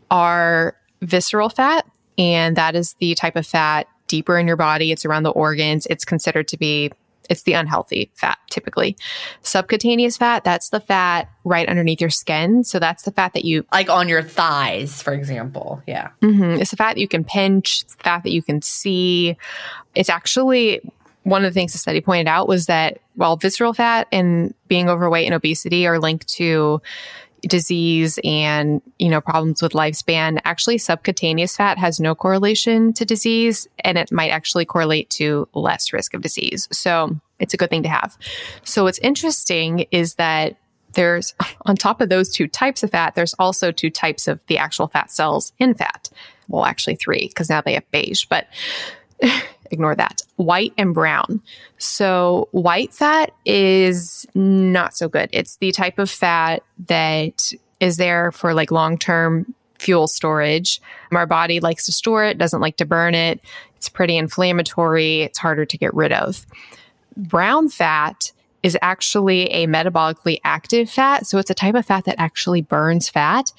are 0.10 0.76
visceral 1.02 1.50
fat, 1.50 1.86
and 2.18 2.56
that 2.56 2.76
is 2.76 2.96
the 3.00 3.16
type 3.16 3.36
of 3.36 3.46
fat 3.46 3.88
deeper 4.08 4.38
in 4.38 4.48
your 4.48 4.58
body. 4.58 4.92
It's 4.92 5.06
around 5.06 5.24
the 5.24 5.32
organs. 5.32 5.86
It's 5.90 6.06
considered 6.06 6.48
to 6.50 6.58
be 6.58 6.92
it's 7.30 7.44
the 7.44 7.54
unhealthy 7.54 8.12
fat 8.16 8.38
typically. 8.50 8.96
Subcutaneous 9.42 10.18
fat, 10.18 10.44
that's 10.44 10.70
the 10.70 10.80
fat 10.80 11.30
right 11.44 11.68
underneath 11.68 12.02
your 12.02 12.10
skin. 12.10 12.64
So 12.64 12.80
that's 12.80 13.04
the 13.04 13.12
fat 13.12 13.34
that 13.34 13.46
you 13.46 13.66
like 13.72 13.90
on 13.90 14.10
your 14.10 14.22
thighs, 14.22 15.02
for 15.02 15.14
example. 15.14 15.82
Yeah. 15.88 16.10
Mm-hmm. 16.22 16.62
It's 16.62 16.72
the 16.72 16.78
fat 16.78 16.96
that 16.96 17.02
you 17.02 17.08
can 17.08 17.24
pinch, 17.24 17.84
it's 17.84 17.96
the 17.96 18.04
fat 18.04 18.24
that 18.24 18.32
you 18.32 18.42
can 18.42 18.62
see. 18.62 19.38
It's 19.96 20.10
actually 20.10 20.82
one 21.24 21.44
of 21.46 21.54
the 21.54 21.58
things 21.58 21.72
the 21.72 21.78
study 21.78 22.02
pointed 22.02 22.28
out 22.28 22.48
was 22.48 22.68
that 22.68 23.00
while 23.16 23.38
visceral 23.38 23.74
fat 23.74 24.08
and 24.12 24.54
being 24.68 24.90
overweight 24.90 25.26
and 25.26 25.34
obesity 25.34 25.88
are 25.88 26.00
linked 26.00 26.28
to 26.28 26.82
disease 27.48 28.20
and 28.24 28.82
you 29.00 29.10
know 29.10 29.20
problems 29.20 29.62
with 29.62 29.74
lifespan 29.74 30.40
actually 30.46 30.78
subcutaneous 30.78 31.58
fat 31.58 31.78
has 31.78 32.00
no 32.00 32.16
correlation 32.16 32.94
to 32.94 33.04
disease 33.04 33.68
and 33.80 33.98
it 33.98 34.12
might 34.12 34.30
actually 34.30 34.66
correlate 34.66 35.10
to 35.10 35.48
less 35.54 35.92
risk 35.92 36.14
of 36.14 36.22
disease. 36.22 36.68
So 36.72 37.20
it's 37.40 37.54
a 37.54 37.58
good 37.58 37.70
thing 37.70 37.84
to 37.84 37.90
have. 37.90 38.18
So 38.64 38.84
what's 38.84 39.00
interesting 39.00 39.88
is 39.92 40.16
that 40.16 40.56
there's 40.94 41.34
on 41.66 41.76
top 41.76 42.00
of 42.00 42.10
those 42.10 42.30
two 42.30 42.48
types 42.48 42.84
of 42.84 42.92
fat 42.92 43.16
there's 43.16 43.34
also 43.36 43.72
two 43.72 43.90
types 43.90 44.28
of 44.28 44.40
the 44.48 44.58
actual 44.58 44.88
fat 44.88 45.12
cells 45.12 45.52
in 45.60 45.74
fat. 45.74 46.10
Well 46.48 46.66
actually 46.66 46.96
three 46.96 47.28
because 47.28 47.50
now 47.50 47.62
they 47.62 47.74
have 47.74 47.90
beige 47.92 48.26
but 48.26 48.48
ignore 49.72 49.96
that. 49.96 50.22
White 50.36 50.74
and 50.78 50.94
brown. 50.94 51.42
So, 51.78 52.48
white 52.52 52.94
fat 52.94 53.32
is 53.46 54.26
not 54.36 54.96
so 54.96 55.08
good. 55.08 55.30
It's 55.32 55.58
the 55.58 55.72
type 55.72 56.00
of 56.00 56.10
fat 56.10 56.64
that 56.88 57.54
is 57.80 57.98
there 57.98 58.32
for 58.32 58.54
like 58.54 58.72
long 58.72 58.98
term 58.98 59.54
fuel 59.80 60.08
storage. 60.08 60.82
Our 61.12 61.26
body 61.26 61.60
likes 61.60 61.86
to 61.88 61.92
store 61.92 62.24
it, 62.24 62.38
doesn't 62.38 62.62
like 62.62 62.78
to 62.78 62.86
burn 62.86 63.16
it. 63.16 63.42
It's 63.76 63.90
pretty 63.90 64.18
inflammatory, 64.18 65.22
it's 65.22 65.38
harder 65.38 65.66
to 65.66 65.78
get 65.78 65.94
rid 65.94 66.14
of. 66.14 66.46
Brown 67.18 67.70
fat 67.70 68.32
is 68.64 68.78
actually 68.82 69.44
a 69.52 69.68
metabolically 69.68 70.40
active 70.46 70.90
fat. 70.90 71.28
So, 71.28 71.38
it's 71.38 71.50
a 71.50 71.56
type 71.56 71.76
of 71.76 71.86
fat 71.86 72.06
that 72.06 72.20
actually 72.20 72.62
burns 72.62 73.10
fat 73.10 73.52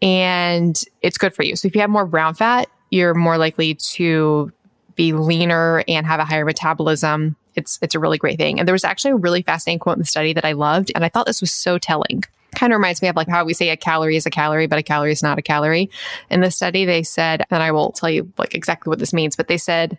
and 0.00 0.82
it's 1.02 1.18
good 1.18 1.34
for 1.34 1.42
you. 1.42 1.56
So, 1.56 1.66
if 1.66 1.74
you 1.74 1.80
have 1.80 1.90
more 1.90 2.06
brown 2.06 2.34
fat, 2.34 2.68
you're 2.90 3.14
more 3.14 3.38
likely 3.38 3.74
to 3.74 4.52
be 4.98 5.14
leaner 5.14 5.82
and 5.88 6.04
have 6.04 6.20
a 6.20 6.24
higher 6.24 6.44
metabolism. 6.44 7.36
It's 7.54 7.78
it's 7.80 7.94
a 7.94 7.98
really 7.98 8.18
great 8.18 8.36
thing. 8.36 8.58
And 8.58 8.68
there 8.68 8.74
was 8.74 8.84
actually 8.84 9.12
a 9.12 9.16
really 9.16 9.42
fascinating 9.42 9.78
quote 9.78 9.96
in 9.96 10.00
the 10.00 10.06
study 10.06 10.34
that 10.34 10.44
I 10.44 10.52
loved, 10.52 10.92
and 10.94 11.04
I 11.04 11.08
thought 11.08 11.24
this 11.24 11.40
was 11.40 11.52
so 11.52 11.78
telling. 11.78 12.24
Kind 12.54 12.72
of 12.72 12.78
reminds 12.78 13.00
me 13.00 13.08
of 13.08 13.16
like 13.16 13.28
how 13.28 13.44
we 13.44 13.54
say 13.54 13.70
a 13.70 13.76
calorie 13.76 14.16
is 14.16 14.26
a 14.26 14.30
calorie, 14.30 14.66
but 14.66 14.78
a 14.78 14.82
calorie 14.82 15.12
is 15.12 15.22
not 15.22 15.38
a 15.38 15.42
calorie. 15.42 15.88
In 16.30 16.40
the 16.40 16.50
study, 16.50 16.84
they 16.84 17.02
said, 17.02 17.44
and 17.50 17.62
I 17.62 17.70
will 17.70 17.92
tell 17.92 18.10
you 18.10 18.30
like 18.36 18.54
exactly 18.54 18.90
what 18.90 18.98
this 18.98 19.12
means, 19.12 19.36
but 19.36 19.46
they 19.46 19.56
said, 19.56 19.96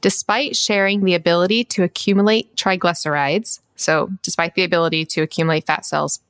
despite 0.00 0.56
sharing 0.56 1.04
the 1.04 1.14
ability 1.14 1.64
to 1.64 1.82
accumulate 1.82 2.56
triglycerides, 2.56 3.60
so 3.76 4.10
despite 4.22 4.54
the 4.54 4.64
ability 4.64 5.04
to 5.06 5.22
accumulate 5.22 5.66
fat 5.66 5.84
cells, 5.84 6.20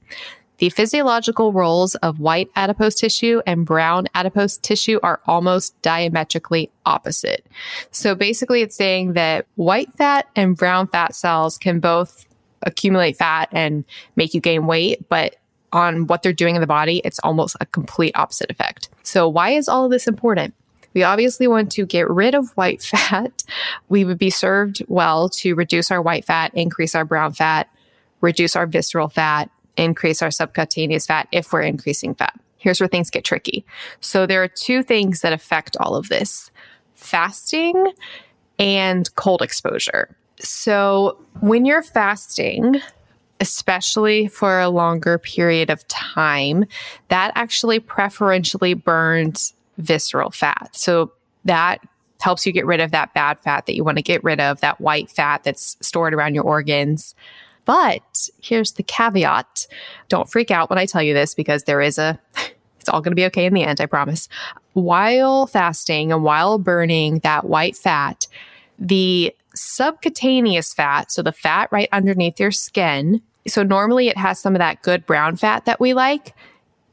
the 0.58 0.70
physiological 0.70 1.52
roles 1.52 1.94
of 1.96 2.20
white 2.20 2.50
adipose 2.56 2.96
tissue 2.96 3.40
and 3.46 3.64
brown 3.64 4.06
adipose 4.14 4.56
tissue 4.56 4.98
are 5.02 5.20
almost 5.26 5.80
diametrically 5.82 6.70
opposite. 6.84 7.46
So 7.90 8.14
basically, 8.14 8.62
it's 8.62 8.76
saying 8.76 9.12
that 9.14 9.46
white 9.54 9.92
fat 9.96 10.26
and 10.36 10.56
brown 10.56 10.88
fat 10.88 11.14
cells 11.14 11.58
can 11.58 11.80
both 11.80 12.26
accumulate 12.62 13.16
fat 13.16 13.48
and 13.52 13.84
make 14.16 14.34
you 14.34 14.40
gain 14.40 14.66
weight, 14.66 15.08
but 15.08 15.36
on 15.72 16.06
what 16.06 16.22
they're 16.22 16.32
doing 16.32 16.54
in 16.54 16.60
the 16.60 16.66
body, 16.66 17.02
it's 17.04 17.18
almost 17.20 17.56
a 17.60 17.66
complete 17.66 18.16
opposite 18.16 18.50
effect. 18.50 18.88
So, 19.02 19.28
why 19.28 19.50
is 19.50 19.68
all 19.68 19.84
of 19.84 19.90
this 19.90 20.06
important? 20.06 20.54
We 20.94 21.02
obviously 21.02 21.46
want 21.46 21.70
to 21.72 21.86
get 21.86 22.08
rid 22.10 22.34
of 22.34 22.50
white 22.56 22.82
fat. 22.82 23.44
We 23.88 24.04
would 24.04 24.18
be 24.18 24.30
served 24.30 24.82
well 24.88 25.28
to 25.30 25.54
reduce 25.54 25.90
our 25.90 26.02
white 26.02 26.24
fat, 26.24 26.52
increase 26.54 26.94
our 26.94 27.04
brown 27.04 27.32
fat, 27.32 27.68
reduce 28.20 28.56
our 28.56 28.66
visceral 28.66 29.08
fat, 29.08 29.50
increase 29.78 30.22
our 30.22 30.30
subcutaneous 30.30 31.06
fat 31.06 31.28
if 31.32 31.52
we're 31.52 31.62
increasing 31.62 32.14
fat. 32.14 32.38
Here's 32.58 32.80
where 32.80 32.88
things 32.88 33.10
get 33.10 33.24
tricky. 33.24 33.64
So 34.00 34.26
there 34.26 34.42
are 34.42 34.48
two 34.48 34.82
things 34.82 35.20
that 35.20 35.32
affect 35.32 35.76
all 35.78 35.94
of 35.94 36.08
this 36.08 36.50
fasting 36.94 37.92
and 38.58 39.14
cold 39.14 39.42
exposure. 39.42 40.14
So 40.40 41.16
when 41.40 41.64
you're 41.64 41.82
fasting, 41.82 42.80
especially 43.40 44.26
for 44.26 44.58
a 44.58 44.68
longer 44.68 45.18
period 45.18 45.70
of 45.70 45.86
time, 45.86 46.64
that 47.08 47.32
actually 47.36 47.78
preferentially 47.78 48.74
burns 48.74 49.54
visceral 49.78 50.30
fat. 50.30 50.70
So 50.72 51.12
that 51.44 51.80
helps 52.20 52.44
you 52.44 52.52
get 52.52 52.66
rid 52.66 52.80
of 52.80 52.90
that 52.90 53.14
bad 53.14 53.38
fat 53.40 53.66
that 53.66 53.76
you 53.76 53.84
want 53.84 53.96
to 53.96 54.02
get 54.02 54.24
rid 54.24 54.40
of, 54.40 54.60
that 54.60 54.80
white 54.80 55.08
fat 55.08 55.44
that's 55.44 55.76
stored 55.80 56.12
around 56.12 56.34
your 56.34 56.44
organs. 56.44 57.14
But 57.68 58.30
here's 58.40 58.72
the 58.72 58.82
caveat. 58.82 59.66
Don't 60.08 60.30
freak 60.30 60.50
out 60.50 60.70
when 60.70 60.78
I 60.78 60.86
tell 60.86 61.02
you 61.02 61.12
this 61.12 61.34
because 61.34 61.64
there 61.64 61.82
is 61.82 61.98
a, 61.98 62.18
it's 62.80 62.88
all 62.88 63.02
going 63.02 63.12
to 63.12 63.14
be 63.14 63.26
okay 63.26 63.44
in 63.44 63.52
the 63.52 63.62
end, 63.62 63.78
I 63.78 63.84
promise. 63.84 64.26
While 64.72 65.46
fasting 65.46 66.10
and 66.10 66.24
while 66.24 66.56
burning 66.58 67.18
that 67.18 67.44
white 67.44 67.76
fat, 67.76 68.26
the 68.78 69.36
subcutaneous 69.54 70.72
fat, 70.72 71.12
so 71.12 71.20
the 71.20 71.30
fat 71.30 71.68
right 71.70 71.90
underneath 71.92 72.40
your 72.40 72.52
skin, 72.52 73.20
so 73.46 73.62
normally 73.62 74.08
it 74.08 74.16
has 74.16 74.40
some 74.40 74.54
of 74.54 74.60
that 74.60 74.80
good 74.80 75.04
brown 75.04 75.36
fat 75.36 75.66
that 75.66 75.78
we 75.78 75.92
like. 75.92 76.34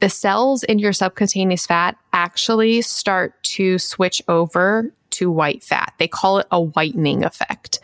The 0.00 0.10
cells 0.10 0.62
in 0.62 0.78
your 0.78 0.92
subcutaneous 0.92 1.64
fat 1.64 1.96
actually 2.12 2.82
start 2.82 3.42
to 3.44 3.78
switch 3.78 4.20
over 4.28 4.92
to 5.16 5.30
white 5.30 5.62
fat. 5.62 5.94
They 5.98 6.08
call 6.08 6.38
it 6.38 6.46
a 6.50 6.60
whitening 6.60 7.24
effect. 7.24 7.78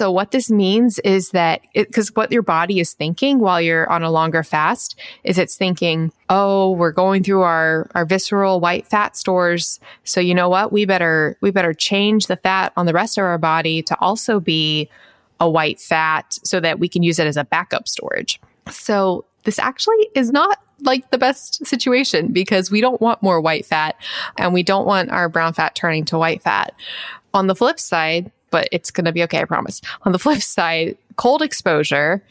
So 0.00 0.10
what 0.10 0.30
this 0.30 0.50
means 0.50 0.98
is 1.00 1.28
that 1.32 1.60
because 1.74 2.16
what 2.16 2.32
your 2.32 2.40
body 2.40 2.80
is 2.80 2.94
thinking 2.94 3.38
while 3.38 3.60
you're 3.60 3.86
on 3.92 4.02
a 4.02 4.10
longer 4.10 4.42
fast 4.42 4.98
is 5.24 5.36
it's 5.36 5.56
thinking, 5.56 6.10
oh, 6.30 6.70
we're 6.70 6.90
going 6.90 7.22
through 7.22 7.42
our, 7.42 7.86
our 7.94 8.06
visceral 8.06 8.60
white 8.60 8.86
fat 8.86 9.14
stores. 9.14 9.78
So 10.04 10.18
you 10.18 10.34
know 10.34 10.48
what? 10.48 10.72
We 10.72 10.86
better, 10.86 11.36
we 11.42 11.50
better 11.50 11.74
change 11.74 12.28
the 12.28 12.38
fat 12.38 12.72
on 12.78 12.86
the 12.86 12.94
rest 12.94 13.18
of 13.18 13.24
our 13.24 13.36
body 13.36 13.82
to 13.82 14.00
also 14.00 14.40
be 14.40 14.88
a 15.38 15.50
white 15.50 15.78
fat 15.78 16.38
so 16.44 16.60
that 16.60 16.78
we 16.78 16.88
can 16.88 17.02
use 17.02 17.18
it 17.18 17.26
as 17.26 17.36
a 17.36 17.44
backup 17.44 17.86
storage. 17.86 18.40
So 18.70 19.26
this 19.44 19.58
actually 19.58 20.08
is 20.14 20.30
not 20.30 20.62
like 20.80 21.10
the 21.10 21.18
best 21.18 21.66
situation 21.66 22.28
because 22.28 22.70
we 22.70 22.80
don't 22.80 23.02
want 23.02 23.22
more 23.22 23.38
white 23.38 23.66
fat 23.66 23.96
and 24.38 24.54
we 24.54 24.62
don't 24.62 24.86
want 24.86 25.10
our 25.10 25.28
brown 25.28 25.52
fat 25.52 25.74
turning 25.74 26.06
to 26.06 26.16
white 26.16 26.42
fat. 26.42 26.74
On 27.34 27.48
the 27.48 27.54
flip 27.54 27.78
side, 27.78 28.32
but 28.50 28.68
it's 28.72 28.90
going 28.90 29.04
to 29.04 29.12
be 29.12 29.22
okay, 29.24 29.40
I 29.40 29.44
promise. 29.44 29.80
On 30.02 30.12
the 30.12 30.18
flip 30.18 30.42
side, 30.42 30.96
cold 31.16 31.42
exposure 31.42 32.22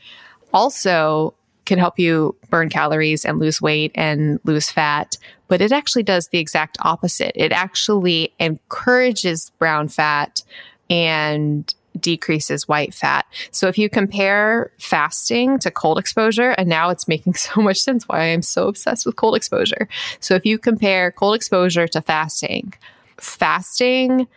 also 0.53 1.33
can 1.65 1.77
help 1.77 1.99
you 1.99 2.35
burn 2.49 2.69
calories 2.69 3.25
and 3.25 3.37
lose 3.37 3.61
weight 3.61 3.91
and 3.93 4.39
lose 4.43 4.71
fat, 4.71 5.17
but 5.47 5.61
it 5.61 5.71
actually 5.71 6.03
does 6.03 6.27
the 6.29 6.39
exact 6.39 6.77
opposite. 6.81 7.31
It 7.35 7.51
actually 7.51 8.33
encourages 8.39 9.51
brown 9.59 9.87
fat 9.87 10.41
and 10.89 11.71
decreases 11.99 12.67
white 12.67 12.93
fat. 12.93 13.25
So 13.51 13.67
if 13.67 13.77
you 13.77 13.89
compare 13.89 14.71
fasting 14.79 15.59
to 15.59 15.71
cold 15.71 15.99
exposure, 15.99 16.51
and 16.51 16.67
now 16.67 16.89
it's 16.89 17.07
making 17.07 17.33
so 17.35 17.61
much 17.61 17.79
sense 17.79 18.07
why 18.07 18.21
I'm 18.21 18.41
so 18.41 18.67
obsessed 18.67 19.05
with 19.05 19.15
cold 19.15 19.35
exposure. 19.35 19.87
So 20.19 20.35
if 20.35 20.45
you 20.45 20.57
compare 20.57 21.11
cold 21.11 21.35
exposure 21.35 21.87
to 21.87 22.01
fasting, 22.01 22.73
fasting 23.17 24.27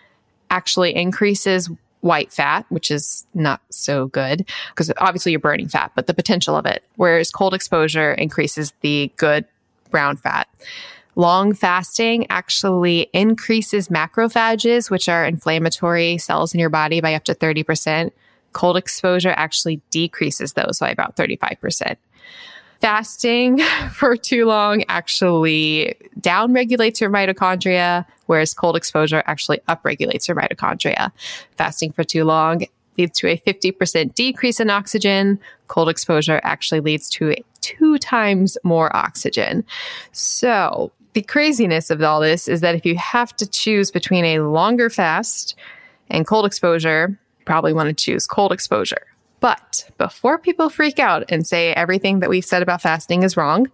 actually 0.52 0.94
increases 0.94 1.68
white 2.02 2.32
fat, 2.32 2.66
which 2.68 2.90
is 2.90 3.26
not 3.32 3.60
so 3.70 4.08
good 4.08 4.48
because 4.70 4.92
obviously 4.98 5.32
you're 5.32 5.40
burning 5.40 5.68
fat, 5.68 5.90
but 5.94 6.06
the 6.06 6.14
potential 6.14 6.56
of 6.56 6.66
it. 6.66 6.84
Whereas 6.96 7.30
cold 7.30 7.54
exposure 7.54 8.12
increases 8.12 8.72
the 8.82 9.10
good 9.16 9.46
brown 9.90 10.16
fat. 10.16 10.48
Long 11.14 11.52
fasting 11.54 12.26
actually 12.30 13.08
increases 13.12 13.88
macrophages, 13.88 14.90
which 14.90 15.08
are 15.08 15.24
inflammatory 15.24 16.18
cells 16.18 16.54
in 16.54 16.60
your 16.60 16.70
body, 16.70 17.00
by 17.00 17.14
up 17.14 17.24
to 17.24 17.34
30%. 17.34 18.10
Cold 18.52 18.76
exposure 18.76 19.34
actually 19.36 19.80
decreases 19.90 20.54
those 20.54 20.78
by 20.80 20.90
about 20.90 21.16
35%. 21.16 21.96
Fasting 22.82 23.58
for 23.92 24.16
too 24.16 24.44
long 24.44 24.82
actually 24.88 25.94
downregulates 26.20 27.00
your 27.00 27.10
mitochondria, 27.10 28.04
whereas 28.26 28.52
cold 28.52 28.76
exposure 28.76 29.22
actually 29.26 29.58
upregulates 29.68 30.26
your 30.26 30.36
mitochondria. 30.36 31.12
Fasting 31.56 31.92
for 31.92 32.02
too 32.02 32.24
long 32.24 32.66
leads 32.98 33.18
to 33.20 33.28
a 33.28 33.38
50% 33.38 34.14
decrease 34.14 34.58
in 34.58 34.68
oxygen. 34.68 35.38
Cold 35.68 35.88
exposure 35.88 36.40
actually 36.42 36.80
leads 36.80 37.08
to 37.10 37.36
two 37.60 37.98
times 37.98 38.58
more 38.64 38.94
oxygen. 38.96 39.64
So, 40.10 40.90
the 41.12 41.22
craziness 41.22 41.88
of 41.88 42.02
all 42.02 42.20
this 42.20 42.48
is 42.48 42.62
that 42.62 42.74
if 42.74 42.84
you 42.84 42.96
have 42.96 43.36
to 43.36 43.46
choose 43.46 43.92
between 43.92 44.24
a 44.24 44.40
longer 44.40 44.90
fast 44.90 45.54
and 46.10 46.26
cold 46.26 46.46
exposure, 46.46 47.16
probably 47.44 47.72
want 47.72 47.88
to 47.88 47.94
choose 47.94 48.26
cold 48.26 48.50
exposure. 48.50 49.06
But 49.42 49.90
before 49.98 50.38
people 50.38 50.70
freak 50.70 51.00
out 51.00 51.24
and 51.28 51.44
say 51.44 51.72
everything 51.72 52.20
that 52.20 52.30
we've 52.30 52.44
said 52.44 52.62
about 52.62 52.80
fasting 52.80 53.24
is 53.24 53.36
wrong, 53.36 53.66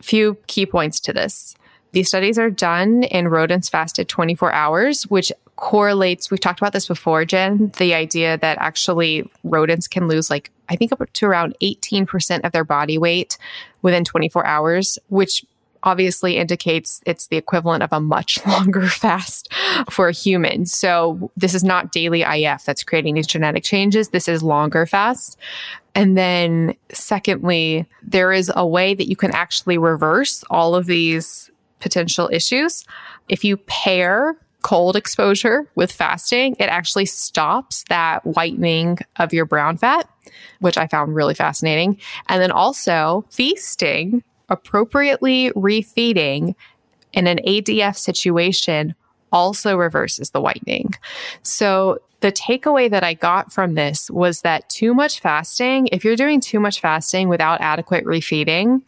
a 0.00 0.02
few 0.02 0.36
key 0.48 0.66
points 0.66 0.98
to 1.00 1.12
this. 1.12 1.54
These 1.92 2.08
studies 2.08 2.36
are 2.36 2.50
done 2.50 3.04
in 3.04 3.28
rodents 3.28 3.68
fasted 3.68 4.08
24 4.08 4.52
hours, 4.52 5.04
which 5.04 5.32
correlates. 5.54 6.32
We've 6.32 6.40
talked 6.40 6.60
about 6.60 6.72
this 6.72 6.88
before, 6.88 7.24
Gin, 7.24 7.72
the 7.78 7.94
idea 7.94 8.38
that 8.38 8.58
actually 8.58 9.30
rodents 9.44 9.86
can 9.86 10.08
lose 10.08 10.30
like, 10.30 10.50
I 10.68 10.74
think 10.74 10.90
up 10.90 11.00
to 11.12 11.26
around 11.26 11.56
18% 11.62 12.40
of 12.44 12.50
their 12.50 12.64
body 12.64 12.98
weight 12.98 13.38
within 13.82 14.04
24 14.04 14.44
hours, 14.44 14.98
which 15.08 15.44
obviously 15.82 16.36
indicates 16.36 17.00
it's 17.06 17.28
the 17.28 17.36
equivalent 17.36 17.82
of 17.82 17.92
a 17.92 18.00
much 18.00 18.44
longer 18.46 18.86
fast 18.86 19.52
for 19.90 20.08
a 20.08 20.12
human. 20.12 20.66
So 20.66 21.30
this 21.36 21.54
is 21.54 21.64
not 21.64 21.92
daily 21.92 22.22
IF 22.22 22.64
that's 22.64 22.84
creating 22.84 23.14
these 23.14 23.26
genetic 23.26 23.64
changes. 23.64 24.08
This 24.08 24.28
is 24.28 24.42
longer 24.42 24.86
fasts. 24.86 25.36
And 25.94 26.16
then 26.16 26.74
secondly, 26.92 27.86
there 28.02 28.32
is 28.32 28.52
a 28.54 28.66
way 28.66 28.94
that 28.94 29.08
you 29.08 29.16
can 29.16 29.32
actually 29.32 29.78
reverse 29.78 30.44
all 30.50 30.74
of 30.74 30.86
these 30.86 31.50
potential 31.80 32.28
issues. 32.32 32.84
If 33.28 33.44
you 33.44 33.56
pair 33.56 34.36
cold 34.62 34.96
exposure 34.96 35.68
with 35.76 35.92
fasting, 35.92 36.56
it 36.58 36.64
actually 36.64 37.06
stops 37.06 37.84
that 37.88 38.24
whitening 38.26 38.98
of 39.16 39.32
your 39.32 39.44
brown 39.44 39.76
fat, 39.76 40.08
which 40.60 40.76
I 40.76 40.86
found 40.86 41.14
really 41.14 41.34
fascinating. 41.34 41.98
And 42.28 42.42
then 42.42 42.50
also 42.50 43.24
feasting 43.30 44.22
appropriately 44.48 45.50
refeeding 45.50 46.54
in 47.12 47.26
an 47.26 47.38
ADF 47.46 47.96
situation 47.96 48.94
also 49.32 49.76
reverses 49.76 50.30
the 50.30 50.40
whitening. 50.40 50.94
So 51.42 51.98
the 52.20 52.32
takeaway 52.32 52.90
that 52.90 53.04
I 53.04 53.14
got 53.14 53.52
from 53.52 53.74
this 53.74 54.10
was 54.10 54.40
that 54.40 54.68
too 54.68 54.94
much 54.94 55.20
fasting, 55.20 55.88
if 55.92 56.04
you're 56.04 56.16
doing 56.16 56.40
too 56.40 56.60
much 56.60 56.80
fasting 56.80 57.28
without 57.28 57.60
adequate 57.60 58.04
refeeding, 58.04 58.82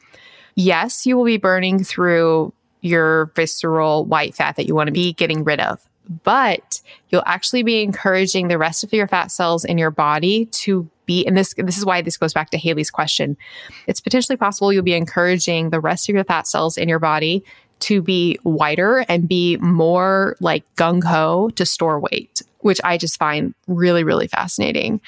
yes, 0.55 1.07
you 1.07 1.17
will 1.17 1.25
be 1.25 1.37
burning 1.37 1.85
through 1.85 2.53
your 2.81 3.27
visceral 3.37 4.05
white 4.07 4.35
fat 4.35 4.57
that 4.57 4.67
you 4.67 4.75
want 4.75 4.89
to 4.89 4.93
be 4.93 5.13
getting 5.13 5.45
rid 5.45 5.61
of. 5.61 5.81
But 6.25 6.81
you'll 7.11 7.23
actually 7.27 7.63
be 7.63 7.83
encouraging 7.83 8.49
the 8.49 8.59
rest 8.59 8.83
of 8.83 8.93
your 8.93 9.07
fat 9.07 9.31
cells 9.31 9.65
in 9.65 9.79
your 9.79 9.93
body 9.93 10.47
to 10.47 10.89
be, 11.11 11.27
and 11.27 11.37
this, 11.37 11.55
this 11.57 11.77
is 11.77 11.85
why 11.85 12.03
this 12.03 12.17
goes 12.17 12.33
back 12.33 12.51
to 12.51 12.59
Hallie's 12.59 12.91
question. 12.91 13.37
It's 13.89 14.01
potentially 14.01 14.37
possible 14.37 14.73
you'll 14.73 14.85
be 14.85 14.95
encouraging 14.95 15.71
the 15.71 15.81
rest 15.81 16.09
of 16.09 16.15
your 16.15 16.23
fat 16.23 16.47
cells 16.47 16.77
in 16.77 16.89
your 16.89 17.01
body 17.01 17.43
to 17.81 18.01
be 18.01 18.39
whiter 18.45 19.05
and 19.09 19.29
be 19.29 19.57
more 19.57 20.37
like 20.41 20.63
gung 20.77 21.03
ho 21.03 21.51
to 21.57 21.67
store 21.67 21.99
weight, 21.99 22.43
which 22.61 22.81
I 22.85 22.97
just 22.97 23.19
find 23.19 23.55
really, 23.67 24.05
really 24.05 24.29
fascinating. 24.29 25.01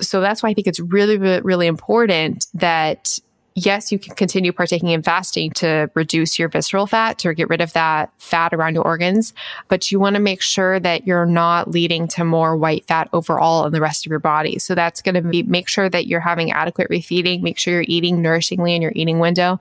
So 0.00 0.20
that's 0.20 0.42
why 0.42 0.50
I 0.50 0.54
think 0.54 0.66
it's 0.66 0.80
really, 0.80 1.16
really 1.16 1.66
important 1.66 2.46
that 2.54 3.18
yes, 3.64 3.92
you 3.92 3.98
can 3.98 4.14
continue 4.14 4.52
partaking 4.52 4.90
in 4.90 5.02
fasting 5.02 5.50
to 5.52 5.90
reduce 5.94 6.38
your 6.38 6.48
visceral 6.48 6.86
fat, 6.86 7.18
to 7.18 7.34
get 7.34 7.48
rid 7.48 7.60
of 7.60 7.72
that 7.72 8.12
fat 8.18 8.54
around 8.54 8.74
your 8.74 8.84
organs. 8.84 9.34
But 9.68 9.90
you 9.90 10.00
want 10.00 10.14
to 10.14 10.20
make 10.20 10.40
sure 10.40 10.80
that 10.80 11.06
you're 11.06 11.26
not 11.26 11.70
leading 11.70 12.08
to 12.08 12.24
more 12.24 12.56
white 12.56 12.86
fat 12.86 13.08
overall 13.12 13.66
in 13.66 13.72
the 13.72 13.80
rest 13.80 14.06
of 14.06 14.10
your 14.10 14.18
body. 14.18 14.58
So 14.58 14.74
that's 14.74 15.02
going 15.02 15.14
to 15.14 15.22
be 15.22 15.42
make 15.42 15.68
sure 15.68 15.88
that 15.88 16.06
you're 16.06 16.20
having 16.20 16.52
adequate 16.52 16.88
refeeding, 16.90 17.42
make 17.42 17.58
sure 17.58 17.74
you're 17.74 17.84
eating 17.86 18.22
nourishingly 18.22 18.74
in 18.74 18.82
your 18.82 18.92
eating 18.94 19.18
window. 19.18 19.60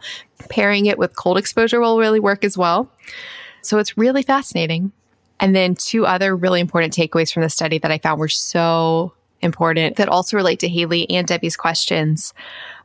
Pairing 0.50 0.86
it 0.86 0.98
with 0.98 1.16
cold 1.16 1.38
exposure 1.38 1.80
will 1.80 2.00
really 2.00 2.20
work 2.20 2.44
as 2.44 2.58
well. 2.58 2.90
So 3.62 3.80
it's 3.80 3.98
really 3.98 4.22
fascinating. 4.24 4.92
And 5.40 5.56
then 5.56 5.76
two 5.76 6.06
other 6.06 6.36
really 6.36 6.60
important 6.60 6.96
takeaways 6.96 7.34
from 7.34 7.44
the 7.44 7.50
study 7.50 7.78
that 7.80 7.92
I 7.92 7.98
found 8.00 8.20
were 8.20 8.28
so 8.28 9.14
important 9.42 9.98
that 9.98 10.10
also 10.10 10.38
relate 10.38 10.60
to 10.60 10.70
Hallie 10.70 11.10
and 11.10 11.28
Debi's 11.28 11.58
questions. 11.58 12.34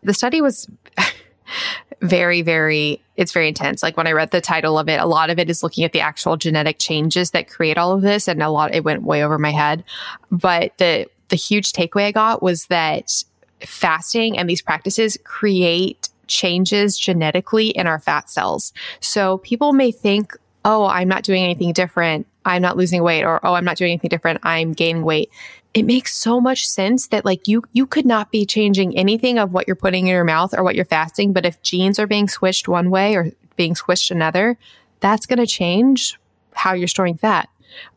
The 0.03 0.15
study 0.15 0.41
was 0.41 0.69
very, 2.01 2.43
very, 2.43 3.01
it's 3.17 3.33
very 3.33 3.49
intense. 3.49 3.83
Like 3.83 3.97
when 3.97 4.07
I 4.07 4.13
read 4.13 4.31
the 4.31 4.41
title 4.41 4.79
of 4.79 4.89
it, 4.89 5.01
a 5.01 5.07
lot 5.07 5.31
of 5.31 5.39
it 5.39 5.49
is 5.49 5.63
looking 5.63 5.85
at 5.85 5.93
the 5.93 6.01
actual 6.01 6.37
genetic 6.37 6.79
changes 6.79 7.31
that 7.31 7.49
create 7.49 7.79
all 7.79 7.93
of 7.93 8.03
this. 8.03 8.29
And 8.29 8.43
a 8.43 8.51
lot, 8.51 8.75
it 8.75 8.85
went 8.85 9.03
way 9.03 9.25
over 9.25 9.39
my 9.39 9.53
head. 9.53 9.85
But 10.31 10.77
the, 10.79 11.07
the 11.29 11.37
huge 11.37 11.73
takeaway 11.73 12.07
I 12.07 12.13
got 12.13 12.43
was 12.43 12.67
that 12.67 13.25
fasting 13.61 14.37
and 14.37 14.49
these 14.49 14.63
practices 14.63 15.17
create 15.25 16.09
changes 16.27 16.99
genetically 16.99 17.69
in 17.69 17.87
our 17.87 17.99
fat 17.99 18.31
cells. 18.31 18.73
So 19.01 19.39
people 19.39 19.73
may 19.73 19.93
think, 19.93 20.37
oh, 20.65 20.87
I'm 20.87 21.09
not 21.09 21.25
doing 21.25 21.43
anything 21.43 21.73
different. 21.73 22.27
I'm 22.45 22.63
not 22.63 22.77
losing 22.77 23.03
weight 23.03 23.25
or, 23.25 23.45
oh, 23.45 23.55
I'm 23.55 23.65
not 23.65 23.77
doing 23.77 23.93
anything 23.93 24.09
different. 24.09 24.41
I'm 24.43 24.73
gaining 24.73 25.05
weight 25.05 25.31
it 25.75 25.85
makes 25.85 26.15
so 26.15 26.41
much 26.41 26.67
sense 26.67 27.09
that 27.09 27.25
like 27.25 27.49
you 27.49 27.63
you 27.73 27.87
could 27.87 28.07
not 28.07 28.31
be 28.31 28.45
changing 28.45 28.97
anything 28.97 29.39
of 29.39 29.53
what 29.53 29.67
you're 29.67 29.77
putting 29.77 30.07
in 30.07 30.13
your 30.13 30.25
mouth 30.25 30.53
or 30.57 30.63
what 30.63 30.75
you're 30.75 30.85
fasting 30.85 31.33
but 31.33 31.47
if 31.47 31.63
genes 31.63 31.99
are 31.99 32.07
being 32.07 32.29
switched 32.29 32.69
one 32.69 32.91
way 32.91 33.15
or 33.15 33.31
being 33.57 33.75
switched 33.75 34.11
another 34.11 34.59
that's 35.01 35.27
going 35.27 35.39
to 35.39 35.47
change 35.47 36.19
how 36.55 36.75
you're 36.75 36.89
storing 36.89 37.17
fat. 37.17 37.49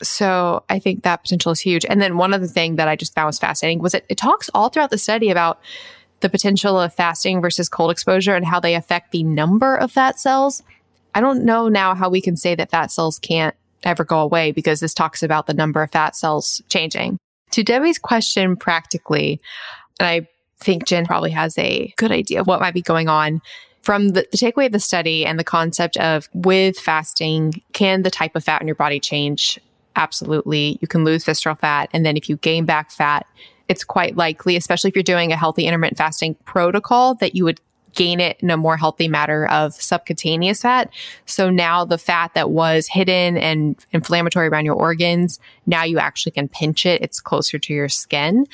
So 0.02 0.64
i 0.70 0.80
think 0.80 1.04
that 1.04 1.24
potential 1.24 1.52
is 1.52 1.60
huge. 1.60 1.86
And 1.86 2.02
then 2.02 2.18
one 2.18 2.34
other 2.34 2.48
thing 2.48 2.78
that 2.78 2.88
i 2.88 2.96
just 2.96 3.14
found 3.14 3.28
was 3.28 3.40
fascinating 3.40 3.80
was 3.80 3.94
it, 3.94 4.06
it 4.10 4.18
talks 4.18 4.50
all 4.54 4.70
throughout 4.70 4.90
the 4.90 4.98
study 4.98 5.30
about 5.30 5.62
the 6.22 6.30
potential 6.30 6.80
of 6.80 6.94
fasting 6.94 7.42
versus 7.42 7.70
cold 7.70 7.92
exposure 7.92 8.36
and 8.36 8.46
how 8.46 8.60
they 8.60 8.76
affect 8.76 9.12
the 9.12 9.24
number 9.24 9.76
of 9.76 9.92
fat 9.92 10.20
cells. 10.20 10.64
I 11.14 11.22
don't 11.22 11.44
know 11.44 11.68
now 11.68 11.94
how 11.94 12.10
we 12.10 12.22
can 12.22 12.38
say 12.38 12.56
that 12.56 12.72
fat 12.72 12.90
cells 12.92 13.20
can't 13.20 13.56
ever 13.84 14.04
go 14.04 14.20
away 14.20 14.52
because 14.52 14.80
this 14.80 14.94
talks 14.94 15.22
about 15.22 15.46
the 15.46 15.54
number 15.54 15.84
of 15.84 15.92
fat 15.92 16.16
cells 16.16 16.62
changing 16.70 17.20
to 17.56 17.64
Debi's 17.64 17.98
question 17.98 18.58
practically, 18.58 19.40
and 20.00 20.08
I 20.08 20.28
think 20.60 20.86
Gin 20.86 21.06
probably 21.06 21.32
has 21.32 21.58
a 21.58 21.94
good 21.96 22.12
idea 22.12 22.42
of 22.42 22.48
what 22.48 22.60
might 22.60 22.74
be 22.74 22.82
going 22.82 23.08
on. 23.08 23.42
From 23.82 24.10
the, 24.10 24.28
the 24.32 24.38
takeaway 24.38 24.66
of 24.66 24.72
the 24.74 24.80
study 24.80 25.26
and 25.26 25.40
the 25.40 25.44
concept 25.44 25.96
of 25.98 26.28
with 26.34 26.78
fasting, 26.78 27.62
can 27.72 28.02
the 28.02 28.12
type 28.12 28.36
of 28.36 28.44
fat 28.44 28.62
in 28.62 28.68
your 28.68 28.76
body 28.76 29.00
change? 29.00 29.58
Absolutely. 29.96 30.78
You 30.82 30.88
can 30.88 31.06
lose 31.06 31.24
visceral 31.24 31.56
fat. 31.56 31.90
And 31.94 32.06
then 32.06 32.18
if 32.18 32.28
you 32.28 32.36
gain 32.38 32.66
back 32.66 32.92
fat, 32.92 33.26
it's 33.70 33.86
quite 33.86 34.18
likely, 34.18 34.58
especially 34.58 34.90
if 34.90 34.96
you're 34.96 35.04
doing 35.04 35.32
a 35.32 35.38
healthy 35.38 35.66
intermittent 35.66 35.98
fasting 35.98 36.36
protocol, 36.44 37.16
that 37.16 37.36
you 37.36 37.46
would 37.46 37.62
gain 37.96 38.20
it 38.20 38.38
in 38.42 38.50
a 38.50 38.58
more 38.58 38.78
healthy 38.78 39.08
matter 39.08 39.48
of 39.48 39.74
subcutaneous 39.74 40.62
fat. 40.62 40.90
So 41.26 41.50
now 41.50 41.86
the 41.86 41.98
fat 41.98 42.34
that 42.36 42.52
was 42.52 42.88
hidden 42.88 43.38
and 43.38 43.76
inflammatory 43.92 44.48
around 44.48 44.66
your 44.66 44.76
organs, 44.76 45.40
now 45.66 45.84
you 45.84 45.98
actually 45.98 46.34
can 46.34 46.48
pinch 46.48 46.86
it. 46.86 47.02
It's 47.02 47.20
closer 47.20 47.58
to 47.58 47.74
your 47.74 47.90
skin. 47.90 48.46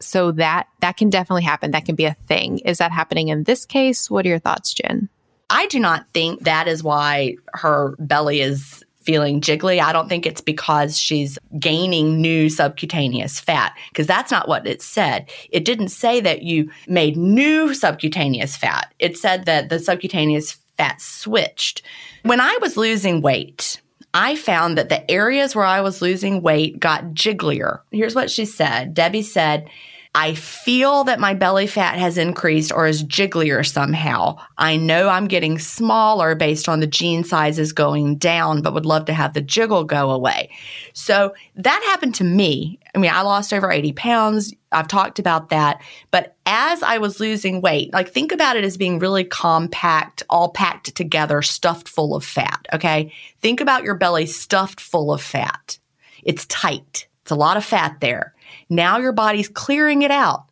So 0.00 0.30
that 0.32 0.68
that 0.80 0.96
can 0.96 1.10
definitely 1.10 1.42
happen. 1.42 1.72
That 1.72 1.84
can 1.84 1.96
be 1.96 2.04
a 2.04 2.14
thing. 2.14 2.58
Is 2.60 2.78
that 2.78 2.92
happening 2.92 3.28
in 3.28 3.44
this 3.44 3.66
case? 3.66 4.10
What 4.10 4.24
are 4.26 4.28
your 4.28 4.38
thoughts, 4.38 4.72
Gin? 4.74 5.08
I 5.50 5.66
do 5.66 5.80
not 5.80 6.06
think 6.12 6.44
that 6.44 6.68
is 6.68 6.82
why 6.82 7.36
her 7.54 7.96
belly 7.98 8.40
is 8.40 8.84
feeling 9.08 9.40
jiggly, 9.40 9.80
I 9.80 9.94
don't 9.94 10.06
think 10.06 10.26
it's 10.26 10.42
because 10.42 10.98
she's 10.98 11.38
gaining 11.58 12.20
new 12.20 12.50
subcutaneous 12.50 13.40
fat, 13.40 13.74
because 13.88 14.06
that's 14.06 14.30
not 14.30 14.48
what 14.48 14.66
it 14.66 14.82
said. 14.82 15.30
It 15.48 15.64
didn't 15.64 15.88
say 15.88 16.20
that 16.20 16.42
you 16.42 16.70
made 16.88 17.16
new 17.16 17.72
subcutaneous 17.72 18.54
fat. 18.54 18.92
It 18.98 19.16
said 19.16 19.46
that 19.46 19.70
the 19.70 19.78
subcutaneous 19.78 20.58
fat 20.76 21.00
switched. 21.00 21.80
When 22.24 22.38
I 22.38 22.58
was 22.60 22.76
losing 22.76 23.22
weight, 23.22 23.80
I 24.12 24.36
found 24.36 24.76
that 24.76 24.90
the 24.90 25.10
areas 25.10 25.56
where 25.56 25.64
I 25.64 25.80
was 25.80 26.02
losing 26.02 26.42
weight 26.42 26.78
got 26.78 27.14
jigglier. 27.14 27.80
Here's 27.90 28.14
what 28.14 28.30
she 28.30 28.44
said 28.44 28.94
Debi 28.94 29.24
said, 29.24 29.70
I 30.14 30.34
feel 30.34 31.04
that 31.04 31.20
my 31.20 31.34
belly 31.34 31.66
fat 31.66 31.98
has 31.98 32.18
increased 32.18 32.72
or 32.72 32.86
is 32.86 33.04
jigglier 33.04 33.66
somehow. 33.66 34.38
I 34.56 34.76
know 34.76 35.08
I'm 35.08 35.28
getting 35.28 35.58
smaller 35.58 36.34
based 36.34 36.68
on 36.68 36.80
the 36.80 36.86
jean 36.86 37.24
sizes 37.24 37.72
going 37.72 38.16
down, 38.16 38.62
but 38.62 38.74
would 38.74 38.86
love 38.86 39.04
to 39.06 39.12
have 39.12 39.34
the 39.34 39.40
jiggle 39.40 39.84
go 39.84 40.10
away. 40.10 40.50
So 40.92 41.34
that 41.56 41.82
happened 41.88 42.14
to 42.16 42.24
me. 42.24 42.78
I 42.94 42.98
mean, 42.98 43.10
I 43.10 43.20
lost 43.20 43.52
over 43.52 43.70
80 43.70 43.92
pounds. 43.92 44.54
I've 44.72 44.88
talked 44.88 45.18
about 45.18 45.50
that. 45.50 45.80
But 46.10 46.36
as 46.46 46.82
I 46.82 46.98
was 46.98 47.20
losing 47.20 47.60
weight, 47.60 47.92
like 47.92 48.08
think 48.08 48.32
about 48.32 48.56
it 48.56 48.64
as 48.64 48.76
being 48.76 48.98
really 48.98 49.24
compact, 49.24 50.22
all 50.30 50.50
packed 50.50 50.94
together, 50.94 51.42
stuffed 51.42 51.88
full 51.88 52.14
of 52.14 52.24
fat. 52.24 52.66
Okay. 52.72 53.12
Think 53.40 53.60
about 53.60 53.84
your 53.84 53.94
belly 53.94 54.26
stuffed 54.26 54.80
full 54.80 55.12
of 55.12 55.22
fat. 55.22 55.78
It's 56.24 56.46
tight. 56.46 57.06
It's 57.22 57.30
a 57.30 57.36
lot 57.36 57.56
of 57.56 57.64
fat 57.64 58.00
there. 58.00 58.34
Now 58.68 58.98
your 58.98 59.12
body's 59.12 59.48
clearing 59.48 60.02
it 60.02 60.10
out 60.10 60.44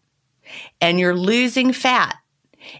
and 0.81 0.99
you're 0.99 1.17
losing 1.17 1.73
fat 1.73 2.17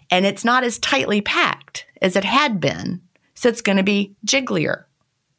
and 0.09 0.25
it's 0.25 0.45
not 0.45 0.63
as 0.63 0.79
tightly 0.79 1.21
packed 1.21 1.85
as 2.01 2.15
it 2.15 2.23
had 2.23 2.59
been. 2.59 3.01
So 3.35 3.49
it's 3.49 3.61
going 3.61 3.77
to 3.77 3.83
be 3.83 4.15
jigglier. 4.25 4.85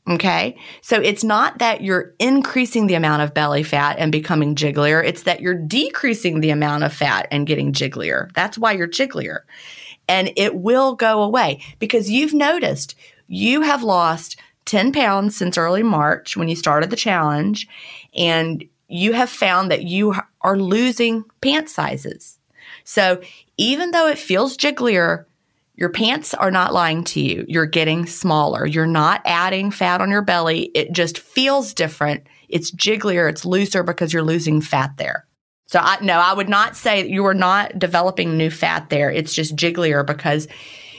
Okay. 0.09 0.57
So 0.81 1.01
it's 1.01 1.22
not 1.22 1.59
that 1.59 1.83
you're 1.83 2.14
increasing 2.18 2.87
the 2.87 2.95
amount 2.95 3.22
of 3.22 3.35
belly 3.35 3.62
fat 3.62 3.97
and 3.99 4.11
becoming 4.11 4.55
jigglier. 4.55 5.05
It's 5.05 5.24
that 5.24 5.41
you're 5.41 5.55
decreasing 5.55 6.41
the 6.41 6.51
amount 6.51 6.85
of 6.85 6.95
fat 6.95 7.29
and 7.31 7.47
getting 7.47 7.72
jigglier. 7.72 8.33
That's 8.33 8.57
why 8.57 8.72
you're 8.72 8.89
jigglier. 8.89 9.41
And 10.09 10.33
it 10.37 10.55
will 10.55 10.95
go 10.95 11.22
away 11.22 11.61
because 11.79 12.09
you've 12.09 12.33
noticed 12.33 12.95
you 13.26 13.61
have 13.61 13.83
lost 13.83 14.41
10 14.64 14.93
pounds 14.93 15.37
since 15.37 15.59
early 15.59 15.83
March 15.83 16.37
when 16.37 16.49
you 16.49 16.57
started 16.57 16.89
the 16.89 16.97
challenge. 16.97 17.68
And 18.16 18.64
you 18.89 19.12
have 19.12 19.30
found 19.30 19.70
that 19.70 19.84
you 19.84 20.14
are 20.41 20.59
losing 20.59 21.24
pant 21.41 21.68
sizes. 21.68 22.39
So 22.84 23.20
even 23.57 23.91
though 23.91 24.09
it 24.09 24.18
feels 24.18 24.57
jigglier, 24.57 25.26
your 25.74 25.91
pants 25.91 26.34
are 26.34 26.51
not 26.51 26.74
lying 26.74 27.05
to 27.05 27.20
you. 27.20 27.45
You're 27.47 27.66
getting 27.66 28.07
smaller. 28.07 28.66
You're 28.66 28.86
not 28.86 29.22
adding 29.24 29.70
fat 29.70 30.01
on 30.01 30.11
your 30.11 30.22
belly. 30.22 30.70
It 30.74 30.93
just 30.93 31.18
feels 31.18 31.72
different. 31.72 32.26
It's 32.49 32.70
jigglier, 32.70 33.28
it's 33.28 33.45
looser 33.45 33.82
because 33.82 34.12
you're 34.12 34.22
losing 34.22 34.61
fat 34.61 34.97
there. 34.97 35.26
So 35.66 35.78
I 35.80 35.99
no, 36.01 36.14
I 36.14 36.32
would 36.32 36.49
not 36.49 36.76
say 36.76 37.07
you 37.07 37.26
are 37.26 37.34
not 37.34 37.78
developing 37.78 38.39
new 38.39 38.51
fat 38.51 38.89
there. 38.89 39.11
It's 39.11 39.34
just 39.34 39.55
jigglier 39.55 40.05
because 40.05 40.49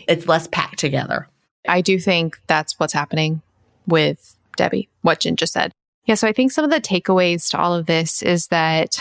it's 0.07 0.27
less 0.27 0.47
packed 0.47 0.77
together. 0.77 1.27
I 1.67 1.81
do 1.81 1.99
think 1.99 2.39
that's 2.47 2.79
what's 2.79 2.93
happening 2.93 3.41
with 3.87 4.37
Debi, 4.57 4.87
what 5.01 5.21
Gin 5.21 5.35
just 5.35 5.53
said. 5.53 5.71
Yeah. 6.09 6.15
So 6.15 6.27
I 6.27 6.33
think 6.33 6.51
some 6.51 6.65
of 6.65 6.71
the 6.71 6.81
takeaways 6.81 7.51
to 7.51 7.59
all 7.59 7.75
of 7.75 7.85
this 7.85 8.23
is 8.23 8.47
that 8.47 8.97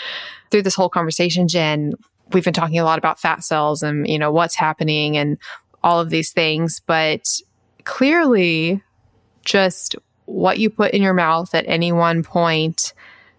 through 0.50 0.62
this 0.62 0.74
whole 0.74 0.88
conversation, 0.88 1.48
Gin, 1.48 1.92
we've 2.32 2.44
been 2.44 2.54
talking 2.54 2.78
a 2.78 2.84
lot 2.84 2.96
about 2.98 3.20
fat 3.20 3.44
cells 3.44 3.82
and, 3.82 4.08
you 4.08 4.18
know, 4.18 4.32
what's 4.32 4.54
happening 4.54 5.18
and 5.18 5.36
all 5.84 6.00
of 6.00 6.08
these 6.08 6.32
things. 6.32 6.80
But 6.80 7.42
clearly, 7.84 8.82
just 9.44 9.96
what 10.24 10.58
you 10.58 10.70
put 10.70 10.92
in 10.92 11.02
your 11.02 11.12
mouth 11.12 11.54
at 11.54 11.66
any 11.68 11.92
one 11.92 12.22
point 12.22 12.94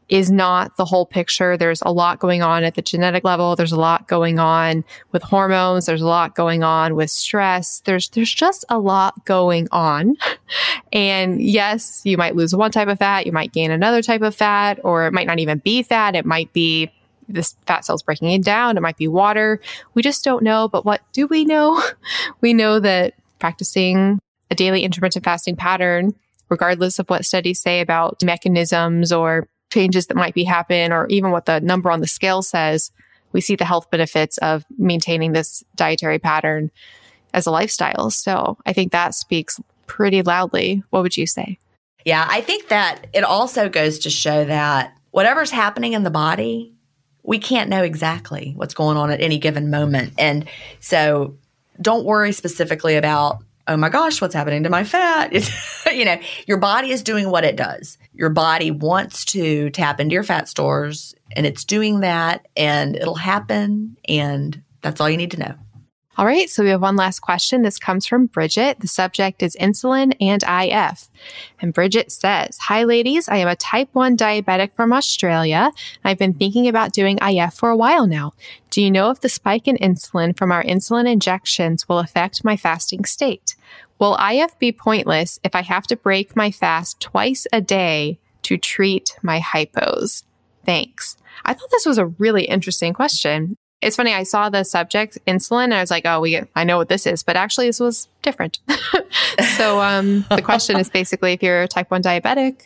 is 0.10 0.32
not 0.32 0.78
the 0.78 0.86
whole 0.86 1.06
picture. 1.06 1.58
There's 1.58 1.82
a 1.82 1.92
lot 1.92 2.20
going 2.20 2.42
on 2.42 2.64
at 2.64 2.76
the 2.76 2.82
genetic 2.82 3.24
level. 3.24 3.56
There's 3.56 3.74
a 3.74 3.80
lot 3.80 4.08
going 4.08 4.40
on 4.40 4.86
with 5.12 5.22
hormones. 5.22 5.86
There's 5.86 6.02
a 6.02 6.08
lot 6.08 6.34
going 6.34 6.64
on 6.64 6.96
with 6.96 7.10
stress. 7.10 7.82
There's, 7.82 8.10
there's 8.10 8.34
just 8.34 8.64
a 8.70 8.80
lot 8.80 9.26
going 9.26 9.68
on. 9.72 10.16
And 10.94 11.42
yes, 11.42 12.02
you 12.06 12.16
might 12.16 12.38
lose 12.38 12.56
one 12.56 12.72
type 12.72 12.88
of 12.88 12.98
fat. 12.98 13.26
You 13.26 13.34
might 13.34 13.52
gain 13.52 13.72
another 13.72 14.02
type 14.02 14.22
of 14.22 14.34
fat, 14.34 14.80
or 14.82 15.06
it 15.06 15.12
might 15.12 15.28
not 15.28 15.40
even 15.40 15.58
be 15.58 15.84
fat. 15.84 16.16
It 16.16 16.26
might 16.26 16.52
be 16.54 16.90
this 17.28 17.56
fat 17.66 17.84
cells 17.84 18.02
breaking 18.02 18.32
it 18.32 18.46
down. 18.46 18.78
It 18.78 18.80
might 18.80 18.96
be 18.96 19.10
water. 19.10 19.60
We 19.94 20.02
just 20.02 20.24
don't 20.24 20.44
know. 20.44 20.70
But 20.70 20.86
what 20.86 21.02
do 21.12 21.28
we 21.28 21.44
know? 21.44 21.84
We 22.42 22.54
know 22.54 22.80
that 22.80 23.16
practicing 23.40 24.20
a 24.50 24.56
daily 24.56 24.84
intermittent 24.84 25.26
fasting 25.26 25.58
pattern 25.58 26.14
regardless 26.50 27.00
of 27.00 27.10
what 27.10 27.26
studies 27.26 27.60
say 27.60 27.82
about 27.82 28.24
mechanisms 28.24 29.12
or 29.12 29.48
changes 29.72 30.08
that 30.08 30.18
might 30.18 30.34
be 30.34 30.44
happen 30.44 30.92
or 30.92 31.08
even 31.08 31.32
what 31.32 31.46
the 31.46 31.60
number 31.60 31.92
on 31.92 32.00
the 32.00 32.08
scale 32.08 32.42
says, 32.42 32.92
we 33.32 33.42
see 33.42 33.56
the 33.56 33.66
health 33.66 33.90
benefits 33.92 34.38
of 34.40 34.64
maintaining 34.78 35.34
this 35.34 35.64
dietary 35.76 36.20
pattern 36.20 36.72
as 37.34 37.46
a 37.46 37.52
lifestyle. 37.52 38.10
So 38.10 38.58
I 38.66 38.74
think 38.74 38.92
that 38.92 39.14
speaks 39.14 39.60
pretty 39.86 40.22
loudly. 40.22 40.84
What 40.90 41.04
would 41.04 41.18
you 41.18 41.28
say? 41.28 41.60
Yeah, 42.06 42.26
I 42.30 42.42
think 42.42 42.70
that 42.70 43.08
it 43.14 43.24
also 43.24 43.68
goes 43.70 44.00
to 44.00 44.10
show 44.10 44.46
that 44.46 44.98
whatever's 45.12 45.52
happening 45.52 45.94
in 45.94 46.04
the 46.04 46.10
body, 46.10 46.74
we 47.24 47.40
can't 47.40 47.70
know 47.70 47.84
exactly 47.84 48.54
what's 48.56 48.74
going 48.74 48.96
on 48.96 49.12
at 49.12 49.20
any 49.20 49.40
given 49.40 49.70
moment. 49.70 50.14
And 50.18 50.48
so 50.80 51.36
don't 51.82 52.06
worry 52.06 52.32
specifically 52.32 52.96
about 52.96 53.44
oh 53.68 53.78
my 53.78 53.90
gosh, 53.90 54.22
what's 54.22 54.34
happening 54.34 54.64
to 54.64 54.70
my 54.70 54.84
fat? 54.84 55.34
you 55.94 56.06
know, 56.06 56.18
your 56.48 56.58
body 56.58 56.92
is 56.92 57.04
doing 57.04 57.30
what 57.30 57.44
it 57.44 57.56
does. 57.56 57.98
Your 58.18 58.30
body 58.30 58.72
wants 58.72 59.26
to 59.26 59.70
tap 59.70 60.00
into 60.00 60.14
your 60.14 60.24
fat 60.24 60.50
stores 60.50 61.14
and 61.32 61.46
it's 61.46 61.64
doing 61.64 62.00
that 62.02 62.48
and 62.58 62.96
it'll 62.96 63.16
happen. 63.16 63.98
And 64.08 64.62
that's 64.82 65.00
all 65.00 65.10
you 65.10 65.18
need 65.18 65.32
to 65.32 65.40
know. 65.40 65.56
All 66.18 66.26
right, 66.26 66.50
so 66.50 66.64
we 66.64 66.70
have 66.70 66.82
one 66.82 66.96
last 66.96 67.20
question. 67.20 67.62
This 67.62 67.78
comes 67.78 68.08
from 68.08 68.26
Bridget. 68.26 68.80
The 68.80 68.88
subject 68.88 69.44
is 69.44 69.56
insulin 69.58 70.16
and 70.20 70.44
IF. 70.44 71.10
And 71.62 71.76
Bridget 71.76 72.12
says, 72.12 72.58
Hi, 72.64 72.86
ladies. 72.86 73.30
I 73.30 73.38
am 73.38 73.48
a 73.48 73.56
type 73.56 73.90
1 73.94 74.18
diabetic 74.18 74.72
from 74.76 74.94
Australia. 74.94 75.72
I've 76.04 76.18
been 76.18 76.34
thinking 76.34 76.68
about 76.68 76.92
doing 76.92 77.20
IF 77.22 77.54
for 77.54 77.70
a 77.70 77.78
while 77.78 78.08
now. 78.08 78.34
Do 78.72 78.82
you 78.82 78.90
know 78.90 79.12
if 79.12 79.22
the 79.22 79.30
spike 79.30 79.68
in 79.68 79.78
insulin 79.78 80.36
from 80.36 80.52
our 80.52 80.64
insulin 80.64 81.08
injections 81.08 81.88
will 81.88 82.00
affect 82.00 82.44
my 82.44 82.58
fasting 82.58 83.06
state? 83.06 83.56
Will 84.00 84.18
IF 84.20 84.58
be 84.58 84.72
pointless 84.72 85.40
if 85.44 85.54
I 85.54 85.62
have 85.62 85.86
to 85.86 85.96
break 85.96 86.36
my 86.36 86.50
fast 86.50 87.00
twice 87.00 87.46
a 87.54 87.62
day 87.62 88.18
to 88.42 88.58
treat 88.58 89.16
my 89.22 89.40
hypos? 89.40 90.24
Thanks. 90.66 91.16
I 91.46 91.54
thought 91.54 91.70
this 91.70 91.86
was 91.86 92.00
a 92.00 92.08
really 92.08 92.46
interesting 92.46 92.94
question. 92.94 93.56
It's 93.82 93.96
funny. 93.96 94.14
I 94.14 94.24
saw 94.24 94.50
the 94.50 94.64
subject 94.64 95.20
insulin 95.28 95.66
and 95.66 95.76
I 95.76 95.82
was 95.82 95.92
like, 95.92 96.06
oh, 96.06 96.20
we, 96.20 96.42
I 96.56 96.64
know 96.64 96.78
what 96.78 96.90
this 96.90 97.06
is, 97.06 97.22
but 97.22 97.36
actually 97.36 97.68
this 97.68 97.80
was 97.80 98.08
different. 98.24 98.60
so, 99.58 99.82
um, 99.82 100.26
the 100.32 100.42
question 100.42 100.78
is 100.78 100.90
basically 100.90 101.34
if 101.34 101.44
you're 101.44 101.64
a 101.64 101.68
type 101.68 101.92
1 101.92 102.02
diabetic 102.02 102.66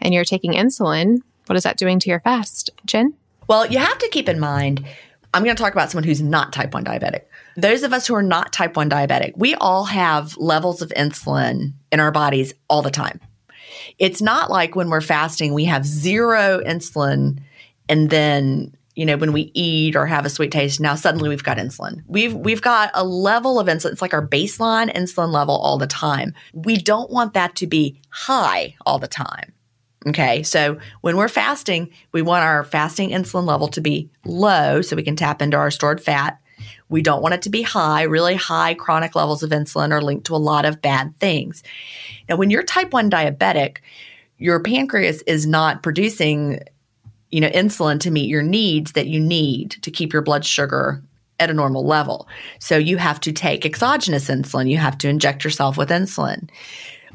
and 0.00 0.14
you're 0.14 0.24
taking 0.24 0.52
insulin, 0.52 1.18
what 1.46 1.56
is 1.56 1.64
that 1.64 1.76
doing 1.76 1.98
to 2.00 2.08
your 2.08 2.20
fast? 2.20 2.70
Gin? 2.86 3.14
Well, 3.46 3.66
you 3.66 3.78
have 3.78 3.98
to 3.98 4.08
keep 4.08 4.28
in 4.28 4.40
mind, 4.40 4.86
I'm 5.34 5.44
going 5.44 5.54
to 5.54 5.62
talk 5.62 5.74
about 5.74 5.90
someone 5.90 6.04
who's 6.04 6.22
not 6.22 6.54
type 6.54 6.72
1 6.72 6.84
diabetic. 6.84 7.22
Those 7.56 7.82
of 7.82 7.92
us 7.92 8.06
who 8.06 8.14
are 8.14 8.22
not 8.22 8.52
type 8.52 8.76
1 8.76 8.88
diabetic, 8.88 9.36
we 9.36 9.54
all 9.56 9.84
have 9.84 10.34
levels 10.38 10.80
of 10.80 10.88
insulin 10.90 11.72
in 11.92 12.00
our 12.00 12.10
bodies 12.10 12.54
all 12.70 12.80
the 12.80 12.90
time. 12.90 13.20
It's 13.98 14.22
not 14.22 14.50
like 14.50 14.74
when 14.74 14.88
we're 14.88 15.02
fasting, 15.02 15.52
we 15.52 15.66
have 15.66 15.84
zero 15.84 16.60
insulin 16.64 17.40
and 17.88 18.10
then 18.10 18.74
you 18.98 19.06
know, 19.06 19.16
when 19.16 19.32
we 19.32 19.52
eat 19.54 19.94
or 19.94 20.06
have 20.06 20.26
a 20.26 20.28
sweet 20.28 20.50
taste, 20.50 20.80
now 20.80 20.96
suddenly 20.96 21.28
we've 21.28 21.44
got 21.44 21.56
insulin. 21.56 22.02
We've 22.08 22.34
we've 22.34 22.60
got 22.60 22.90
a 22.94 23.04
level 23.04 23.60
of 23.60 23.68
insulin. 23.68 23.92
It's 23.92 24.02
like 24.02 24.12
our 24.12 24.26
baseline 24.26 24.92
insulin 24.92 25.30
level 25.30 25.54
all 25.54 25.78
the 25.78 25.86
time. 25.86 26.34
We 26.52 26.78
don't 26.78 27.08
want 27.08 27.34
that 27.34 27.54
to 27.56 27.68
be 27.68 28.00
high 28.10 28.74
all 28.84 28.98
the 28.98 29.06
time. 29.06 29.52
Okay. 30.08 30.42
So 30.42 30.80
when 31.02 31.16
we're 31.16 31.28
fasting, 31.28 31.90
we 32.10 32.22
want 32.22 32.42
our 32.42 32.64
fasting 32.64 33.10
insulin 33.10 33.44
level 33.44 33.68
to 33.68 33.80
be 33.80 34.10
low 34.24 34.82
so 34.82 34.96
we 34.96 35.04
can 35.04 35.14
tap 35.14 35.42
into 35.42 35.56
our 35.56 35.70
stored 35.70 36.02
fat. 36.02 36.40
We 36.88 37.00
don't 37.00 37.22
want 37.22 37.34
it 37.34 37.42
to 37.42 37.50
be 37.50 37.62
high. 37.62 38.02
Really 38.02 38.34
high 38.34 38.74
chronic 38.74 39.14
levels 39.14 39.44
of 39.44 39.50
insulin 39.50 39.92
are 39.92 40.02
linked 40.02 40.26
to 40.26 40.34
a 40.34 40.38
lot 40.38 40.64
of 40.64 40.82
bad 40.82 41.14
things. 41.20 41.62
Now, 42.28 42.34
when 42.34 42.50
you're 42.50 42.64
type 42.64 42.92
1 42.92 43.12
diabetic, 43.12 43.76
your 44.38 44.60
pancreas 44.60 45.22
is 45.22 45.46
not 45.46 45.84
producing 45.84 46.62
you 47.30 47.40
know, 47.40 47.50
insulin 47.50 48.00
to 48.00 48.10
meet 48.10 48.28
your 48.28 48.42
needs 48.42 48.92
that 48.92 49.06
you 49.06 49.20
need 49.20 49.72
to 49.82 49.90
keep 49.90 50.12
your 50.12 50.22
blood 50.22 50.44
sugar 50.44 51.02
at 51.40 51.50
a 51.50 51.54
normal 51.54 51.86
level. 51.86 52.28
So 52.58 52.76
you 52.76 52.96
have 52.96 53.20
to 53.20 53.32
take 53.32 53.64
exogenous 53.64 54.28
insulin. 54.28 54.70
You 54.70 54.78
have 54.78 54.98
to 54.98 55.08
inject 55.08 55.44
yourself 55.44 55.76
with 55.76 55.90
insulin. 55.90 56.48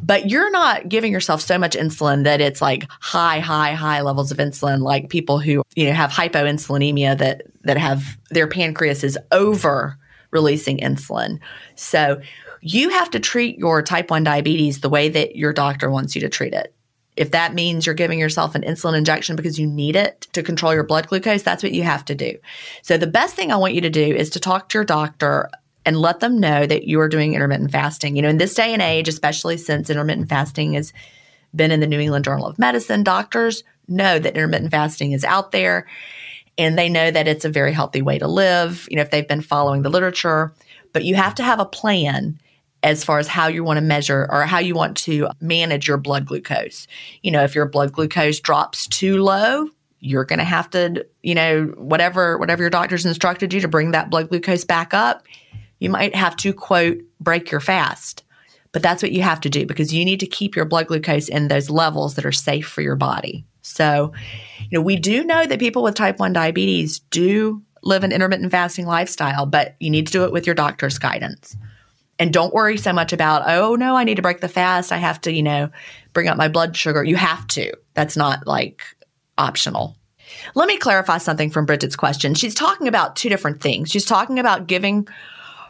But 0.01 0.29
you're 0.29 0.51
not 0.51 0.89
giving 0.89 1.11
yourself 1.11 1.41
so 1.41 1.57
much 1.57 1.75
insulin 1.75 2.23
that 2.23 2.41
it's 2.41 2.61
like 2.61 2.87
high, 2.99 3.39
high, 3.39 3.73
high 3.73 4.01
levels 4.01 4.31
of 4.31 4.37
insulin, 4.37 4.79
like 4.81 5.09
people 5.09 5.39
who, 5.39 5.63
you 5.75 5.85
know, 5.85 5.93
have 5.93 6.11
hypoinsulinemia 6.11 7.17
that 7.17 7.43
that 7.63 7.77
have 7.77 8.17
their 8.29 8.47
pancreas 8.47 9.03
is 9.03 9.17
over 9.31 9.97
releasing 10.31 10.79
insulin. 10.79 11.39
So 11.75 12.19
you 12.61 12.89
have 12.89 13.09
to 13.11 13.19
treat 13.19 13.57
your 13.57 13.81
type 13.81 14.09
1 14.09 14.23
diabetes 14.23 14.81
the 14.81 14.89
way 14.89 15.09
that 15.09 15.35
your 15.35 15.53
doctor 15.53 15.89
wants 15.89 16.15
you 16.15 16.21
to 16.21 16.29
treat 16.29 16.53
it. 16.53 16.73
If 17.15 17.31
that 17.31 17.53
means 17.53 17.85
you're 17.85 17.95
giving 17.95 18.19
yourself 18.19 18.55
an 18.55 18.63
insulin 18.63 18.97
injection 18.97 19.35
because 19.35 19.59
you 19.59 19.67
need 19.67 19.95
it 19.95 20.27
to 20.33 20.43
control 20.43 20.73
your 20.73 20.83
blood 20.83 21.07
glucose, 21.07 21.43
that's 21.43 21.63
what 21.63 21.73
you 21.73 21.83
have 21.83 22.05
to 22.05 22.15
do. 22.15 22.37
So 22.81 22.97
the 22.97 23.07
best 23.07 23.35
thing 23.35 23.51
I 23.51 23.57
want 23.57 23.75
you 23.75 23.81
to 23.81 23.89
do 23.89 24.01
is 24.01 24.29
to 24.31 24.39
talk 24.39 24.69
to 24.69 24.77
your 24.77 24.85
doctor 24.85 25.49
and 25.85 25.97
let 25.97 26.21
them 26.21 26.39
know 26.39 26.65
that 26.65 26.85
you 26.85 26.99
are 26.99 27.09
doing 27.09 27.33
intermittent 27.33 27.71
fasting. 27.71 28.15
You 28.15 28.21
know, 28.21 28.29
in 28.29 28.37
this 28.37 28.55
day 28.55 28.73
and 28.73 28.81
age, 28.81 29.07
especially 29.07 29.57
since 29.57 29.89
intermittent 29.89 30.29
fasting 30.29 30.73
has 30.73 30.93
been 31.55 31.71
in 31.71 31.81
the 31.81 31.87
New 31.87 31.99
England 31.99 32.25
Journal 32.25 32.47
of 32.47 32.57
Medicine, 32.57 33.03
doctors 33.03 33.63
know 33.87 34.17
that 34.17 34.35
intermittent 34.35 34.71
fasting 34.71 35.11
is 35.11 35.23
out 35.23 35.51
there 35.51 35.87
and 36.57 36.77
they 36.77 36.89
know 36.89 37.11
that 37.11 37.27
it's 37.27 37.45
a 37.45 37.49
very 37.49 37.73
healthy 37.73 38.01
way 38.01 38.17
to 38.19 38.27
live, 38.27 38.87
you 38.89 38.95
know, 38.95 39.01
if 39.01 39.11
they've 39.11 39.27
been 39.27 39.41
following 39.41 39.81
the 39.81 39.89
literature. 39.89 40.53
But 40.93 41.03
you 41.03 41.15
have 41.15 41.35
to 41.35 41.43
have 41.43 41.59
a 41.59 41.65
plan 41.65 42.39
as 42.83 43.03
far 43.03 43.17
as 43.17 43.27
how 43.27 43.47
you 43.47 43.63
want 43.63 43.77
to 43.77 43.81
measure 43.81 44.27
or 44.29 44.43
how 44.43 44.59
you 44.59 44.75
want 44.75 44.97
to 44.97 45.29
manage 45.39 45.87
your 45.87 45.97
blood 45.97 46.25
glucose. 46.25 46.85
You 47.21 47.31
know, 47.31 47.43
if 47.43 47.55
your 47.55 47.65
blood 47.65 47.93
glucose 47.93 48.39
drops 48.39 48.87
too 48.87 49.23
low, 49.23 49.69
you're 49.99 50.25
going 50.25 50.39
to 50.39 50.45
have 50.45 50.69
to, 50.71 51.05
you 51.21 51.33
know, 51.33 51.73
whatever 51.77 52.37
whatever 52.37 52.61
your 52.61 52.69
doctor's 52.69 53.05
instructed 53.05 53.53
you 53.53 53.61
to 53.61 53.67
bring 53.67 53.91
that 53.91 54.09
blood 54.09 54.29
glucose 54.29 54.65
back 54.65 54.93
up, 54.93 55.23
you 55.79 55.89
might 55.89 56.13
have 56.13 56.35
to 56.37 56.53
quote 56.53 57.01
break 57.19 57.49
your 57.49 57.61
fast. 57.61 58.23
But 58.73 58.81
that's 58.81 59.01
what 59.01 59.11
you 59.11 59.21
have 59.21 59.39
to 59.41 59.49
do 59.49 59.65
because 59.65 59.93
you 59.93 60.03
need 60.03 60.19
to 60.19 60.25
keep 60.25 60.55
your 60.55 60.65
blood 60.65 60.87
glucose 60.87 61.29
in 61.29 61.47
those 61.47 61.69
levels 61.69 62.15
that 62.15 62.25
are 62.25 62.31
safe 62.31 62.67
for 62.67 62.81
your 62.81 62.95
body. 62.95 63.45
So, 63.61 64.11
you 64.59 64.77
know, 64.77 64.81
we 64.81 64.97
do 64.97 65.23
know 65.23 65.45
that 65.45 65.59
people 65.59 65.83
with 65.83 65.95
type 65.95 66.19
1 66.19 66.33
diabetes 66.33 66.99
do 66.99 67.61
live 67.83 68.03
an 68.03 68.11
intermittent 68.11 68.51
fasting 68.51 68.85
lifestyle, 68.85 69.45
but 69.45 69.75
you 69.79 69.89
need 69.89 70.07
to 70.07 70.11
do 70.11 70.23
it 70.25 70.33
with 70.33 70.45
your 70.45 70.55
doctor's 70.55 70.97
guidance. 70.97 71.55
And 72.19 72.31
don't 72.31 72.53
worry 72.53 72.77
so 72.77 72.93
much 72.93 73.11
about, 73.11 73.43
oh 73.47 73.75
no, 73.75 73.95
I 73.95 74.03
need 74.03 74.15
to 74.15 74.21
break 74.21 74.39
the 74.39 74.47
fast. 74.47 74.91
I 74.91 74.97
have 74.97 75.19
to, 75.21 75.31
you 75.31 75.43
know, 75.43 75.69
bring 76.13 76.27
up 76.27 76.37
my 76.37 76.47
blood 76.47 76.75
sugar. 76.77 77.03
You 77.03 77.15
have 77.15 77.47
to. 77.47 77.73
That's 77.95 78.15
not 78.15 78.45
like 78.45 78.83
optional. 79.37 79.95
Let 80.55 80.67
me 80.67 80.77
clarify 80.77 81.17
something 81.17 81.49
from 81.49 81.65
Bridget's 81.65 81.95
question. 81.95 82.33
She's 82.33 82.55
talking 82.55 82.87
about 82.87 83.15
two 83.15 83.29
different 83.29 83.61
things. 83.61 83.89
She's 83.89 84.05
talking 84.05 84.39
about 84.39 84.67
giving 84.67 85.07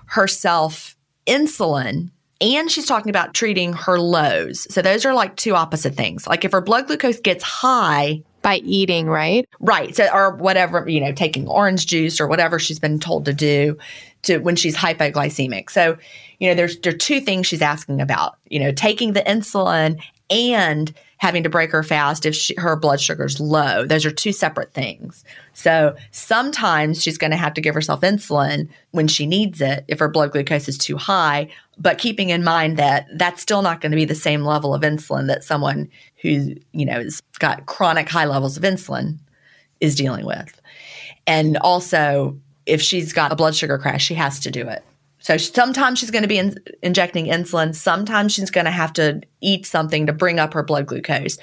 herself 0.06 0.96
insulin 1.26 2.12
and 2.42 2.70
she's 2.70 2.86
talking 2.86 3.10
about 3.10 3.34
treating 3.34 3.74
her 3.74 4.00
lows. 4.00 4.68
So 4.74 4.82
those 4.82 5.06
are 5.06 5.14
like 5.14 5.38
two 5.38 5.56
opposite 5.56 5.96
things. 5.96 6.28
Like 6.28 6.44
if 6.44 6.52
her 6.52 6.62
blood 6.62 6.88
glucose 6.88 7.20
gets 7.22 7.44
high 7.44 8.22
by 8.42 8.58
eating, 8.58 9.08
right? 9.08 9.48
Right. 9.62 9.96
So 9.96 10.10
or 10.14 10.36
whatever, 10.36 10.88
you 10.88 11.00
know, 11.00 11.14
taking 11.14 11.48
orange 11.48 11.88
juice 11.88 12.20
or 12.20 12.28
whatever 12.28 12.60
she's 12.60 12.80
been 12.80 13.00
told 13.00 13.26
to 13.26 13.34
do 13.34 13.78
to 14.24 14.40
when 14.40 14.58
she's 14.58 14.76
hypoglycemic. 14.76 15.70
So, 15.70 15.98
you 16.44 16.50
know, 16.50 16.56
there's 16.56 16.78
there 16.80 16.94
are 16.94 16.98
two 16.98 17.22
things 17.22 17.48
she's 17.48 17.62
asking 17.62 18.02
about. 18.02 18.36
You 18.50 18.60
know, 18.60 18.74
taking 18.74 19.14
the 19.14 19.22
insulin 19.22 20.02
and 20.30 20.94
having 21.20 21.42
to 21.44 21.50
break 21.50 21.72
her 21.72 21.84
fast 21.84 22.26
if 22.26 22.36
she, 22.36 22.54
her 22.58 22.76
blood 22.76 23.00
sugar's 23.00 23.40
low. 23.40 23.86
Those 23.86 24.06
are 24.06 24.12
two 24.12 24.34
separate 24.34 24.74
things. 24.74 25.24
So 25.54 25.96
sometimes 26.12 27.02
she's 27.02 27.18
going 27.18 27.32
to 27.32 27.38
have 27.38 27.54
to 27.54 27.62
give 27.62 27.74
herself 27.74 28.02
insulin 28.02 28.68
when 28.92 29.08
she 29.08 29.26
needs 29.26 29.62
it 29.62 29.86
if 29.88 30.00
her 30.00 30.10
blood 30.10 30.34
glucose 30.34 30.68
is 30.68 30.78
too 30.78 30.98
high, 30.98 31.48
but 31.78 31.98
keeping 31.98 32.30
in 32.30 32.44
mind 32.44 32.76
that 32.76 33.08
that's 33.16 33.42
still 33.42 33.62
not 33.62 33.80
going 33.80 33.94
to 33.94 33.96
be 33.96 34.04
the 34.04 34.14
same 34.14 34.44
level 34.44 34.74
of 34.74 34.82
insulin 34.82 35.28
that 35.28 35.46
someone 35.46 35.90
who, 36.22 36.56
you 36.74 36.86
know, 36.86 37.00
has 37.00 37.22
got 37.40 37.68
chronic 37.68 38.10
high 38.10 38.26
levels 38.26 38.58
of 38.58 38.64
insulin 38.64 39.18
is 39.80 39.96
dealing 39.96 40.26
with. 40.26 40.62
And 41.26 41.56
also, 41.60 42.38
if 42.66 42.82
she's 42.82 43.14
got 43.14 43.32
a 43.32 43.36
blood 43.38 43.56
sugar 43.56 43.78
crash, 43.78 44.04
she 44.04 44.16
has 44.16 44.42
to 44.42 44.52
do 44.52 44.68
it. 44.68 44.84
So 45.24 45.38
sometimes 45.38 46.00
she's 46.00 46.12
going 46.12 46.24
to 46.24 46.28
be 46.28 46.38
in, 46.38 46.58
injecting 46.82 47.28
insulin. 47.28 47.74
Sometimes 47.74 48.34
she's 48.34 48.52
going 48.52 48.66
to 48.66 48.72
have 48.72 48.92
to 48.94 49.22
eat 49.40 49.66
something 49.66 50.06
to 50.06 50.14
bring 50.14 50.38
up 50.38 50.54
her 50.54 50.64
blood 50.64 50.86
glucose. 50.86 51.38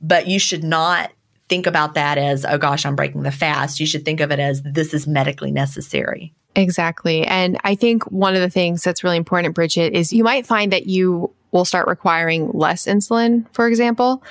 But 0.00 0.26
you 0.26 0.38
should 0.38 0.64
not 0.64 1.12
think 1.50 1.66
about 1.66 1.92
that 1.94 2.16
as, 2.16 2.46
oh 2.46 2.56
gosh, 2.56 2.86
I'm 2.86 2.96
breaking 2.96 3.24
the 3.24 3.30
fast. 3.30 3.78
You 3.78 3.86
should 3.86 4.06
think 4.06 4.20
of 4.20 4.32
it 4.32 4.38
as 4.38 4.62
this 4.62 4.94
is 4.94 5.06
medically 5.06 5.50
necessary. 5.50 6.32
Exactly. 6.54 7.26
And 7.26 7.58
I 7.62 7.74
think 7.74 8.04
one 8.04 8.34
of 8.34 8.40
the 8.40 8.48
things 8.48 8.82
that's 8.82 9.04
really 9.04 9.18
important, 9.18 9.54
Bridget, 9.54 9.92
is 9.92 10.14
you 10.14 10.24
might 10.24 10.46
find 10.46 10.72
that 10.72 10.86
you 10.86 11.30
will 11.52 11.64
start 11.64 11.88
requiring 11.88 12.50
less 12.52 12.86
insulin, 12.86 13.46
for 13.52 13.66
example. 13.66 14.22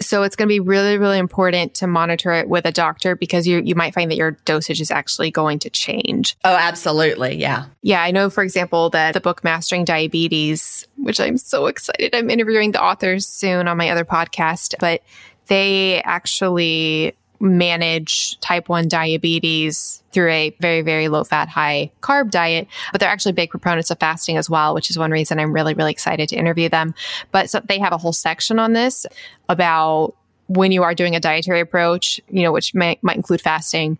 So 0.00 0.22
it's 0.22 0.36
going 0.36 0.48
to 0.48 0.52
be 0.52 0.60
really, 0.60 0.98
really 0.98 1.18
important 1.18 1.74
to 1.74 1.86
monitor 1.86 2.32
it 2.32 2.48
with 2.48 2.66
a 2.66 2.72
doctor 2.72 3.16
because 3.16 3.46
you, 3.46 3.60
you 3.64 3.74
might 3.74 3.94
find 3.94 4.10
that 4.10 4.16
your 4.16 4.32
dosage 4.44 4.80
is 4.80 4.90
actually 4.90 5.30
going 5.30 5.60
to 5.60 5.70
change. 5.70 6.36
Oh, 6.44 6.54
absolutely. 6.54 7.36
Yeah. 7.36 7.66
Yeah. 7.82 8.02
I 8.02 8.10
know, 8.10 8.28
for 8.28 8.42
example, 8.42 8.90
that 8.90 9.14
the 9.14 9.20
book 9.20 9.44
Mastering 9.44 9.84
Diabetes, 9.84 10.86
which 10.96 11.20
I'm 11.20 11.38
so 11.38 11.66
excited, 11.66 12.14
I'm 12.14 12.28
interviewing 12.30 12.72
the 12.72 12.82
authors 12.82 13.26
soon 13.26 13.68
on 13.68 13.76
my 13.76 13.88
other 13.90 14.04
podcast, 14.04 14.74
but 14.80 15.02
they 15.46 16.02
actually 16.02 17.14
manage 17.40 18.38
type 18.40 18.68
1 18.68 18.88
diabetes 18.88 20.02
through 20.12 20.30
a 20.30 20.56
very, 20.60 20.82
very 20.82 21.08
low 21.08 21.24
fat, 21.24 21.48
high 21.48 21.90
carb 22.00 22.30
diet. 22.30 22.68
But 22.92 23.00
they're 23.00 23.10
actually 23.10 23.32
big 23.32 23.50
proponents 23.50 23.90
of 23.90 23.98
fasting 23.98 24.36
as 24.36 24.48
well, 24.48 24.74
which 24.74 24.90
is 24.90 24.98
one 24.98 25.10
reason 25.10 25.38
I'm 25.38 25.52
really, 25.52 25.74
really 25.74 25.92
excited 25.92 26.28
to 26.30 26.36
interview 26.36 26.68
them. 26.68 26.94
But 27.32 27.50
so 27.50 27.60
they 27.60 27.78
have 27.78 27.92
a 27.92 27.98
whole 27.98 28.12
section 28.12 28.58
on 28.58 28.72
this 28.72 29.06
about 29.48 30.14
when 30.46 30.72
you 30.72 30.82
are 30.82 30.94
doing 30.94 31.16
a 31.16 31.20
dietary 31.20 31.60
approach, 31.60 32.20
you 32.28 32.42
know, 32.42 32.52
which 32.52 32.74
may, 32.74 32.98
might 33.02 33.16
include 33.16 33.40
fasting. 33.40 33.98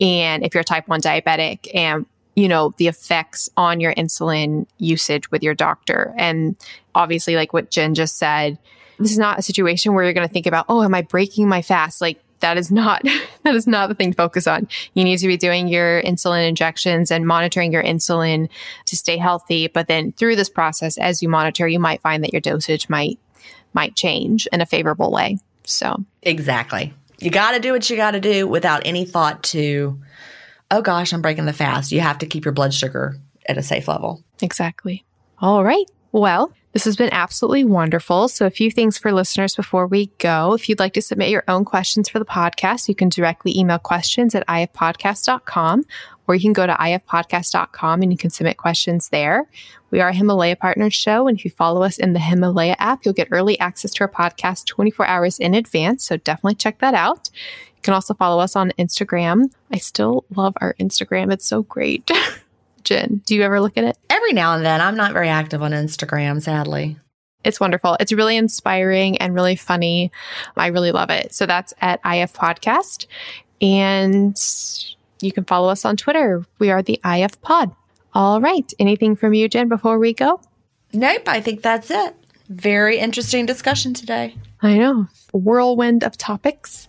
And 0.00 0.44
if 0.44 0.54
you're 0.54 0.62
a 0.62 0.64
type 0.64 0.88
1 0.88 1.00
diabetic 1.00 1.68
and 1.74 2.06
you 2.34 2.48
know, 2.48 2.72
the 2.78 2.88
effects 2.88 3.50
on 3.56 3.80
your 3.80 3.94
insulin 3.94 4.66
usage 4.78 5.30
with 5.30 5.42
your 5.42 5.54
doctor. 5.54 6.14
And 6.16 6.56
obviously, 6.94 7.36
like 7.36 7.52
what 7.52 7.70
Gin 7.70 7.94
just 7.94 8.16
said, 8.16 8.58
this 8.98 9.12
is 9.12 9.18
not 9.18 9.38
a 9.38 9.42
situation 9.42 9.92
where 9.92 10.04
you're 10.04 10.12
going 10.12 10.26
to 10.26 10.32
think 10.32 10.46
about, 10.46 10.66
oh, 10.68 10.82
am 10.82 10.94
I 10.94 11.02
breaking 11.02 11.48
my 11.48 11.60
fast? 11.60 12.00
Like, 12.00 12.20
that 12.42 12.58
is 12.58 12.70
not 12.70 13.02
that 13.42 13.54
is 13.54 13.66
not 13.66 13.88
the 13.88 13.94
thing 13.94 14.12
to 14.12 14.16
focus 14.16 14.46
on. 14.46 14.68
You 14.94 15.04
need 15.04 15.18
to 15.18 15.26
be 15.26 15.36
doing 15.36 15.68
your 15.68 16.02
insulin 16.02 16.46
injections 16.46 17.10
and 17.10 17.26
monitoring 17.26 17.72
your 17.72 17.82
insulin 17.82 18.48
to 18.86 18.96
stay 18.96 19.16
healthy. 19.16 19.68
But 19.68 19.88
then 19.88 20.12
through 20.12 20.36
this 20.36 20.50
process, 20.50 20.98
as 20.98 21.22
you 21.22 21.28
monitor, 21.28 21.66
you 21.66 21.80
might 21.80 22.02
find 22.02 22.22
that 22.22 22.32
your 22.32 22.40
dosage 22.40 22.88
might 22.88 23.18
might 23.72 23.96
change 23.96 24.46
in 24.52 24.60
a 24.60 24.66
favorable 24.66 25.10
way. 25.10 25.38
So 25.64 26.04
exactly, 26.22 26.92
you 27.18 27.30
got 27.30 27.52
to 27.52 27.60
do 27.60 27.72
what 27.72 27.88
you 27.88 27.96
got 27.96 28.12
to 28.12 28.20
do 28.20 28.46
without 28.46 28.82
any 28.84 29.04
thought 29.04 29.42
to, 29.44 29.98
oh 30.70 30.82
gosh, 30.82 31.12
I'm 31.12 31.22
breaking 31.22 31.46
the 31.46 31.52
fast. 31.52 31.92
You 31.92 32.00
have 32.00 32.18
to 32.18 32.26
keep 32.26 32.44
your 32.44 32.52
blood 32.52 32.74
sugar 32.74 33.16
at 33.46 33.58
a 33.58 33.62
safe 33.62 33.88
level. 33.88 34.22
Exactly. 34.40 35.04
All 35.38 35.64
right. 35.64 35.86
Well, 36.12 36.52
this 36.72 36.84
has 36.84 36.96
been 36.96 37.12
absolutely 37.12 37.64
wonderful. 37.64 38.28
So, 38.28 38.46
a 38.46 38.50
few 38.50 38.70
things 38.70 38.96
for 38.96 39.12
listeners 39.12 39.54
before 39.54 39.86
we 39.86 40.06
go. 40.18 40.54
If 40.54 40.68
you'd 40.68 40.78
like 40.78 40.94
to 40.94 41.02
submit 41.02 41.28
your 41.28 41.44
own 41.46 41.64
questions 41.64 42.08
for 42.08 42.18
the 42.18 42.24
podcast, 42.24 42.88
you 42.88 42.94
can 42.94 43.10
directly 43.10 43.56
email 43.58 43.78
questions 43.78 44.34
at 44.34 44.46
ifpodcast.com 44.46 45.84
or 46.26 46.34
you 46.34 46.40
can 46.40 46.54
go 46.54 46.66
to 46.66 46.72
ifpodcast.com 46.74 48.02
and 48.02 48.10
you 48.10 48.16
can 48.16 48.30
submit 48.30 48.56
questions 48.56 49.10
there. 49.10 49.46
We 49.90 50.00
are 50.00 50.08
a 50.08 50.14
Himalaya 50.14 50.56
Partners 50.56 50.94
show. 50.94 51.28
And 51.28 51.38
if 51.38 51.44
you 51.44 51.50
follow 51.50 51.82
us 51.82 51.98
in 51.98 52.14
the 52.14 52.20
Himalaya 52.20 52.76
app, 52.78 53.04
you'll 53.04 53.12
get 53.12 53.28
early 53.30 53.58
access 53.60 53.92
to 53.94 54.04
our 54.04 54.10
podcast 54.10 54.64
24 54.66 55.06
hours 55.06 55.38
in 55.38 55.54
advance. 55.54 56.06
So, 56.06 56.16
definitely 56.16 56.54
check 56.54 56.78
that 56.78 56.94
out. 56.94 57.28
You 57.76 57.82
can 57.82 57.94
also 57.94 58.14
follow 58.14 58.40
us 58.40 58.56
on 58.56 58.72
Instagram. 58.78 59.52
I 59.70 59.76
still 59.76 60.24
love 60.34 60.54
our 60.62 60.74
Instagram, 60.80 61.32
it's 61.32 61.46
so 61.46 61.64
great. 61.64 62.10
Gin, 62.84 63.22
do 63.26 63.34
you 63.34 63.42
ever 63.42 63.60
look 63.60 63.76
at 63.76 63.84
it? 63.84 63.98
Every 64.10 64.32
now 64.32 64.54
and 64.54 64.64
then. 64.64 64.80
I'm 64.80 64.96
not 64.96 65.12
very 65.12 65.28
active 65.28 65.62
on 65.62 65.72
Instagram, 65.72 66.40
sadly. 66.42 66.96
It's 67.44 67.58
wonderful. 67.60 67.96
It's 67.98 68.12
really 68.12 68.36
inspiring 68.36 69.18
and 69.18 69.34
really 69.34 69.56
funny. 69.56 70.12
I 70.56 70.68
really 70.68 70.92
love 70.92 71.10
it. 71.10 71.34
So 71.34 71.46
that's 71.46 71.74
at 71.80 72.00
IF 72.04 72.32
Podcast. 72.32 73.06
And 73.60 74.36
you 75.20 75.32
can 75.32 75.44
follow 75.44 75.68
us 75.68 75.84
on 75.84 75.96
Twitter. 75.96 76.44
We 76.58 76.70
are 76.70 76.82
the 76.82 77.00
IF 77.04 77.40
Pod. 77.42 77.74
All 78.14 78.40
right. 78.40 78.72
Anything 78.78 79.16
from 79.16 79.34
you, 79.34 79.48
Gin, 79.48 79.68
before 79.68 79.98
we 79.98 80.12
go? 80.12 80.40
Nope. 80.92 81.28
I 81.28 81.40
think 81.40 81.62
that's 81.62 81.90
it. 81.90 82.14
Very 82.48 82.98
interesting 82.98 83.46
discussion 83.46 83.94
today. 83.94 84.36
I 84.60 84.76
know. 84.76 85.06
Whirlwind 85.32 86.04
of 86.04 86.16
topics. 86.18 86.88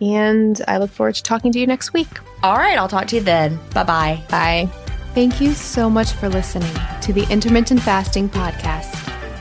And 0.00 0.60
I 0.66 0.78
look 0.78 0.90
forward 0.90 1.14
to 1.14 1.22
talking 1.22 1.52
to 1.52 1.58
you 1.58 1.66
next 1.66 1.92
week. 1.92 2.08
All 2.42 2.56
right. 2.56 2.76
I'll 2.76 2.88
talk 2.88 3.06
to 3.08 3.16
you 3.16 3.22
then. 3.22 3.58
Bye-bye. 3.72 4.22
Bye. 4.28 4.83
Thank 5.14 5.40
you 5.40 5.54
so 5.54 5.88
much 5.88 6.10
for 6.10 6.28
listening 6.28 6.74
to 7.02 7.12
the 7.12 7.24
Intermittent 7.30 7.80
Fasting 7.80 8.28
Podcast. 8.28 8.92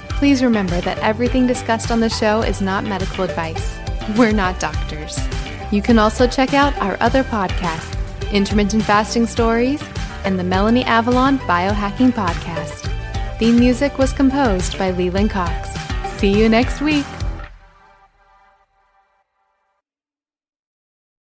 Please 0.09 0.43
remember 0.43 0.79
that 0.81 0.99
everything 0.99 1.47
discussed 1.47 1.89
on 1.89 1.99
the 1.99 2.11
show 2.11 2.43
is 2.43 2.61
not 2.61 2.83
medical 2.83 3.23
advice. 3.23 3.79
We're 4.15 4.33
not 4.33 4.59
doctors. 4.59 5.17
You 5.71 5.81
can 5.81 5.97
also 5.97 6.27
check 6.27 6.53
out 6.53 6.77
our 6.77 6.95
other 6.99 7.23
podcasts, 7.23 7.97
Intermittent 8.31 8.83
Fasting 8.83 9.25
Stories 9.25 9.83
and 10.25 10.37
the 10.37 10.43
Melanie 10.43 10.83
Avalon 10.83 11.39
Biohacking 11.39 12.11
Podcast. 12.11 12.87
Theme 13.39 13.57
music 13.57 13.97
was 13.97 14.13
composed 14.13 14.77
by 14.77 14.91
Leland 14.91 15.31
Cox. 15.31 15.69
See 16.19 16.39
you 16.39 16.49
next 16.49 16.81
week. 16.81 17.05